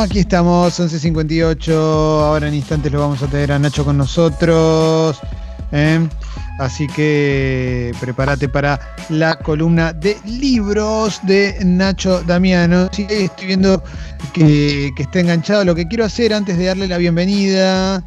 Aquí 0.00 0.20
estamos, 0.20 0.80
11.58. 0.80 1.74
Ahora 1.74 2.48
en 2.48 2.54
instantes 2.54 2.90
lo 2.90 3.00
vamos 3.00 3.22
a 3.22 3.26
tener 3.26 3.52
a 3.52 3.58
Nacho 3.58 3.84
con 3.84 3.98
nosotros. 3.98 5.20
¿eh? 5.72 6.08
Así 6.58 6.86
que 6.86 7.92
prepárate 8.00 8.48
para 8.48 8.80
la 9.10 9.38
columna 9.38 9.92
de 9.92 10.16
libros 10.24 11.20
de 11.24 11.58
Nacho 11.66 12.22
Damiano. 12.22 12.88
Sí, 12.92 13.06
estoy 13.10 13.48
viendo 13.48 13.82
que, 14.32 14.90
que 14.96 15.02
está 15.02 15.20
enganchado. 15.20 15.66
Lo 15.66 15.74
que 15.74 15.86
quiero 15.86 16.06
hacer 16.06 16.32
antes 16.32 16.56
de 16.56 16.64
darle 16.64 16.88
la 16.88 16.96
bienvenida 16.96 18.02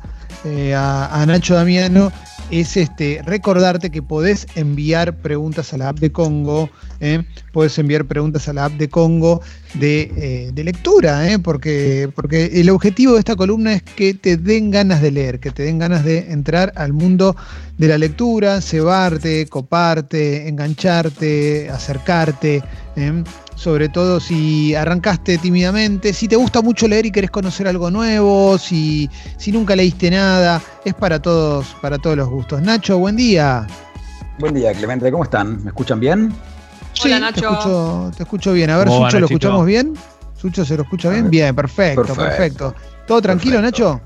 eh, 0.46 0.74
a, 0.74 1.22
a 1.22 1.26
Nacho 1.28 1.54
Damiano 1.54 2.12
es 2.50 2.76
este, 2.76 3.22
recordarte 3.24 3.92
que 3.92 4.02
podés 4.02 4.48
enviar 4.56 5.18
preguntas 5.18 5.74
a 5.74 5.78
la 5.78 5.90
app 5.90 6.00
de 6.00 6.12
Congo, 6.12 6.70
¿eh? 7.04 7.24
podés 7.52 7.78
enviar 7.78 8.06
preguntas 8.06 8.48
a 8.48 8.54
la 8.54 8.66
app 8.66 8.74
de 8.74 8.90
Congo 8.90 9.42
de, 9.74 10.52
eh, 10.56 10.64
lectura, 10.64 11.30
¿eh? 11.30 11.38
porque, 11.38 12.10
porque 12.16 12.46
el 12.54 12.70
objetivo 12.70 13.14
de 13.14 13.20
esta 13.20 13.36
columna 13.36 13.74
es 13.74 13.84
que 13.84 14.14
te 14.14 14.38
den 14.38 14.72
ganas 14.72 15.02
de 15.02 15.12
leer, 15.12 15.40
que 15.40 15.52
te 15.52 15.64
den 15.64 15.78
ganas 15.78 16.06
de 16.06 16.32
entrar 16.32 16.72
al 16.76 16.94
mundo 16.94 17.36
de 17.78 17.90
la 17.90 17.98
lectura, 17.98 18.62
cebarte, 18.62 19.46
coparte, 19.48 20.48
engancharte, 20.48 21.70
acercarte. 21.70 22.64
sobre 23.56 23.90
todo 23.90 24.20
si 24.20 24.74
arrancaste 24.76 25.38
tímidamente, 25.38 26.14
si 26.14 26.28
te 26.28 26.36
gusta 26.36 26.62
mucho 26.62 26.88
leer 26.88 27.06
y 27.06 27.12
querés 27.12 27.32
conocer 27.32 27.68
algo 27.68 27.92
nuevo, 27.92 28.58
si, 28.58 29.10
si 29.38 29.52
nunca 29.52 29.76
leíste 29.76 30.10
nada, 30.10 30.62
es 30.86 30.94
para 30.94 31.22
todos, 31.22 31.76
para 31.82 31.98
todos 31.98 32.16
los 32.16 32.30
gustos. 32.30 32.62
Nacho, 32.62 32.98
buen 32.98 33.16
día. 33.18 33.68
Buen 34.40 34.54
día, 34.54 34.74
Clemente, 34.74 35.12
¿cómo 35.12 35.24
están? 35.24 35.64
¿Me 35.64 35.70
escuchan 35.70 36.00
bien? 36.00 36.34
Sí, 36.94 37.08
Hola, 37.08 37.20
Nacho. 37.20 37.42
Te, 37.42 37.48
escucho, 37.48 38.12
te 38.18 38.24
escucho 38.24 38.54
bien. 38.54 38.70
A 38.70 38.78
ver, 38.78 38.88
Sucho, 38.88 39.00
Nachito? 39.02 39.20
¿lo 39.20 39.26
escuchamos 39.26 39.66
bien? 39.66 39.94
¿Sucho 40.38 40.66
se 40.66 40.76
lo 40.76 40.84
escucha 40.84 41.10
bien? 41.10 41.30
Bien, 41.30 41.56
perfecto, 41.56 42.02
perfecto. 42.02 42.24
perfecto. 42.24 42.76
¿Todo 43.08 43.22
tranquilo, 43.22 43.62
perfecto. 43.62 43.84
Nacho? 43.94 44.02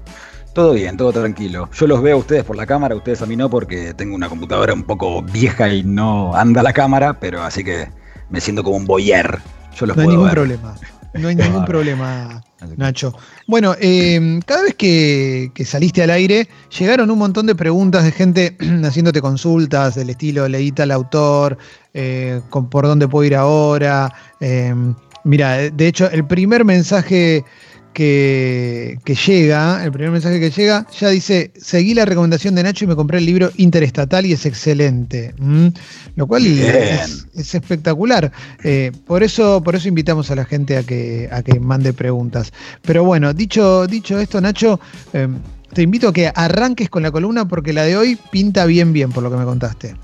Todo 0.53 0.73
bien, 0.73 0.97
todo 0.97 1.11
tranquilo. 1.11 1.69
Yo 1.71 1.85
los 1.87 2.01
veo 2.01 2.15
a 2.15 2.19
ustedes 2.19 2.43
por 2.43 2.55
la 2.55 2.65
cámara, 2.65 2.95
ustedes 2.95 3.21
a 3.21 3.25
mí 3.27 3.35
no, 3.35 3.49
porque 3.49 3.93
tengo 3.93 4.15
una 4.15 4.27
computadora 4.27 4.73
un 4.73 4.83
poco 4.83 5.21
vieja 5.21 5.69
y 5.69 5.83
no 5.83 6.33
anda 6.35 6.63
la 6.63 6.73
cámara, 6.73 7.19
pero 7.19 7.43
así 7.43 7.63
que 7.63 7.89
me 8.29 8.41
siento 8.41 8.63
como 8.63 8.77
un 8.77 8.85
boyer. 8.85 9.39
Yo 9.75 9.85
los 9.85 9.95
no 9.95 10.01
hay 10.01 10.07
ningún 10.09 10.25
ver. 10.25 10.33
problema. 10.33 10.75
No 11.19 11.27
hay 11.27 11.35
ningún 11.35 11.65
problema, 11.65 12.43
Nacho. 12.75 13.13
Bueno, 13.47 13.75
eh, 13.79 14.39
cada 14.45 14.63
vez 14.63 14.75
que, 14.75 15.51
que, 15.53 15.65
saliste 15.65 16.03
al 16.03 16.11
aire, 16.11 16.47
llegaron 16.77 17.09
un 17.09 17.17
montón 17.17 17.45
de 17.45 17.55
preguntas 17.55 18.03
de 18.03 18.11
gente 18.11 18.57
haciéndote 18.85 19.21
consultas 19.21 19.95
del 19.95 20.09
estilo, 20.09 20.47
leí 20.47 20.71
tal 20.71 20.91
autor, 20.91 21.57
eh, 21.93 22.41
con, 22.49 22.69
por 22.69 22.85
dónde 22.85 23.07
puedo 23.07 23.25
ir 23.25 23.35
ahora. 23.35 24.13
Eh, 24.39 24.73
mira, 25.23 25.69
de 25.69 25.87
hecho, 25.87 26.09
el 26.09 26.25
primer 26.25 26.65
mensaje 26.65 27.43
que, 27.97 28.99
que, 29.03 29.15
llega, 29.15 29.83
el 29.83 29.91
primer 29.91 30.11
mensaje 30.11 30.39
que 30.39 30.51
llega, 30.51 30.85
ya 30.99 31.09
dice, 31.09 31.49
seguí 31.59 31.95
la 31.95 32.05
recomendación 32.05 32.53
de 32.53 32.61
Nacho 32.61 32.85
y 32.85 32.87
me 32.87 32.95
compré 32.95 33.17
el 33.17 33.25
libro 33.25 33.49
Interestatal 33.57 34.23
y 34.27 34.33
es 34.33 34.45
excelente. 34.45 35.33
¿Mm? 35.39 35.69
Lo 36.15 36.27
cual 36.27 36.45
es, 36.45 37.25
es, 37.33 37.55
espectacular. 37.55 38.31
Eh, 38.63 38.91
por, 39.07 39.23
eso, 39.23 39.63
por 39.63 39.75
eso 39.75 39.87
invitamos 39.87 40.29
a 40.29 40.35
la 40.35 40.45
gente 40.45 40.77
a 40.77 40.83
que, 40.83 41.27
a 41.31 41.41
que 41.41 41.59
mande 41.59 41.91
preguntas. 41.91 42.53
Pero 42.83 43.03
bueno, 43.03 43.33
dicho, 43.33 43.87
dicho 43.87 44.19
esto, 44.19 44.39
Nacho, 44.41 44.79
eh, 45.13 45.27
te 45.73 45.81
invito 45.81 46.09
a 46.09 46.13
que 46.13 46.31
arranques 46.35 46.91
con 46.91 47.01
la 47.01 47.09
columna 47.09 47.47
porque 47.47 47.73
la 47.73 47.81
de 47.81 47.97
hoy 47.97 48.15
pinta 48.29 48.67
bien, 48.67 48.93
bien, 48.93 49.11
por 49.11 49.23
lo 49.23 49.31
que 49.31 49.37
me 49.37 49.45
contaste. 49.45 49.95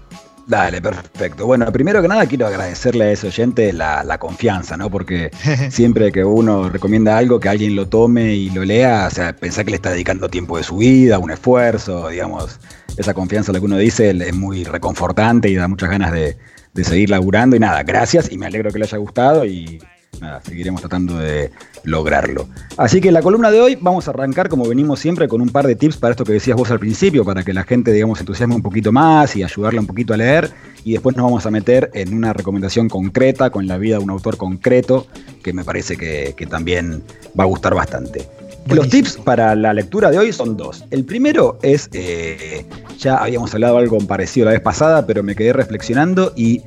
Dale, 0.45 0.81
perfecto. 0.81 1.45
Bueno, 1.45 1.71
primero 1.71 2.01
que 2.01 2.07
nada 2.07 2.25
quiero 2.25 2.47
agradecerle 2.47 3.05
a 3.05 3.11
ese 3.11 3.27
oyente 3.27 3.71
la, 3.71 4.03
la 4.03 4.17
confianza, 4.17 4.75
¿no? 4.75 4.89
Porque 4.89 5.31
siempre 5.69 6.11
que 6.11 6.25
uno 6.25 6.69
recomienda 6.69 7.17
algo, 7.17 7.39
que 7.39 7.47
alguien 7.47 7.75
lo 7.75 7.87
tome 7.87 8.33
y 8.35 8.49
lo 8.49 8.65
lea, 8.65 9.07
o 9.07 9.09
sea, 9.09 9.33
pensar 9.33 9.63
que 9.63 9.71
le 9.71 9.77
está 9.77 9.91
dedicando 9.91 10.29
tiempo 10.29 10.57
de 10.57 10.63
su 10.63 10.77
vida, 10.77 11.17
un 11.17 11.31
esfuerzo, 11.31 12.09
digamos, 12.09 12.59
esa 12.97 13.13
confianza, 13.13 13.53
lo 13.53 13.59
que 13.59 13.65
uno 13.65 13.77
dice, 13.77 14.09
es 14.09 14.35
muy 14.35 14.65
reconfortante 14.65 15.49
y 15.49 15.55
da 15.55 15.67
muchas 15.69 15.89
ganas 15.89 16.11
de, 16.11 16.37
de 16.73 16.83
seguir 16.83 17.09
laburando. 17.09 17.55
Y 17.55 17.59
nada, 17.59 17.83
gracias 17.83 18.29
y 18.29 18.37
me 18.37 18.45
alegro 18.45 18.69
que 18.71 18.79
le 18.79 18.85
haya 18.85 18.97
gustado 18.97 19.45
y 19.45 19.79
nada, 20.19 20.41
seguiremos 20.41 20.81
tratando 20.81 21.17
de 21.17 21.51
lograrlo. 21.83 22.47
Así 22.77 23.01
que 23.01 23.11
la 23.11 23.21
columna 23.21 23.51
de 23.51 23.61
hoy 23.61 23.77
vamos 23.79 24.07
a 24.07 24.11
arrancar 24.11 24.49
como 24.49 24.67
venimos 24.67 24.99
siempre 24.99 25.27
con 25.27 25.41
un 25.41 25.49
par 25.49 25.67
de 25.67 25.75
tips 25.75 25.97
para 25.97 26.11
esto 26.11 26.23
que 26.23 26.33
decías 26.33 26.57
vos 26.57 26.71
al 26.71 26.79
principio, 26.79 27.25
para 27.25 27.43
que 27.43 27.53
la 27.53 27.63
gente, 27.63 27.91
digamos, 27.91 28.19
entusiasme 28.19 28.55
un 28.55 28.61
poquito 28.61 28.91
más 28.91 29.35
y 29.35 29.43
ayudarla 29.43 29.81
un 29.81 29.87
poquito 29.87 30.13
a 30.13 30.17
leer. 30.17 30.51
Y 30.85 30.93
después 30.93 31.15
nos 31.15 31.25
vamos 31.25 31.45
a 31.45 31.51
meter 31.51 31.89
en 31.93 32.13
una 32.13 32.33
recomendación 32.33 32.89
concreta 32.89 33.49
con 33.49 33.67
la 33.67 33.77
vida 33.77 33.97
de 33.97 34.03
un 34.03 34.09
autor 34.09 34.37
concreto 34.37 35.07
que 35.41 35.53
me 35.53 35.63
parece 35.63 35.95
que, 35.95 36.33
que 36.35 36.45
también 36.45 37.03
va 37.39 37.43
a 37.43 37.47
gustar 37.47 37.73
bastante. 37.73 38.27
Buenísimo. 38.65 38.75
Los 38.75 38.89
tips 38.89 39.17
para 39.17 39.55
la 39.55 39.73
lectura 39.73 40.09
de 40.09 40.17
hoy 40.17 40.31
son 40.31 40.55
dos. 40.55 40.85
El 40.89 41.03
primero 41.03 41.59
es, 41.61 41.89
eh, 41.91 42.65
ya 42.97 43.17
habíamos 43.17 43.53
hablado 43.53 43.77
algo 43.77 43.97
parecido 43.99 44.45
la 44.45 44.51
vez 44.51 44.61
pasada, 44.61 45.05
pero 45.05 45.21
me 45.21 45.35
quedé 45.35 45.51
reflexionando 45.51 46.31
y 46.37 46.61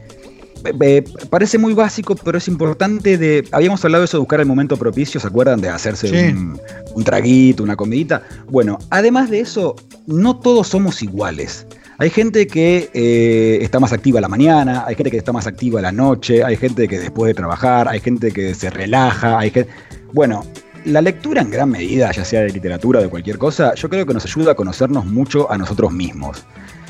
eh, 0.80 1.04
parece 1.30 1.58
muy 1.58 1.74
básico, 1.74 2.14
pero 2.16 2.38
es 2.38 2.48
importante 2.48 3.18
de. 3.18 3.46
Habíamos 3.52 3.84
hablado 3.84 4.02
de 4.02 4.06
eso 4.06 4.16
de 4.16 4.20
buscar 4.20 4.40
el 4.40 4.46
momento 4.46 4.76
propicio, 4.76 5.20
¿se 5.20 5.26
acuerdan? 5.26 5.60
De 5.60 5.68
hacerse 5.68 6.08
sí. 6.08 6.16
un, 6.16 6.60
un, 6.94 7.04
traguito, 7.04 7.62
una 7.62 7.76
comidita. 7.76 8.22
Bueno, 8.48 8.78
además 8.90 9.30
de 9.30 9.40
eso, 9.40 9.76
no 10.06 10.38
todos 10.38 10.68
somos 10.68 11.02
iguales. 11.02 11.66
Hay 11.98 12.10
gente 12.10 12.46
que 12.46 12.90
eh, 12.92 13.58
está 13.62 13.80
más 13.80 13.92
activa 13.92 14.18
a 14.18 14.22
la 14.22 14.28
mañana, 14.28 14.84
hay 14.86 14.94
gente 14.96 15.10
que 15.10 15.16
está 15.16 15.32
más 15.32 15.46
activa 15.46 15.78
a 15.78 15.82
la 15.82 15.92
noche, 15.92 16.44
hay 16.44 16.56
gente 16.56 16.88
que 16.88 16.98
después 16.98 17.30
de 17.30 17.34
trabajar, 17.34 17.88
hay 17.88 18.00
gente 18.00 18.32
que 18.32 18.54
se 18.54 18.68
relaja, 18.68 19.38
hay 19.38 19.50
gente. 19.50 19.70
Bueno, 20.12 20.44
la 20.84 21.00
lectura 21.00 21.40
en 21.40 21.50
gran 21.50 21.70
medida, 21.70 22.12
ya 22.12 22.24
sea 22.24 22.42
de 22.42 22.50
literatura 22.50 23.00
o 23.00 23.02
de 23.02 23.08
cualquier 23.08 23.38
cosa, 23.38 23.74
yo 23.74 23.88
creo 23.88 24.04
que 24.04 24.12
nos 24.12 24.26
ayuda 24.26 24.52
a 24.52 24.54
conocernos 24.54 25.06
mucho 25.06 25.50
a 25.50 25.56
nosotros 25.56 25.90
mismos. 25.90 26.44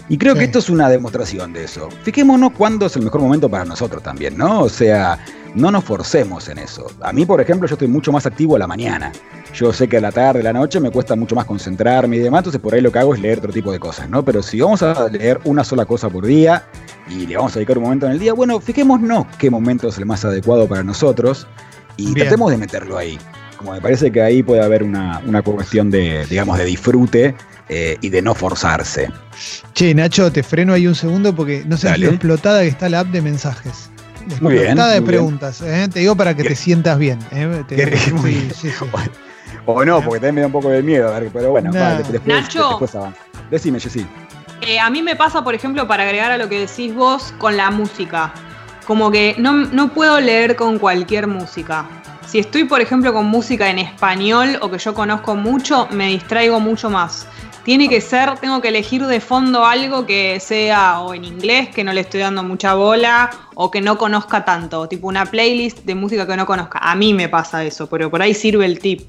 Y 0.09 0.19
creo 0.19 0.35
sí. 0.35 0.39
que 0.41 0.45
esto 0.45 0.61
es 0.61 0.71
una 0.71 0.89
demostración 0.89 1.53
de 1.53 1.65
eso. 1.65 1.89
Fijémonos 2.03 2.53
cuándo 2.53 2.87
es 2.87 2.97
el 2.97 3.03
mejor 3.03 3.21
momento 3.21 3.49
para 3.49 3.65
nosotros 3.65 4.03
también, 4.03 4.37
¿no? 4.37 4.63
O 4.63 4.69
sea, 4.69 5.19
no 5.55 5.71
nos 5.71 5.85
forcemos 5.85 6.49
en 6.49 6.59
eso. 6.59 6.87
A 7.01 7.13
mí, 7.13 7.27
por 7.27 7.41
ejemplo, 7.41 7.67
yo 7.67 7.75
estoy 7.75 7.89
mucho 7.89 8.13
más 8.13 8.27
activo 8.27 8.57
a 8.57 8.59
la 8.59 8.67
mañana. 8.67 9.11
Yo 9.55 9.73
sé 9.73 9.89
que 9.89 9.97
a 9.97 10.01
la 10.01 10.13
tarde, 10.13 10.41
a 10.41 10.43
la 10.45 10.53
noche 10.53 10.79
me 10.81 10.91
cuesta 10.91 11.17
mucho 11.17 11.35
más 11.35 11.47
concentrarme 11.47 12.17
y 12.17 12.19
demás, 12.19 12.41
entonces 12.41 12.61
por 12.61 12.75
ahí 12.75 12.83
lo 12.83 12.93
que 12.93 12.99
hago 12.99 13.15
es 13.15 13.21
leer 13.21 13.39
otro 13.39 13.53
tipo 13.53 13.73
de 13.73 13.81
cosas, 13.81 14.09
¿no? 14.11 14.23
Pero 14.23 14.43
si 14.43 14.61
vamos 14.61 14.83
a 14.83 15.09
leer 15.09 15.41
una 15.45 15.65
sola 15.65 15.87
cosa 15.87 16.11
por 16.11 16.27
día 16.27 16.63
y 17.09 17.27
le 17.27 17.37
vamos 17.37 17.53
a 17.53 17.55
dedicar 17.57 17.79
un 17.79 17.85
momento 17.85 18.07
en 18.07 18.13
el 18.13 18.19
día, 18.19 18.35
bueno, 18.35 18.61
fijémonos 18.61 19.27
qué 19.39 19.51
momento 19.51 19.89
es 19.89 19.97
el 19.97 20.05
más 20.05 20.25
adecuado 20.25 20.69
para 20.69 20.83
nosotros 20.83 21.47
y 21.97 22.13
Bien. 22.13 22.27
tratemos 22.27 22.51
de 22.51 22.59
meterlo 22.59 22.99
ahí. 22.99 23.19
Como 23.57 23.73
me 23.73 23.81
parece 23.81 24.11
que 24.13 24.21
ahí 24.23 24.43
puede 24.43 24.63
haber 24.63 24.83
una, 24.83 25.21
una 25.27 25.43
cuestión 25.43 25.91
de, 25.91 26.27
digamos, 26.27 26.59
de 26.59 26.65
disfrute 26.65 27.35
eh, 27.69 27.97
y 28.01 28.09
de 28.11 28.23
no 28.23 28.35
forzarse. 28.35 29.11
Che, 29.75 29.95
Nacho, 29.95 30.31
te 30.31 30.43
freno 30.43 30.73
ahí 30.73 30.87
un 30.87 30.95
segundo 30.95 31.35
porque 31.35 31.65
no 31.67 31.77
sé 31.77 31.97
lo 31.99 32.09
explotada 32.09 32.63
que 32.63 32.69
está 32.69 32.89
la 32.89 33.01
app 33.01 33.09
de 33.09 33.23
mensajes. 33.23 33.91
Muy 34.41 34.55
bien. 34.55 34.65
Explotada 34.65 34.93
de 34.95 35.01
muy 35.01 35.09
preguntas. 35.09 35.61
¿eh? 35.63 35.89
Te 35.93 36.01
digo 36.01 36.17
para 36.17 36.35
que 36.35 36.43
¿Qué? 36.43 36.51
te 36.51 36.57
sientas 36.57 36.99
bien. 36.99 37.19
¿eh? 37.33 37.63
Te, 37.69 37.97
sí, 37.97 38.11
sí, 38.55 38.71
sí. 38.71 38.71
O 39.69 39.85
no, 39.85 40.01
porque 40.01 40.19
también 40.21 40.35
me 40.37 40.41
da 40.43 40.47
un 40.47 40.53
poco 40.53 40.69
de 40.69 40.83
miedo, 40.83 41.13
a 41.13 41.19
ver, 41.19 41.31
pero 41.33 41.51
bueno, 41.51 41.73
No. 41.73 41.81
vale, 41.81 42.05
después, 42.09 42.27
Nacho. 42.27 42.69
después 42.71 42.95
avanza. 42.95 43.19
Decime, 43.51 43.81
Jessy. 43.81 44.07
Eh, 44.61 44.79
a 44.79 44.89
mí 44.91 45.03
me 45.03 45.17
pasa, 45.17 45.43
por 45.43 45.55
ejemplo, 45.55 45.87
para 45.89 46.05
agregar 46.05 46.31
a 46.31 46.39
lo 46.39 46.49
que 46.49 46.61
decís 46.61 46.95
vos 46.95 47.33
con 47.39 47.57
la 47.57 47.71
música. 47.71 48.33
Como 48.87 49.11
que 49.11 49.35
no, 49.39 49.53
no 49.53 49.93
puedo 49.93 50.21
leer 50.21 50.55
con 50.57 50.79
cualquier 50.79 51.27
música. 51.27 51.85
Si 52.37 52.41
estoy, 52.41 52.65
por 52.65 52.83
ejemplo, 52.83 53.15
con 53.15 53.25
música 53.25 53.71
en 53.71 53.79
español 53.79 54.59
o 54.61 54.71
que 54.71 54.77
yo 54.77 54.93
conozco 54.93 55.37
mucho, 55.37 55.89
me 55.91 56.09
distraigo 56.09 56.61
mucho 56.61 56.91
más. 56.91 57.27
Tiene 57.65 57.89
que 57.89 58.03
ser, 58.03 58.39
tengo 58.39 58.61
que 58.61 58.69
elegir 58.69 59.07
de 59.07 59.21
fondo 59.21 59.65
algo 59.65 60.05
que 60.05 60.39
sea 60.39 61.01
o 61.01 61.15
en 61.15 61.25
inglés, 61.25 61.71
que 61.75 61.83
no 61.83 61.95
le 61.95 62.03
estoy 62.03 62.21
dando 62.21 62.43
mucha 62.43 62.75
bola, 62.75 63.31
o 63.55 63.71
que 63.71 63.81
no 63.81 63.97
conozca 63.97 64.45
tanto, 64.45 64.87
tipo 64.87 65.09
una 65.09 65.25
playlist 65.25 65.79
de 65.87 65.95
música 65.95 66.27
que 66.27 66.37
no 66.37 66.45
conozca. 66.45 66.79
A 66.79 66.95
mí 66.95 67.15
me 67.15 67.31
pasa 67.31 67.65
eso, 67.65 67.87
pero 67.87 68.11
por 68.11 68.21
ahí 68.21 68.35
sirve 68.35 68.67
el 68.67 68.81
tip. 68.81 69.01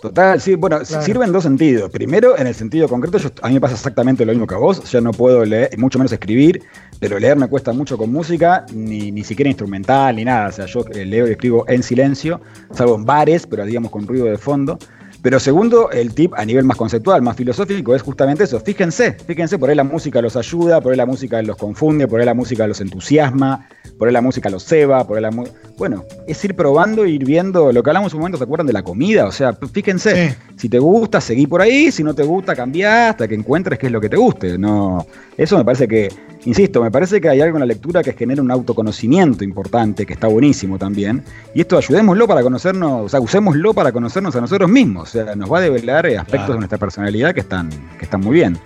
Total, 0.00 0.40
sí, 0.40 0.54
bueno, 0.54 0.78
Claro. 0.80 1.02
sirve 1.04 1.24
en 1.24 1.32
dos 1.32 1.42
sentidos. 1.42 1.90
Primero, 1.90 2.38
en 2.38 2.46
el 2.46 2.54
sentido 2.54 2.88
concreto, 2.88 3.18
yo- 3.18 3.30
a 3.42 3.48
mí 3.48 3.54
me 3.54 3.60
pasa 3.60 3.74
exactamente 3.74 4.24
lo 4.24 4.32
mismo 4.32 4.46
que 4.46 4.54
a 4.54 4.58
vos. 4.58 4.82
Ya 4.90 5.00
no 5.02 5.10
puedo 5.10 5.44
leer, 5.44 5.76
mucho 5.78 5.98
menos 5.98 6.12
escribir, 6.12 6.62
pero 6.98 7.18
leer 7.18 7.36
me 7.36 7.48
cuesta 7.48 7.72
mucho 7.72 7.98
con 7.98 8.12
música, 8.12 8.64
ni, 8.72 9.10
ni 9.12 9.24
siquiera 9.24 9.48
instrumental, 9.48 10.16
ni 10.16 10.24
nada. 10.24 10.48
O 10.48 10.52
sea, 10.52 10.66
yo 10.66 10.84
eh, 10.92 11.04
leo 11.04 11.26
y 11.28 11.32
escribo 11.32 11.64
en 11.68 11.82
silencio, 11.82 12.40
salvo 12.72 12.94
en 12.96 13.04
bares, 13.04 13.46
pero 13.46 13.64
digamos 13.64 13.90
con 13.90 14.06
ruido 14.06 14.26
de 14.26 14.38
fondo. 14.38 14.78
Pero 15.22 15.40
segundo, 15.40 15.90
el 15.90 16.14
tip 16.14 16.34
a 16.36 16.44
nivel 16.44 16.64
más 16.64 16.76
conceptual, 16.76 17.20
más 17.20 17.34
filosófico, 17.36 17.96
es 17.96 18.02
justamente 18.02 18.44
eso. 18.44 18.60
Fíjense, 18.60 19.14
fíjense, 19.26 19.58
por 19.58 19.68
ahí 19.68 19.74
la 19.74 19.82
música 19.82 20.22
los 20.22 20.36
ayuda, 20.36 20.80
por 20.80 20.92
ahí 20.92 20.96
la 20.96 21.06
música 21.06 21.42
los 21.42 21.56
confunde, 21.56 22.06
por 22.06 22.20
ahí 22.20 22.26
la 22.26 22.34
música 22.34 22.64
los 22.68 22.80
entusiasma, 22.80 23.68
por 23.98 24.06
ahí 24.06 24.14
la 24.14 24.20
música 24.20 24.48
los 24.50 24.64
ceba, 24.64 25.04
por 25.04 25.16
ahí 25.16 25.22
la 25.22 25.30
Bueno, 25.78 26.04
es 26.28 26.44
ir 26.44 26.54
probando, 26.54 27.04
ir 27.06 27.24
viendo. 27.24 27.72
Lo 27.72 27.82
que 27.82 27.90
hablamos 27.90 28.14
un 28.14 28.20
momento, 28.20 28.38
¿se 28.38 28.44
acuerdan 28.44 28.68
de 28.68 28.72
la 28.72 28.82
comida? 28.84 29.26
O 29.26 29.32
sea, 29.32 29.52
fíjense, 29.72 30.28
Sí. 30.28 30.36
si 30.58 30.68
te 30.68 30.78
gusta, 30.78 31.20
seguí 31.20 31.48
por 31.48 31.60
ahí, 31.60 31.90
si 31.90 32.04
no 32.04 32.14
te 32.14 32.22
gusta, 32.22 32.54
cambiá 32.54 33.08
hasta 33.08 33.26
que 33.26 33.34
encuentres 33.34 33.80
qué 33.80 33.86
es 33.86 33.92
lo 33.92 34.00
que 34.00 34.08
te 34.08 34.16
guste. 34.16 34.56
No, 34.58 35.04
eso 35.36 35.58
me 35.58 35.64
parece 35.64 35.88
que 35.88 36.08
insisto, 36.44 36.82
me 36.82 36.90
parece 36.90 37.20
que 37.20 37.28
hay 37.28 37.40
algo 37.40 37.56
en 37.56 37.60
la 37.60 37.66
lectura 37.66 38.02
que 38.02 38.12
genera 38.12 38.42
un 38.42 38.50
autoconocimiento 38.50 39.44
importante, 39.44 40.06
que 40.06 40.12
está 40.12 40.28
buenísimo 40.28 40.78
también. 40.78 41.24
Y 41.54 41.60
esto 41.60 41.76
ayudémoslo 41.76 42.26
para 42.26 42.42
conocernos, 42.42 43.06
o 43.06 43.08
sea, 43.08 43.20
usémoslo 43.20 43.74
para 43.74 43.92
conocernos 43.92 44.34
a 44.36 44.40
nosotros 44.40 44.70
mismos. 44.70 45.08
O 45.08 45.12
sea, 45.12 45.34
nos 45.34 45.52
va 45.52 45.58
a 45.58 45.62
develar 45.62 46.06
eh, 46.06 46.18
aspectos 46.18 46.50
de 46.50 46.58
nuestra 46.58 46.78
personalidad 46.78 47.34
que 47.34 47.40
están, 47.40 47.70
que 47.98 48.04
están 48.04 48.20
muy 48.20 48.34
bien. 48.34 48.58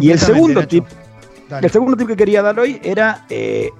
Y 0.00 0.10
el 0.10 0.18
segundo 0.18 0.66
tip, 0.66 0.84
el 1.60 1.70
segundo 1.70 1.96
tip 1.96 2.06
que 2.06 2.16
quería 2.16 2.42
dar 2.42 2.58
hoy 2.58 2.80
era 2.82 3.26
eh, 3.28 3.70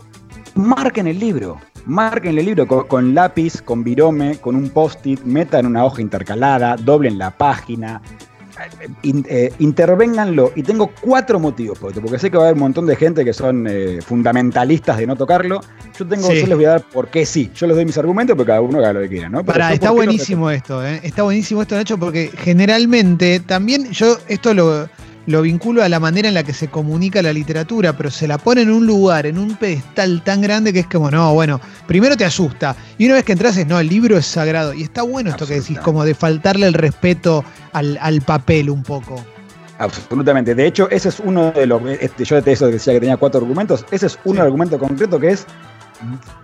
marquen 0.55 1.07
el 1.07 1.19
libro. 1.19 1.59
Marquen 1.87 2.39
el 2.39 2.45
libro 2.45 2.67
con, 2.67 3.15
lápiz, 3.15 3.63
con 3.63 3.83
virome, 3.83 4.37
con 4.39 4.55
un 4.55 4.69
post-it, 4.69 5.23
metan 5.23 5.67
una 5.67 5.85
hoja 5.85 6.03
intercalada, 6.03 6.77
doblen 6.77 7.17
la 7.17 7.31
página, 7.31 8.03
eh, 9.03 9.53
intervénganlo. 9.59 10.53
Y 10.55 10.63
tengo 10.63 10.91
cuatro 11.01 11.39
motivos 11.39 11.79
por 11.79 11.91
esto, 11.91 12.01
porque 12.01 12.19
sé 12.19 12.31
que 12.31 12.37
va 12.37 12.45
a 12.45 12.47
haber 12.47 12.55
un 12.55 12.61
montón 12.61 12.87
de 12.87 12.97
gente 12.97 13.25
que 13.25 13.33
son 13.33 13.67
eh, 13.69 14.01
fundamentalistas 14.03 14.99
de 14.99 15.07
no 15.07 15.17
tocarlo. 15.17 15.61
Yo 15.99 16.07
tengo, 16.07 16.33
yo 16.33 16.47
les 16.47 16.57
voy 16.57 16.65
a 16.65 16.71
dar 16.71 16.83
por 16.83 17.09
qué 17.09 17.27
sí. 17.27 17.51
Yo 17.55 17.67
les 17.67 17.77
doy 17.77 17.85
mis 17.85 17.99
argumentos, 17.99 18.35
pero 18.37 18.47
cada 18.47 18.61
uno 18.61 18.79
haga 18.79 18.93
lo 18.93 19.01
que 19.01 19.09
quiera, 19.09 19.29
¿no? 19.29 19.41
está 19.41 19.91
buenísimo 19.91 20.51
esto, 20.51 20.85
¿eh? 20.85 21.01
Está 21.03 21.23
buenísimo 21.23 21.63
esto, 21.63 21.75
Nacho, 21.75 21.99
porque 21.99 22.31
generalmente 22.37 23.41
también 23.41 23.91
yo 23.91 24.19
esto 24.29 24.55
lo 24.55 24.89
lo 25.27 25.43
vinculo 25.43 25.83
a 25.83 25.89
la 25.89 26.01
manera 26.01 26.29
en 26.29 26.35
la 26.35 26.43
que 26.43 26.53
se 26.53 26.69
comunica 26.69 27.23
la 27.23 27.33
literatura, 27.33 27.97
pero 27.97 28.11
se 28.11 28.27
la 28.27 28.39
pone 28.39 28.63
en 28.63 28.71
un 28.71 28.87
lugar, 28.87 29.27
en 29.27 29.39
un 29.39 29.57
pedestal 29.57 30.23
tan 30.25 30.41
grande 30.41 30.73
que 30.73 30.81
es 30.81 30.87
como, 30.87 31.11
no, 31.11 31.33
bueno, 31.35 31.61
primero 31.87 32.17
te 32.17 32.25
asusta. 32.25 32.75
Y 32.99 33.07
una 33.07 33.15
vez 33.15 33.25
que 33.25 33.33
entras 33.33 33.57
es, 33.57 33.67
no, 33.67 33.79
el 33.79 33.89
libro 33.89 34.17
es 34.17 34.27
sagrado. 34.27 34.75
Y 34.75 34.83
está 34.83 35.03
bueno 35.03 35.31
esto 35.31 35.47
que 35.47 35.55
decís, 35.55 35.79
como 35.79 36.05
de 36.05 36.15
faltarle 36.15 36.67
el 36.67 36.75
respeto 36.75 37.45
al, 37.73 38.23
papel 38.23 38.71
un 38.71 38.83
poco. 38.83 39.25
Absolutamente. 39.79 40.55
De 40.55 40.67
hecho, 40.67 40.91
ese 40.91 41.09
es 41.09 41.21
uno 41.21 41.53
de 41.53 41.67
los. 41.67 41.83
Este, 42.01 42.25
yo 42.25 42.41
de 42.41 42.53
eso 42.53 42.67
decía 42.67 42.93
que 42.93 43.01
tenía 43.01 43.17
cuatro 43.17 43.41
argumentos. 43.41 43.85
Ese 43.91 44.07
es 44.07 44.19
un 44.25 44.39
argumento 44.39 44.79
concreto 44.79 45.19
que 45.19 45.31
es 45.31 45.47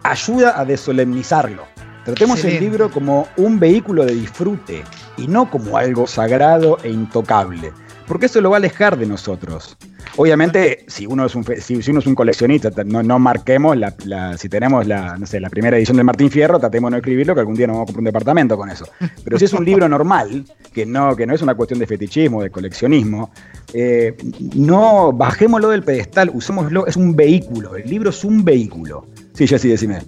ayuda 0.02 0.58
a 0.58 0.64
desolemnizarlo. 0.64 1.64
Tratemos 2.04 2.44
el 2.44 2.60
libro 2.60 2.90
como 2.90 3.26
un 3.36 3.58
vehículo 3.58 4.04
de 4.04 4.14
disfrute 4.14 4.84
y 5.16 5.26
no 5.26 5.50
como 5.50 5.76
algo 5.76 6.06
sagrado 6.06 6.78
e 6.84 6.90
intocable 6.90 7.72
porque 8.06 8.26
eso 8.26 8.40
lo 8.40 8.50
va 8.50 8.56
a 8.56 8.58
alejar 8.58 8.96
de 8.96 9.06
nosotros. 9.06 9.76
Obviamente, 10.16 10.84
si 10.88 11.06
uno 11.06 11.26
es 11.26 11.34
un, 11.34 11.44
si, 11.60 11.90
uno 11.90 11.98
es 12.00 12.06
un 12.06 12.14
coleccionista, 12.14 12.70
no, 12.84 13.18
marquemos, 13.18 13.76
la, 13.76 14.36
si 14.38 14.48
tenemos 14.48 14.86
la, 14.86 15.16
no 15.18 15.26
sé, 15.26 15.40
la 15.40 15.50
primera 15.50 15.76
edición 15.76 15.96
de 15.96 16.04
Martín 16.04 16.30
Fierro, 16.30 16.58
tratemos 16.58 16.88
de 16.88 16.92
no 16.92 16.96
escribirlo, 16.98 17.34
que 17.34 17.40
algún 17.40 17.54
día 17.54 17.66
nos 17.66 17.74
vamos 17.74 17.84
a 17.84 17.86
comprar 17.86 18.00
un 18.00 18.04
departamento 18.06 18.56
con 18.56 18.70
eso. 18.70 18.88
Pero 19.24 19.38
si 19.38 19.44
es 19.44 19.52
un 19.52 19.64
libro 19.66 19.88
normal, 19.88 20.44
que 20.72 20.86
no, 20.86 21.14
que 21.16 21.26
no 21.26 21.34
es 21.34 21.42
una 21.42 21.54
cuestión 21.54 21.78
de 21.80 21.86
fetichismo, 21.86 22.42
de 22.42 22.50
coleccionismo, 22.50 23.30
eh, 23.74 24.16
no 24.54 25.12
bajémoslo 25.12 25.68
del 25.68 25.82
pedestal, 25.82 26.30
usémoslo, 26.32 26.86
es 26.86 26.96
un 26.96 27.14
vehículo, 27.14 27.76
el 27.76 27.88
libro 27.88 28.10
es 28.10 28.24
un 28.24 28.44
vehículo. 28.44 29.06
Sí, 29.34 29.46
sí, 29.46 29.68
decime. 29.68 29.98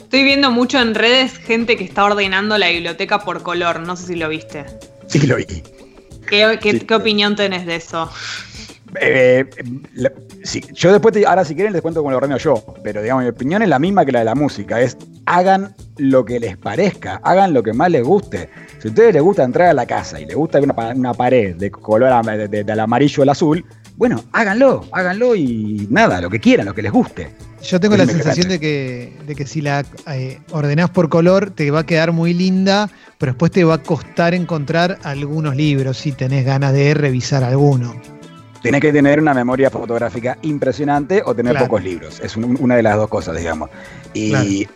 Estoy 0.00 0.24
viendo 0.24 0.50
mucho 0.50 0.80
en 0.80 0.94
redes 0.94 1.36
gente 1.36 1.76
que 1.76 1.84
está 1.84 2.04
ordenando 2.04 2.56
la 2.56 2.70
biblioteca 2.70 3.18
por 3.18 3.42
color, 3.42 3.80
no 3.80 3.96
sé 3.96 4.06
si 4.06 4.14
lo 4.14 4.30
viste. 4.30 4.64
Sí, 5.08 5.26
lo 5.26 5.36
vi. 5.36 5.44
¿Qué, 6.28 6.94
opinión 6.94 7.36
tenés 7.36 7.66
de 7.66 7.76
eso? 7.76 8.10
Eh, 9.00 9.44
yo 10.72 10.92
después, 10.92 11.14
ahora 11.26 11.44
si 11.44 11.54
quieren 11.54 11.72
les 11.72 11.82
cuento 11.82 12.00
cómo 12.00 12.10
lo 12.10 12.16
ordeno 12.16 12.38
yo, 12.38 12.64
pero 12.82 13.02
digamos, 13.02 13.24
mi 13.24 13.30
opinión 13.30 13.62
es 13.62 13.68
la 13.68 13.78
misma 13.78 14.04
que 14.04 14.12
la 14.12 14.20
de 14.20 14.24
la 14.24 14.34
música, 14.34 14.80
es 14.80 14.96
hagan 15.26 15.74
lo 15.98 16.24
que 16.24 16.40
les 16.40 16.56
parezca, 16.56 17.20
hagan 17.22 17.52
lo 17.52 17.62
que 17.62 17.72
más 17.72 17.90
les 17.90 18.02
guste. 18.02 18.48
Si 18.78 18.88
a 18.88 18.90
ustedes 18.90 19.14
les 19.14 19.22
gusta 19.22 19.44
entrar 19.44 19.68
a 19.68 19.74
la 19.74 19.86
casa 19.86 20.20
y 20.20 20.24
les 20.24 20.36
gusta 20.36 20.58
una, 20.60 21.14
pared 21.14 21.56
de 21.56 21.70
color 21.70 22.24
del 22.48 22.80
amarillo 22.80 23.22
al 23.22 23.28
azul, 23.28 23.64
bueno, 23.96 24.24
háganlo, 24.32 24.84
háganlo 24.92 25.34
y 25.34 25.86
nada, 25.90 26.20
lo 26.20 26.30
que 26.30 26.40
quieran, 26.40 26.66
lo 26.66 26.74
que 26.74 26.82
les 26.82 26.92
guste. 26.92 27.30
Yo 27.62 27.80
tengo 27.80 27.96
la 27.96 28.06
sensación 28.06 28.48
de 28.48 28.60
que, 28.60 29.12
de 29.26 29.34
que 29.34 29.46
si 29.46 29.60
la 29.60 29.84
eh, 30.12 30.38
ordenás 30.50 30.90
por 30.90 31.08
color 31.08 31.50
te 31.50 31.70
va 31.70 31.80
a 31.80 31.86
quedar 31.86 32.12
muy 32.12 32.32
linda, 32.32 32.88
pero 33.18 33.32
después 33.32 33.50
te 33.50 33.64
va 33.64 33.74
a 33.74 33.82
costar 33.82 34.34
encontrar 34.34 34.98
algunos 35.02 35.56
libros 35.56 35.98
si 35.98 36.12
tenés 36.12 36.44
ganas 36.44 36.72
de 36.72 36.94
revisar 36.94 37.42
alguno. 37.42 37.94
Tenés 38.62 38.80
que 38.80 38.92
tener 38.92 39.20
una 39.20 39.34
memoria 39.34 39.70
fotográfica 39.70 40.38
impresionante 40.42 41.22
o 41.24 41.34
tener 41.34 41.56
pocos 41.58 41.82
libros. 41.82 42.20
Es 42.20 42.36
una 42.36 42.76
de 42.76 42.82
las 42.82 42.96
dos 42.96 43.08
cosas, 43.08 43.36
digamos. 43.36 43.70
Y 44.14 44.66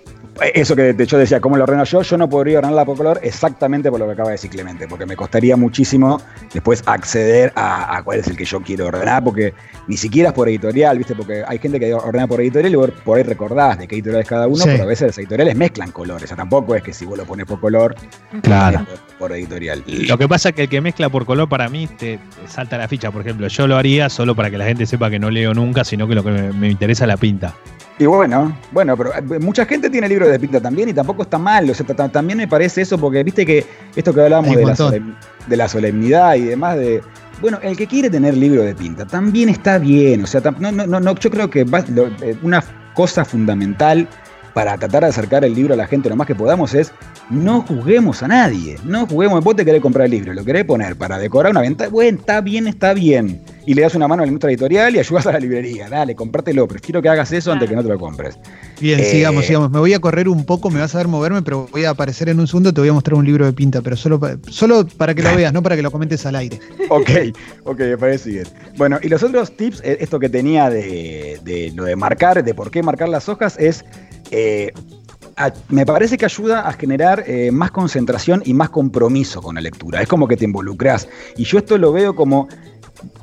eso 0.55 0.75
que 0.75 0.95
yo 1.07 1.19
decía, 1.19 1.41
¿cómo 1.41 1.57
lo 1.57 1.65
ordeno 1.65 1.85
yo? 1.85 2.03
Yo 2.03 2.17
no 2.17 2.29
podría 2.29 2.59
ordenarla 2.59 2.85
por 2.85 2.97
color 2.97 3.21
exactamente 3.23 3.91
por 3.91 4.01
lo 4.01 4.07
que 4.07 4.13
acaba 4.13 4.31
de 4.31 4.35
decir 4.35 4.51
Clemente, 4.51 4.89
porque 4.89 5.07
me 5.07 5.17
costaría 5.17 5.57
muchísimo 5.57 6.21
después 6.53 6.83
acceder 6.87 7.53
a, 7.55 8.01
cuál 8.05 8.21
es 8.21 8.27
el 8.29 8.37
que 8.37 8.45
yo 8.45 8.61
quiero 8.63 8.87
ordenar, 8.87 9.23
porque 9.23 9.53
ni 9.89 9.97
siquiera 9.97 10.31
es 10.31 10.35
por 10.35 10.49
editorial, 10.49 10.99
¿viste? 10.99 11.15
Porque 11.15 11.45
hay 11.47 11.59
gente 11.59 11.79
que 11.79 11.93
ordena 11.93 12.27
por 12.27 12.41
editorial 12.41 12.73
y 12.73 12.77
vos 12.77 12.91
por 13.05 13.19
ahí 13.19 13.25
recordás 13.25 13.79
de 13.79 13.87
qué 13.87 13.97
editorial 13.97 14.23
es 14.23 14.29
cada 14.29 14.47
uno, 14.47 14.65
pero 14.65 14.83
a 14.83 14.87
veces 14.87 15.09
las 15.09 15.19
editoriales 15.19 15.55
mezclan 15.55 15.91
colores, 15.91 16.25
o 16.25 16.27
sea, 16.29 16.37
tampoco 16.37 16.75
es 16.75 16.83
que 16.83 16.93
si 16.93 17.05
vos 17.05 17.19
lo 17.19 17.25
pones 17.25 17.47
por 17.47 17.61
color, 17.61 17.95
claro. 18.43 18.87
por, 19.19 19.33
editorial. 19.33 19.85
Lo 19.87 20.19
que 20.19 20.29
pasa 20.29 20.51
es 20.51 20.55
que 20.55 20.63
el 20.63 20.69
que 20.69 20.81
mezcla 20.81 21.09
por 21.09 21.27
color 21.27 21.49
para 21.49 21.69
mí 21.69 21.87
te, 21.87 22.19
salta 22.47 22.79
la 22.79 22.89
ficha, 22.89 23.11
por 23.11 23.21
ejemplo, 23.23 23.49
yo 23.49 23.67
lo 23.67 23.77
haría 23.77 24.09
solo 24.09 24.35
para 24.35 24.51
que 24.51 24.59
la 24.59 24.65
gente 24.65 24.87
sepa 24.87 25.11
que 25.11 25.19
no 25.19 25.31
leo 25.31 25.55
nunca, 25.55 25.85
sino 25.85 26.09
que 26.09 26.15
lo 26.15 26.25
que 26.25 26.31
me, 26.31 26.53
me 26.53 26.71
interesa 26.71 27.05
es 27.05 27.09
la 27.09 27.17
pinta. 27.17 27.55
Y 27.99 28.07
bueno, 28.07 28.57
bueno, 28.73 28.97
pero 28.97 29.15
eh, 29.15 29.39
mucha 29.39 29.67
gente 29.67 29.91
tiene 29.91 30.09
libros 30.09 30.22
de 30.29 30.39
pinta 30.39 30.61
también 30.61 30.89
y 30.89 30.93
tampoco 30.93 31.23
está 31.23 31.39
mal. 31.39 31.69
O 31.69 31.75
sea, 31.75 31.87
también 31.87 32.39
me 32.39 32.49
parece 32.49 32.83
eso 32.83 32.99
porque 32.99 33.23
viste 33.23 33.47
que 33.47 33.65
esto 33.95 34.13
que 34.15 34.21
hablábamos 34.21 34.57
de 34.57 35.57
la, 35.57 35.69
solemnidad 35.69 36.35
y 36.37 36.43
demás 36.43 36.77
de. 36.77 37.03
Bueno, 37.41 37.59
el 37.63 37.77
que 37.77 37.87
quiere 37.87 38.09
tener 38.09 38.37
libro 38.37 38.63
de 38.63 38.75
pinta 38.75 39.05
también 39.05 39.49
está 39.49 39.79
bien. 39.79 40.23
O 40.23 40.27
sea, 40.27 40.41
no, 40.59 40.71
no, 40.71 40.87
no, 40.87 41.15
yo 41.17 41.31
creo 41.31 41.51
que 41.51 41.61
eh, 41.61 42.37
una 42.43 42.63
cosa 42.95 43.25
fundamental 43.25 44.09
para 44.55 44.77
tratar 44.77 45.03
de 45.03 45.09
acercar 45.09 45.45
el 45.45 45.55
libro 45.55 45.75
a 45.75 45.77
la 45.77 45.87
gente 45.87 46.09
lo 46.09 46.17
más 46.17 46.27
que 46.27 46.35
podamos 46.35 46.75
es 46.75 46.93
no 47.31 47.63
juzguemos 47.63 48.23
a 48.23 48.29
nadie, 48.29 48.77
no 48.85 49.07
juguemos, 49.07 49.43
vos 49.43 49.57
te 49.57 49.65
querés 49.65 49.81
comprar 49.81 50.05
el 50.05 50.11
libro, 50.11 50.35
lo 50.35 50.45
querés 50.45 50.65
poner 50.65 50.97
para 50.97 51.19
decorar 51.19 51.53
una 51.53 51.63
venta, 51.63 51.89
bueno, 51.89 52.19
está 52.19 52.41
bien, 52.41 52.67
está 52.67 52.93
bien. 52.93 53.41
Y 53.67 53.75
le 53.75 53.83
das 53.83 53.95
una 53.95 54.09
mano 54.09 54.23
a 54.23 54.27
la 54.27 54.29
industria 54.29 54.51
editorial 54.51 54.97
y 54.97 54.99
ayudas 54.99 55.27
a 55.27 55.33
la 55.33 55.39
librería, 55.39 55.89
dale, 55.89 56.15
compártelo, 56.15 56.67
prefiero 56.67 57.01
que 57.01 57.09
hagas 57.09 57.33
eso 57.33 57.53
antes 57.53 57.69
que 57.69 57.77
no 57.77 57.83
te 57.83 57.89
lo 57.89 57.99
compres. 57.99 58.39
Bien, 58.81 58.99
eh, 58.99 59.05
sigamos, 59.05 59.45
sigamos. 59.47 59.71
Me 59.71 59.79
voy 59.79 59.95
a 59.95 60.01
correr 60.01 60.29
un 60.29 60.45
poco, 60.45 60.71
me 60.71 60.81
vas 60.81 60.95
a 60.95 60.99
ver 60.99 61.09
moverme, 61.09 61.43
pero 61.43 61.69
voy 61.71 61.85
a 61.85 61.91
aparecer 61.91 62.29
en 62.29 62.41
un 62.41 62.47
segundo, 62.47 62.75
te 62.75 62.81
voy 62.81 62.91
a 62.91 62.93
mostrar 62.93 63.15
un 63.15 63.25
libro 63.25 63.47
de 63.47 63.53
pinta, 63.53 63.81
pero 63.81 63.97
solo, 63.97 64.21
solo 64.49 64.87
para 64.87 65.15
que 65.15 65.23
lo 65.23 65.33
veas, 65.37 65.53
no 65.53 65.63
para 65.63 65.77
que 65.77 65.83
lo 65.83 65.91
comentes 65.91 66.27
al 66.27 66.37
aire. 66.37 66.59
ok, 66.89 67.11
ok, 67.65 67.79
me 67.79 67.99
parece 67.99 68.31
bien. 68.31 68.47
Bueno, 68.77 68.99
y 69.03 69.09
los 69.09 69.23
otros 69.23 69.57
tips, 69.57 69.81
eh, 69.85 69.99
esto 70.01 70.19
que 70.19 70.29
tenía 70.29 70.69
de, 70.69 71.39
de 71.45 71.73
lo 71.75 71.85
de 71.85 71.95
marcar, 71.97 72.43
de 72.43 72.55
por 72.55 72.71
qué 72.71 72.83
marcar 72.83 73.09
las 73.09 73.29
hojas, 73.29 73.57
es 73.59 73.85
eh, 74.33 74.73
me 75.69 75.87
parece 75.87 76.17
que 76.17 76.25
ayuda 76.25 76.69
a 76.69 76.73
generar 76.73 77.25
eh, 77.27 77.51
más 77.53 77.71
concentración 77.71 78.43
y 78.45 78.55
más 78.55 78.71
compromiso 78.71 79.41
con 79.43 79.55
la 79.55 79.61
lectura. 79.61 80.01
Es 80.03 80.09
como 80.09 80.29
que 80.29 80.37
te 80.37 80.45
involucras. 80.45 81.09
Y 81.37 81.45
yo 81.45 81.59
esto 81.59 81.79
lo 81.79 81.93
veo 81.93 82.15
como. 82.15 82.49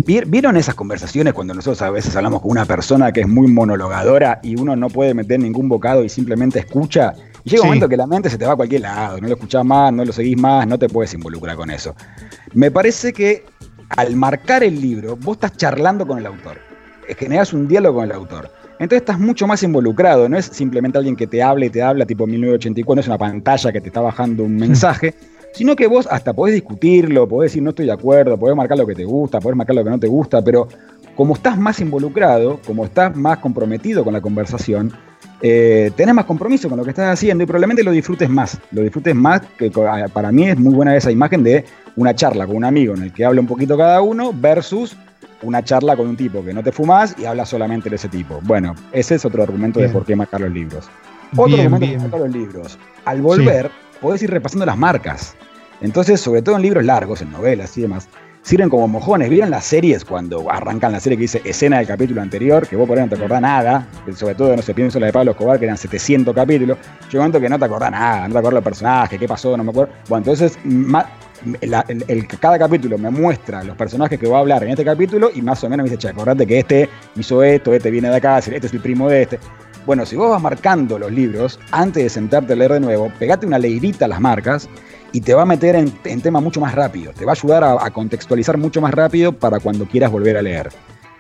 ¿Vieron 0.06 0.58
esas 0.58 0.76
conversaciones 0.76 1.34
cuando 1.34 1.54
nosotros 1.54 1.82
a 1.82 1.90
veces 1.92 2.16
hablamos 2.16 2.42
con 2.42 2.52
una 2.52 2.66
persona 2.66 3.12
que 3.12 3.22
es 3.22 3.28
muy 3.28 3.48
monologadora 3.48 4.40
y 4.42 4.60
uno 4.60 4.76
no 4.76 4.90
puede 4.90 5.14
meter 5.14 5.40
ningún 5.40 5.70
bocado 5.70 6.04
y 6.04 6.10
simplemente 6.10 6.60
escucha? 6.60 7.14
Y 7.44 7.52
llega 7.52 7.62
un 7.62 7.70
momento 7.70 7.88
que 7.88 7.96
la 7.96 8.08
mente 8.08 8.30
se 8.30 8.38
te 8.38 8.46
va 8.46 8.54
a 8.54 8.56
cualquier 8.56 8.82
lado, 8.82 9.22
no 9.22 9.28
lo 9.28 9.36
escuchás 9.36 9.64
más, 9.64 9.94
no 9.94 10.04
lo 10.04 10.12
seguís 10.12 10.38
más, 10.38 10.68
no 10.68 10.78
te 10.78 10.90
puedes 10.90 11.14
involucrar 11.14 11.56
con 11.56 11.70
eso. 11.70 11.96
Me 12.54 12.72
parece 12.72 13.14
que 13.14 13.46
al 13.96 14.16
marcar 14.16 14.64
el 14.64 14.82
libro, 14.82 15.16
vos 15.16 15.38
estás 15.38 15.56
charlando 15.56 16.06
con 16.06 16.18
el 16.18 16.26
autor, 16.26 16.58
generas 17.18 17.54
un 17.54 17.68
diálogo 17.68 18.00
con 18.00 18.06
el 18.06 18.12
autor. 18.12 18.52
Entonces 18.80 19.02
estás 19.02 19.20
mucho 19.20 19.46
más 19.46 19.62
involucrado, 19.64 20.30
no 20.30 20.38
es 20.38 20.46
simplemente 20.46 20.98
alguien 20.98 21.16
que 21.16 21.28
te 21.28 21.44
habla 21.44 21.66
y 21.66 21.70
te 21.70 21.82
habla 21.82 22.06
tipo 22.06 22.26
1984, 22.26 22.96
no 22.96 23.02
es 23.02 23.08
una 23.08 23.18
pantalla 23.18 23.72
que 23.72 23.82
te 23.82 23.88
está 23.88 24.02
bajando 24.02 24.44
un 24.44 24.56
mensaje, 24.56 25.16
sino 25.54 25.76
que 25.76 25.88
vos 25.88 26.08
hasta 26.10 26.34
podés 26.34 26.56
discutirlo, 26.56 27.28
podés 27.28 27.52
decir 27.52 27.64
no 27.64 27.70
estoy 27.70 27.88
de 27.88 27.92
acuerdo, 27.92 28.38
podés 28.38 28.56
marcar 28.56 28.78
lo 28.78 28.88
que 28.88 28.96
te 28.96 29.06
gusta, 29.06 29.40
podés 29.40 29.58
marcar 29.58 29.76
lo 29.76 29.84
que 29.84 29.90
no 29.90 30.00
te 30.00 30.08
gusta, 30.08 30.44
pero 30.44 30.68
como 31.16 31.34
estás 31.34 31.58
más 31.58 31.80
involucrado, 31.80 32.60
como 32.66 32.86
estás 32.86 33.16
más 33.16 33.40
comprometido 33.40 34.04
con 34.04 34.14
la 34.14 34.22
conversación, 34.22 34.94
eh, 35.42 35.92
tenés 35.96 36.16
más 36.16 36.26
compromiso 36.26 36.70
con 36.70 36.78
lo 36.78 36.84
que 36.84 36.92
estás 36.92 37.14
haciendo 37.14 37.44
y 37.44 37.48
probablemente 37.48 37.84
lo 37.84 37.92
disfrutes 37.92 38.30
más. 38.30 38.58
Lo 38.72 38.82
disfrutes 38.82 39.16
más, 39.16 39.42
que 39.58 39.72
para 40.14 40.32
mí 40.32 40.48
es 40.48 40.58
muy 40.58 40.74
buena 40.74 40.96
esa 40.96 41.12
imagen 41.12 41.44
de 41.44 41.66
una 41.96 42.14
charla 42.14 42.46
con 42.46 42.58
un 42.58 42.66
amigo 42.66 42.94
en 42.94 43.04
el 43.04 43.14
que 43.14 43.26
habla 43.26 43.42
un 43.42 43.48
poquito 43.48 43.78
cada 43.78 44.02
uno 44.02 44.32
versus 44.34 44.96
una 45.42 45.64
charla 45.64 45.96
con 45.96 46.08
un 46.08 46.18
tipo 46.18 46.44
que 46.44 46.54
no 46.54 46.62
te 46.64 46.72
fumas 46.72 47.16
y 47.18 47.26
habla 47.26 47.46
solamente 47.46 47.90
de 47.90 47.96
ese 47.96 48.10
tipo. 48.10 48.40
Bueno, 48.44 48.76
ese 48.92 49.16
es 49.16 49.26
otro 49.26 49.44
argumento 49.44 49.80
de 49.80 49.90
por 49.90 50.06
qué 50.06 50.16
marcar 50.16 50.42
los 50.42 50.52
libros. 50.52 50.90
Otro 51.36 51.56
argumento 51.56 51.88
de 51.88 51.98
marcar 51.98 52.20
los 52.20 52.32
libros. 52.32 52.80
Al 53.06 53.22
volver, 53.22 53.72
podés 54.02 54.24
ir 54.24 54.32
repasando 54.32 54.66
las 54.66 54.78
marcas. 54.78 55.36
Entonces, 55.82 56.20
sobre 56.20 56.42
todo 56.42 56.56
en 56.56 56.62
libros 56.62 56.84
largos, 56.84 57.22
en 57.22 57.32
novelas 57.32 57.78
y 57.78 57.82
demás, 57.82 58.10
sirven 58.42 58.70
como 58.70 58.88
mojones. 58.88 59.30
¿Vieron 59.30 59.50
las 59.50 59.66
series 59.66 60.04
cuando 60.04 60.52
arrancan 60.52 60.92
la 60.92 61.00
serie 61.00 61.18
que 61.18 61.24
dice 61.24 61.42
escena 61.46 61.78
del 61.78 61.88
capítulo 61.88 62.22
anterior? 62.22 62.68
Que 62.68 62.76
vos 62.76 62.88
por 62.88 62.98
ahí 62.98 63.04
no 63.04 63.10
te 63.10 63.16
acordás 63.16 63.42
nada. 63.42 63.88
sobre 64.16 64.36
todo, 64.36 64.56
no 64.56 64.62
sé, 64.62 64.74
pienso 64.74 65.00
la 65.00 65.08
de 65.08 65.14
Pablo 65.14 65.32
Escobar, 65.32 65.60
que 65.60 65.66
eran 65.66 65.78
700 65.78 66.36
capítulos. 66.36 66.78
Yo 67.10 67.20
momento 67.20 67.40
que 67.40 67.50
no 67.50 67.60
te 67.60 67.66
acordás 67.66 67.92
nada, 67.92 68.28
no 68.28 68.34
te 68.34 68.40
acordás 68.40 68.56
del 68.56 68.64
personaje, 68.64 69.18
qué 69.18 69.28
pasó, 69.28 69.56
no 69.56 69.64
me 69.64 69.72
acuerdo. 69.72 69.94
Bueno, 70.08 70.26
entonces 70.26 70.58
cada 72.40 72.60
capítulo 72.60 72.98
me 72.98 73.10
muestra 73.10 73.64
los 73.64 73.78
personajes 73.78 74.20
que 74.20 74.28
va 74.28 74.38
a 74.38 74.40
hablar 74.42 74.64
en 74.64 74.72
este 74.72 74.84
capítulo 74.84 75.30
y 75.34 75.42
más 75.42 75.64
o 75.64 75.70
menos 75.70 75.86
me 75.86 75.90
dice, 75.90 75.98
che, 75.98 76.10
acordate 76.10 76.46
que 76.46 76.60
este 76.60 76.90
hizo 77.16 77.42
esto, 77.44 77.74
este 77.74 77.90
viene 77.90 78.10
de 78.10 78.18
acá, 78.18 78.40
este 78.40 78.58
es 78.58 78.74
el 78.74 78.82
primo 78.82 79.08
de 79.10 79.22
este. 79.22 79.40
Bueno, 79.90 80.06
si 80.06 80.16
vos 80.16 80.30
vas 80.30 80.40
marcando 80.40 81.00
los 81.00 81.12
libros, 81.12 81.60
antes 81.72 82.04
de 82.04 82.10
sentarte 82.12 82.54
a 82.54 82.56
leer 82.56 82.74
de 82.74 82.80
nuevo, 82.80 83.12
pegate 83.18 83.48
una 83.48 83.58
leidita 83.58 84.06
a 84.06 84.08
las 84.08 84.22
marcas 84.22 84.70
y 85.14 85.20
te 85.20 85.34
va 85.34 85.42
a 85.42 85.46
meter 85.48 85.76
en, 85.76 86.22
tema 86.22 86.40
mucho 86.40 86.62
más 86.62 86.76
rápido. 86.76 87.12
Te 87.12 87.26
va 87.26 87.32
a 87.32 87.34
ayudar 87.34 87.64
a, 87.64 87.90
contextualizar 87.90 88.56
mucho 88.60 88.82
más 88.82 88.94
rápido 88.94 89.32
para 89.32 89.60
cuando 89.60 89.88
quieras 89.88 90.12
volver 90.12 90.38
a 90.38 90.44
leer. 90.44 90.70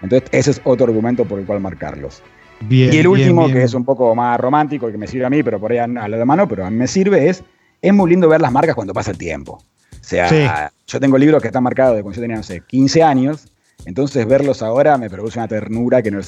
Entonces, 0.03 0.29
ese 0.31 0.51
es 0.51 0.61
otro 0.65 0.85
argumento 0.85 1.25
por 1.25 1.39
el 1.39 1.47
cual 1.47 1.61
marcarlos. 1.61 2.21
y 2.69 2.95
el 2.95 3.07
último, 3.07 3.47
que 3.47 3.63
es 3.63 3.73
un 3.73 3.85
poco 3.85 4.13
más 4.13 4.39
romántico, 4.39 4.87
y 4.87 4.91
que 4.91 4.99
me 4.99 5.07
sirve 5.07 5.25
a 5.25 5.31
mí, 5.31 5.41
pero 5.41 5.59
por 5.59 5.71
ahí 5.71 5.79
a, 5.79 5.87
la 5.87 6.17
de 6.17 6.25
mano, 6.25 6.47
pero 6.47 6.63
a 6.63 6.69
mí 6.69 6.77
me 6.77 6.85
sirve, 6.85 7.27
es, 7.27 7.43
es 7.81 7.91
muy 7.91 8.07
lindo 8.07 8.29
ver 8.29 8.39
las 8.39 8.51
marcas 8.51 8.75
cuando 8.75 8.93
pasa 8.93 9.09
el 9.09 9.17
tiempo. 9.17 9.53
O 9.53 9.97
sea, 9.99 10.71
yo 10.85 10.99
tengo 10.99 11.17
libros 11.17 11.41
que 11.41 11.47
están 11.47 11.63
marcados 11.63 11.95
de 11.95 12.03
cuando 12.03 12.17
yo 12.17 12.21
tenía, 12.21 12.37
no 12.37 12.43
sé, 12.43 12.61
15 12.67 13.01
años, 13.01 13.47
entonces 13.85 14.27
verlos 14.27 14.61
ahora 14.61 14.97
me 14.97 15.09
produce 15.09 15.39
una 15.39 15.47
ternura 15.47 16.01
que 16.01 16.11
no, 16.11 16.21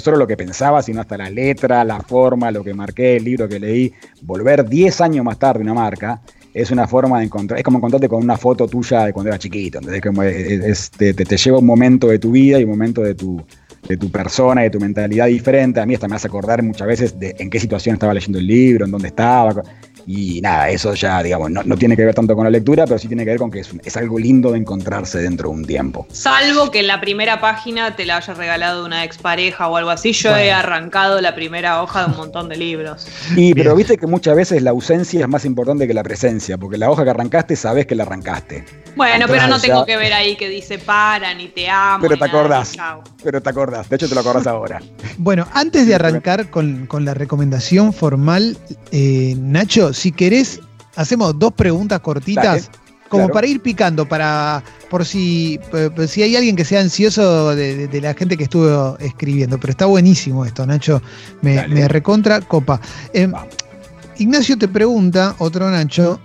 solo 0.00 0.16
lo 0.16 0.26
que 0.26 0.36
pensaba, 0.36 0.82
sino 0.82 1.00
hasta 1.00 1.16
la 1.16 1.30
letra, 1.30 1.84
la 1.84 2.00
forma, 2.00 2.50
lo 2.50 2.64
que 2.64 2.74
marqué, 2.74 3.16
el 3.16 3.24
libro 3.24 3.48
que 3.48 3.60
leí. 3.60 3.92
Volver 4.22 4.68
10 4.68 5.00
años 5.00 5.24
más 5.24 5.38
tarde 5.38 5.62
una 5.62 5.74
marca 5.74 6.20
es 6.52 6.70
una 6.70 6.88
forma 6.88 7.18
de 7.18 7.26
encontrar, 7.26 7.58
es 7.58 7.64
como 7.64 7.78
encontrarte 7.78 8.08
con 8.08 8.22
una 8.22 8.36
foto 8.36 8.66
tuya 8.66 9.04
de 9.04 9.12
cuando 9.12 9.28
eras 9.28 9.40
chiquito. 9.40 9.78
Como 10.02 10.22
te, 10.22 11.14
te, 11.14 11.36
lleva 11.36 11.58
un 11.58 11.66
momento 11.66 12.08
de 12.08 12.18
tu 12.18 12.32
vida 12.32 12.58
y 12.58 12.64
un 12.64 12.70
momento 12.70 13.02
de 13.02 13.14
tu, 13.14 13.42
de 13.86 13.96
tu 13.96 14.10
persona 14.10 14.62
y 14.62 14.64
de 14.64 14.70
tu 14.70 14.80
mentalidad 14.80 15.26
diferente. 15.26 15.80
A 15.80 15.86
mí 15.86 15.94
hasta 15.94 16.08
me 16.08 16.16
hace 16.16 16.28
acordar 16.28 16.62
muchas 16.62 16.86
veces 16.86 17.18
de 17.18 17.36
en 17.38 17.50
qué 17.50 17.60
situación 17.60 17.94
estaba 17.94 18.14
leyendo 18.14 18.38
el 18.38 18.46
libro, 18.46 18.84
en 18.84 18.90
dónde 18.90 19.08
estaba. 19.08 19.62
Y 20.06 20.40
nada, 20.40 20.70
eso 20.70 20.94
ya, 20.94 21.22
digamos, 21.22 21.50
no, 21.50 21.76
tiene 21.76 21.96
que 21.96 22.04
ver 22.04 22.14
tanto 22.14 22.36
con 22.36 22.44
la 22.44 22.50
lectura, 22.50 22.84
pero 22.86 22.98
sí 22.98 23.08
tiene 23.08 23.24
que 23.24 23.30
ver 23.30 23.38
con 23.38 23.50
que 23.50 23.60
es, 23.60 23.96
algo 23.96 24.18
lindo 24.18 24.52
de 24.52 24.58
encontrarse 24.58 25.18
dentro 25.18 25.48
de 25.48 25.56
un 25.56 25.64
tiempo. 25.64 26.06
Salvo 26.12 26.70
que 26.70 26.80
en 26.80 26.86
la 26.86 27.00
primera 27.00 27.40
página 27.40 27.96
te 27.96 28.06
la 28.06 28.18
haya 28.18 28.34
regalado 28.34 28.84
una 28.84 29.04
expareja 29.04 29.68
o 29.68 29.76
algo 29.76 29.90
así, 29.90 30.12
yo 30.12 30.36
he 30.36 30.52
arrancado 30.52 31.20
la 31.20 31.34
primera 31.34 31.82
hoja 31.82 32.04
de 32.04 32.12
un 32.12 32.16
montón 32.16 32.48
de 32.48 32.56
libros. 32.56 33.08
Y, 33.34 33.54
pero 33.54 33.74
viste 33.74 33.96
que 33.96 34.06
muchas 34.06 34.36
veces 34.36 34.62
la 34.62 34.70
ausencia 34.70 35.20
es 35.20 35.28
más 35.28 35.44
importante 35.44 35.88
que 35.88 35.94
la 35.94 36.04
presencia, 36.04 36.56
porque 36.56 36.78
la 36.78 36.90
hoja 36.90 37.02
que 37.02 37.10
arrancaste 37.10 37.56
sabes 37.56 37.86
que 37.86 37.94
la 37.94 38.04
arrancaste. 38.04 38.64
Bueno, 38.94 39.26
pero 39.28 39.46
no 39.46 39.60
tengo 39.60 39.84
que 39.84 39.96
ver 39.96 40.12
ahí 40.12 40.36
que 40.36 40.48
dice 40.48 40.78
para, 40.78 41.34
ni 41.34 41.48
te 41.48 41.68
amo. 41.68 42.02
Pero 42.02 42.16
te 42.16 42.24
acordás. 42.24 42.72
Pero 43.22 43.42
te 43.42 43.50
acordás. 43.50 43.88
De 43.88 43.96
hecho, 43.96 44.08
te 44.08 44.14
lo 44.14 44.20
acordás 44.20 44.46
ahora. 44.46 44.80
Bueno, 45.18 45.46
antes 45.52 45.86
de 45.86 45.94
arrancar 45.94 46.50
con, 46.50 46.88
la 47.00 47.14
recomendación 47.14 47.92
formal, 47.92 48.56
eh, 48.92 49.34
Nacho, 49.38 49.92
si 49.92 50.12
querés, 50.12 50.60
hacemos 50.94 51.38
dos 51.38 51.52
preguntas 51.52 52.00
cortitas. 52.00 52.70
como 53.08 53.28
para 53.28 53.46
ir 53.46 53.60
picando, 53.60 54.08
para 54.08 54.64
por 54.90 55.04
si, 55.04 55.60
si 56.08 56.22
hay 56.22 56.36
alguien 56.36 56.56
que 56.56 56.64
sea 56.64 56.80
ansioso 56.80 57.54
de, 57.54 58.00
la 58.00 58.14
gente 58.14 58.36
que 58.36 58.44
estuvo 58.44 58.96
escribiendo. 58.98 59.58
Pero 59.58 59.70
está 59.70 59.86
buenísimo 59.86 60.44
esto, 60.44 60.66
Nacho. 60.66 61.00
Me, 61.40 61.88
recontra 61.88 62.40
copa. 62.40 62.80
Em, 63.12 63.32
Ignacio 64.18 64.56
te 64.56 64.68
pregunta, 64.68 65.34
otro 65.38 65.70
Nacho, 65.70 66.20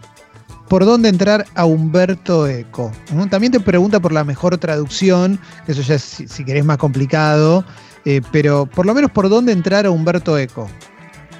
por 0.69 0.85
dónde 0.85 1.09
entrar 1.09 1.45
a 1.55 1.65
Humberto 1.65 2.47
Eco. 2.47 2.91
También 3.29 3.51
te 3.51 3.59
pregunta 3.59 3.99
por 3.99 4.13
la 4.13 4.23
mejor 4.23 4.57
traducción, 4.57 5.39
que 5.65 5.73
eso 5.73 5.81
ya 5.81 5.95
es, 5.95 6.23
si, 6.25 6.45
querés, 6.45 6.63
más 6.63 6.77
complicado, 6.77 7.65
eh, 8.05 8.21
pero 8.31 8.65
por 8.65 8.85
lo 8.85 8.93
menos 8.93 9.11
por 9.11 9.29
dónde 9.29 9.51
entrar 9.51 9.85
a 9.85 9.91
Humberto 9.91 10.37
Eco. 10.37 10.69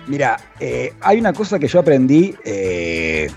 Mira, 0.08 0.38
eh, 0.60 0.94
hay 1.02 1.20
una 1.20 1.34
cosa 1.34 1.60
que 1.60 1.68
yo 1.68 1.80
aprendí 1.80 2.36
eh, 2.44 3.30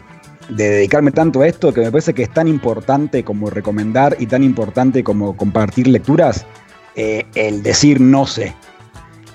de 0.49 0.69
dedicarme 0.69 1.11
tanto 1.11 1.43
a 1.43 1.47
esto 1.47 1.73
que 1.73 1.81
me 1.81 1.91
parece 1.91 2.15
que 2.15 2.23
es 2.23 2.31
tan 2.33 2.49
importante 2.49 3.23
como 3.23 3.51
recomendar 3.51 4.17
y 4.19 4.27
tan 4.27 4.43
importante 4.43 5.05
como 5.05 5.37
compartir 5.37 5.89
lecturas, 5.89 6.47
el 6.95 7.63
decir 7.63 8.01
no 8.01 8.27
sé. 8.27 8.55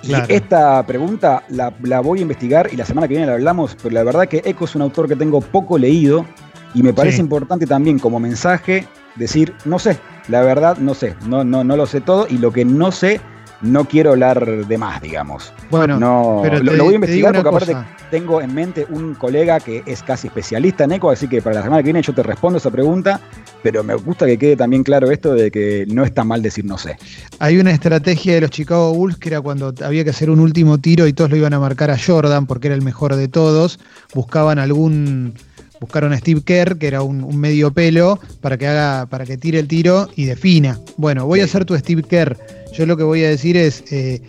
Y 0.01 0.13
esta 0.29 0.86
pregunta 0.86 1.43
la, 1.50 1.74
la, 1.84 2.00
voy 2.00 2.19
a 2.19 2.22
investigar 2.22 2.69
y 2.72 2.77
la 2.77 2.86
semana 2.86 3.08
que 3.08 3.15
viene 3.15 3.27
la 3.27 3.34
hablamos, 3.34 3.75
pero 3.81 3.93
la 3.93 4.03
verdad 4.03 4.27
que 4.27 4.41
Eco 4.46 4.63
es 4.63 4.74
un 4.74 4.81
autor 4.81 5.10
que 5.10 5.15
tengo 5.15 5.41
poco 5.41 5.77
leído 5.77 6.25
y 6.74 6.84
me 6.84 6.93
parece 6.93 7.19
importante 7.19 7.65
también 7.65 8.00
como 8.00 8.19
mensaje 8.19 8.88
decir, 9.15 9.53
no 9.65 9.79
sé, 9.79 9.98
la 10.27 10.41
verdad 10.41 10.77
no 10.77 10.93
sé, 10.93 11.15
no, 11.27 11.43
no, 11.43 11.63
no 11.63 11.75
lo 11.75 11.86
sé 11.86 12.01
todo 12.01 12.27
y 12.29 12.38
lo 12.38 12.51
que 12.51 12.63
no 12.65 12.91
sé 12.91 13.19
no 13.61 13.85
quiero 13.85 14.11
hablar 14.11 14.67
de 14.67 14.77
más, 14.77 15.01
digamos. 15.01 15.51
Bueno, 15.69 15.99
no, 15.99 16.43
lo, 16.61 16.83
voy 16.83 16.93
a 16.93 16.95
investigar 16.95 17.33
porque 17.33 17.49
aparte 17.49 17.75
tengo 18.09 18.41
en 18.41 18.53
mente 18.53 18.85
un 18.89 19.15
colega 19.15 19.59
que 19.59 19.83
es 19.85 20.01
casi 20.01 20.27
especialista 20.27 20.85
en 20.85 20.93
eco, 20.93 21.11
así 21.11 21.27
que 21.27 21.41
para 21.41 21.57
la 21.57 21.63
semana 21.63 21.81
que 21.81 21.85
viene 21.85 22.01
yo 22.01 22.13
te 22.13 22.23
respondo 22.23 22.57
esa 22.57 22.71
pregunta, 22.71 23.19
pero 23.61 23.83
me 23.83 23.95
gusta 23.95 24.25
que 24.25 24.37
quede 24.37 24.55
también 24.55 24.83
claro 24.83 25.11
esto 25.11 25.33
de 25.33 25.51
que 25.51 25.85
no 25.89 26.03
está 26.03 26.23
mal 26.23 26.41
decir 26.41 26.65
no 26.65 26.77
sé. 26.77 26.97
Hay 27.39 27.59
una 27.59 27.71
estrategia 27.71 28.35
de 28.35 28.41
los 28.41 28.49
Chicago 28.49 28.93
Bulls 28.93 29.17
que 29.17 29.29
era 29.29 29.41
cuando 29.41 29.73
había 29.83 30.03
que 30.03 30.09
hacer 30.09 30.29
un 30.29 30.39
último 30.39 30.77
tiro 30.77 31.07
y 31.07 31.13
todos 31.13 31.29
lo 31.29 31.37
iban 31.37 31.53
a 31.53 31.59
marcar 31.59 31.91
a 31.91 31.97
Jordan 31.97 32.45
porque 32.45 32.67
era 32.67 32.75
el 32.75 32.81
mejor 32.81 33.15
de 33.15 33.27
todos, 33.27 33.79
buscaban 34.13 34.59
algún 34.59 35.33
buscaron 35.79 36.13
a 36.13 36.17
Steve 36.17 36.41
Kerr, 36.43 36.77
que 36.77 36.87
era 36.87 37.01
un, 37.01 37.37
medio 37.37 37.71
pelo, 37.71 38.19
para 38.41 38.57
que 38.57 38.67
haga, 38.67 39.05
para 39.05 39.25
que 39.25 39.37
tire 39.37 39.59
el 39.59 39.67
tiro 39.67 40.09
y 40.15 40.25
defina. 40.25 40.79
Bueno, 40.97 41.25
voy 41.25 41.41
a 41.41 41.45
hacer 41.45 41.65
tu 41.65 41.77
Steve 41.77 42.03
Kerr. 42.03 42.37
Yo 42.73 42.85
lo 42.85 42.97
que 42.97 43.03
voy 43.03 43.23
a 43.23 43.29
decir 43.29 43.57
es 43.57 43.83
eh, 43.91 44.21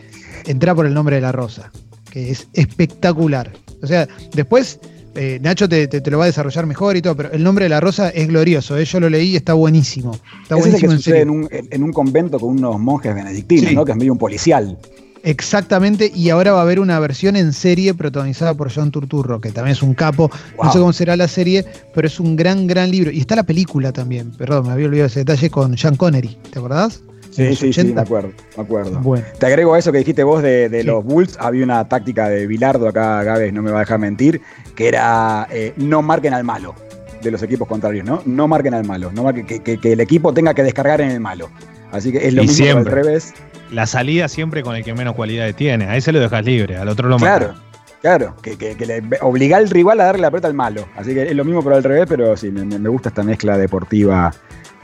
entrar 0.47 0.75
por 0.75 0.87
el 0.87 0.95
nombre 0.95 1.17
de 1.17 1.23
la 1.23 1.33
rosa, 1.33 1.71
que 2.11 2.31
es 2.31 2.49
espectacular. 2.53 3.53
O 3.83 3.87
sea, 3.87 4.09
después 4.33 4.81
eh, 5.15 5.39
Nacho 5.43 5.69
te, 5.69 5.89
lo 6.11 6.19
va 6.19 6.25
a 6.25 6.27
desarrollar 6.27 6.67
mejor 6.67 6.97
y 6.97 7.03
todo, 7.03 7.17
pero 7.17 7.33
el 7.33 7.43
nombre 7.43 7.65
de 7.65 7.69
la 7.69 7.81
rosa 7.81 8.11
es 8.11 8.29
glorioso. 8.29 8.79
¿eh? 8.79 8.85
Yo 8.85 9.01
lo 9.01 9.11
leí 9.11 9.31
y 9.31 9.37
está 9.37 9.55
buenísimo. 9.55 10.17
Está 10.43 10.57
buenísimo 10.57 10.93
en, 10.93 11.31
un, 11.31 11.49
en, 11.51 11.83
un, 11.83 11.93
convento 11.93 12.39
con 12.39 12.51
unos 12.51 12.79
monjes 12.79 13.15
benedictinos, 13.15 13.73
¿no? 13.73 13.85
Que 13.85 13.93
es 13.93 13.99
medio 13.99 14.13
un 14.13 14.19
policial. 14.19 14.79
Exactamente, 15.23 16.11
y 16.15 16.31
ahora 16.31 16.53
va 16.53 16.61
a 16.61 16.63
haber 16.63 16.81
una 16.81 16.99
versión 16.99 17.37
en 17.37 17.53
serie 17.53 17.93
protagonizada 17.93 18.55
por 18.55 18.73
John 18.73 18.91
Turturro, 18.91 19.39
que 19.41 19.51
también 19.51 19.73
es 19.73 19.83
un 19.83 19.93
capo. 19.93 20.31
No 20.63 20.73
sé 20.73 20.79
cómo 20.79 20.93
será 20.95 21.15
la 21.15 21.29
serie, 21.29 21.65
pero 21.95 22.07
es 22.07 22.19
un 22.21 22.37
gran, 22.37 22.67
gran 22.67 22.91
libro. 22.91 23.11
Y 23.11 23.21
está 23.21 23.37
la 23.37 23.43
película 23.43 23.93
también, 23.93 24.31
perdón, 24.31 24.69
me 24.69 24.73
había 24.73 24.87
olvidado 24.87 25.09
ese 25.09 25.21
detalle 25.21 25.51
con 25.51 25.77
Sean 25.77 25.97
Connery, 25.97 26.39
¿te 26.51 26.59
acordás? 26.59 27.03
Sí, 27.31 27.55
sí, 27.55 27.73
sí, 27.73 27.85
me 27.85 28.01
acuerdo, 28.01 28.33
me 28.57 28.63
acuerdo. 28.63 29.01
Te 29.39 29.47
agrego 29.47 29.75
a 29.75 29.79
eso 29.79 29.93
que 29.93 29.99
dijiste 29.99 30.25
vos 30.25 30.43
de, 30.43 30.83
los 30.85 31.05
Bulls, 31.05 31.37
había 31.41 31.65
una 31.65 31.89
táctica 31.89 32.29
de 32.29 32.47
Bilardo, 32.47 32.89
acá 32.89 33.23
Gávez 33.23 33.53
no 33.53 33.63
me 33.63 33.71
va 33.71 33.79
a 33.79 33.81
dejar 33.81 33.99
mentir, 33.99 34.41
que 34.75 34.89
era 34.89 35.47
eh, 35.51 35.73
no 35.77 36.03
marquen 36.03 36.35
al 36.35 36.45
malo 36.45 36.75
de 37.23 37.31
los 37.31 37.43
equipos 37.43 37.69
contrarios, 37.69 38.05
¿no? 38.05 38.23
No 38.27 38.49
marquen 38.49 38.75
al 38.75 38.85
malo, 38.85 39.13
no 39.13 39.33
que, 39.33 39.61
que, 39.61 39.93
el 39.93 40.01
equipo 40.01 40.35
tenga 40.35 40.55
que 40.55 40.63
descargar 40.63 41.01
en 41.01 41.11
el 41.11 41.21
malo. 41.21 41.51
Así 41.93 42.13
que 42.13 42.27
es 42.27 42.35
lo 42.35 42.43
mismo 42.43 42.79
al 42.79 42.87
revés 42.87 43.35
la 43.73 43.87
salida 43.87 44.29
siempre 44.29 44.63
con 44.63 44.77
el 44.77 44.85
que 44.85 44.95
menos 44.95 45.15
cualidades 45.15 45.55
tiene. 45.57 45.87
A 45.87 45.97
ese 45.97 46.13
lo 46.13 46.21
dejas 46.21 46.45
libre, 46.45 46.77
al 46.77 46.89
otro 46.89 47.09
lo 47.09 47.17
Claro, 47.17 47.55
claro, 48.03 48.35
que, 48.43 48.57
que, 48.57 48.87
le 48.87 49.03
obliga 49.21 49.57
al 49.57 49.71
rival 49.71 50.01
a 50.01 50.05
darle 50.05 50.23
la 50.23 50.31
pelota 50.31 50.49
al 50.49 50.55
malo. 50.55 50.87
Así 50.97 51.15
que 51.15 51.23
es 51.23 51.35
lo 51.35 51.45
mismo 51.45 51.63
pero 51.63 51.77
al 51.77 51.85
revés, 51.85 52.07
pero 52.09 52.37
sí, 52.37 52.51
me, 52.51 52.89
gusta 52.89 53.11
esta 53.11 53.23
mezcla 53.23 53.57
deportiva 53.57 54.33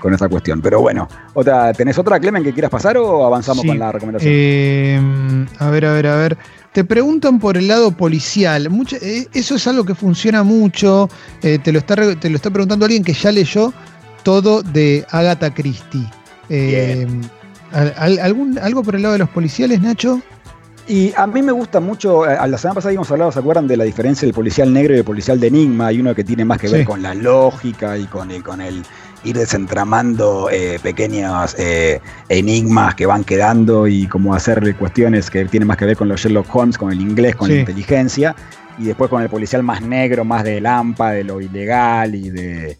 con 0.06 0.14
esta 0.14 0.28
cuestión. 0.28 0.60
Pero 0.60 0.80
bueno, 0.80 1.08
otra, 1.34 1.72
¿tenés 1.72 1.98
otra, 1.98 2.20
Clemen, 2.20 2.44
que 2.44 2.52
quieras 2.52 2.70
pasar 2.70 2.96
o 2.96 3.26
avanzamos 3.26 3.66
con 3.66 3.76
la 3.76 3.90
recomendación? 3.90 4.32
Eh, 4.32 5.46
a 5.58 5.68
ver, 5.68 5.84
a 5.84 5.92
ver, 5.94 6.06
a 6.06 6.14
ver. 6.14 6.38
Te 6.70 6.84
preguntan 6.84 7.40
por 7.40 7.56
el 7.56 7.66
lado 7.66 7.90
policial. 7.90 8.68
Eh, 9.02 9.26
eso 9.32 9.56
es 9.56 9.66
algo 9.66 9.82
que 9.82 9.96
funciona 9.96 10.44
mucho. 10.44 11.08
Eh, 11.42 11.58
te, 11.58 11.72
lo 11.72 11.80
está, 11.80 11.96
te 12.14 12.30
lo 12.30 12.36
está 12.36 12.50
preguntando 12.50 12.84
alguien 12.84 13.02
que 13.02 13.14
ya 13.14 13.32
leyó 13.32 13.72
todo 14.22 14.62
de 14.62 15.04
Agatha 15.10 15.52
Christie. 15.52 16.08
¿Algún, 17.72 18.60
¿Algo 18.60 18.84
por 18.84 18.94
el 18.94 19.02
lado 19.02 19.14
de 19.14 19.18
los 19.18 19.30
policiales, 19.30 19.80
Nacho? 19.80 20.22
Y 20.88 21.12
a 21.16 21.26
mí 21.26 21.42
me 21.42 21.50
gusta 21.50 21.80
mucho, 21.80 22.30
eh, 22.30 22.36
la 22.46 22.58
semana 22.58 22.76
pasada 22.76 22.90
habíamos 22.90 23.10
hablado, 23.10 23.32
¿se 23.32 23.40
acuerdan 23.40 23.66
de 23.66 23.76
la 23.76 23.82
diferencia 23.82 24.24
del 24.24 24.32
policial 24.32 24.72
negro 24.72 24.94
y 24.94 24.98
el 24.98 25.04
policial 25.04 25.40
de 25.40 25.48
enigma? 25.48 25.88
Hay 25.88 26.00
uno 26.00 26.14
que 26.14 26.22
tiene 26.22 26.44
más 26.44 26.60
que 26.60 26.68
ver 26.68 26.84
con 26.84 27.02
la 27.02 27.12
lógica 27.12 27.98
y 27.98 28.04
con 28.04 28.30
el, 28.30 28.44
con 28.44 28.60
el 28.60 28.84
ir 29.24 29.36
desentramando 29.36 30.48
eh, 30.50 30.78
pequeños 30.82 31.56
eh, 31.58 32.00
enigmas 32.28 32.94
que 32.94 33.06
van 33.06 33.24
quedando 33.24 33.86
y 33.86 34.06
como 34.06 34.34
hacerle 34.34 34.74
cuestiones 34.74 35.30
que 35.30 35.44
tienen 35.46 35.66
más 35.66 35.76
que 35.76 35.86
ver 35.86 35.96
con 35.96 36.08
los 36.08 36.20
Sherlock 36.20 36.54
Holmes, 36.54 36.78
con 36.78 36.92
el 36.92 37.00
inglés, 37.00 37.36
con 37.36 37.48
la 37.48 37.56
inteligencia, 37.56 38.34
y 38.78 38.84
después 38.84 39.10
con 39.10 39.22
el 39.22 39.28
policial 39.28 39.62
más 39.62 39.80
negro, 39.82 40.24
más 40.24 40.44
de 40.44 40.60
lampa, 40.60 41.12
de 41.12 41.24
lo 41.24 41.40
ilegal 41.40 42.14
y 42.14 42.30
de 42.30 42.78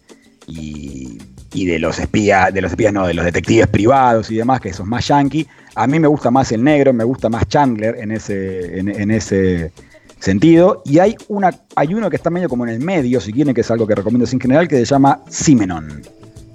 y 1.53 1.65
de 1.65 1.79
los 1.79 1.99
espías, 1.99 2.53
de 2.53 2.61
los 2.61 2.71
espías 2.71 2.93
no, 2.93 3.07
de 3.07 3.13
los 3.13 3.25
detectives 3.25 3.67
privados 3.67 4.29
y 4.31 4.35
demás, 4.35 4.61
que 4.61 4.73
son 4.73 4.87
más 4.89 5.07
yankee. 5.07 5.47
A 5.75 5.87
mí 5.87 5.99
me 5.99 6.07
gusta 6.07 6.31
más 6.31 6.51
el 6.51 6.63
negro, 6.63 6.93
me 6.93 7.03
gusta 7.03 7.29
más 7.29 7.47
Chandler 7.47 7.95
en 7.99 8.11
ese, 8.11 8.79
en, 8.79 9.11
ese 9.11 9.71
sentido. 10.19 10.81
Y 10.85 10.99
hay, 10.99 11.15
una, 11.27 11.51
hay 11.75 11.93
uno 11.93 12.09
que 12.09 12.15
está 12.15 12.29
medio 12.29 12.49
como 12.49 12.65
en 12.65 12.73
el 12.73 12.79
medio, 12.79 13.19
si 13.21 13.31
quieren, 13.31 13.53
que 13.53 13.61
es 13.61 13.71
algo 13.71 13.87
que 13.87 13.95
recomiendo 13.95 14.25
sin 14.25 14.39
general, 14.39 14.67
que 14.67 14.77
se 14.77 14.85
llama 14.85 15.21
Simenon. 15.29 16.01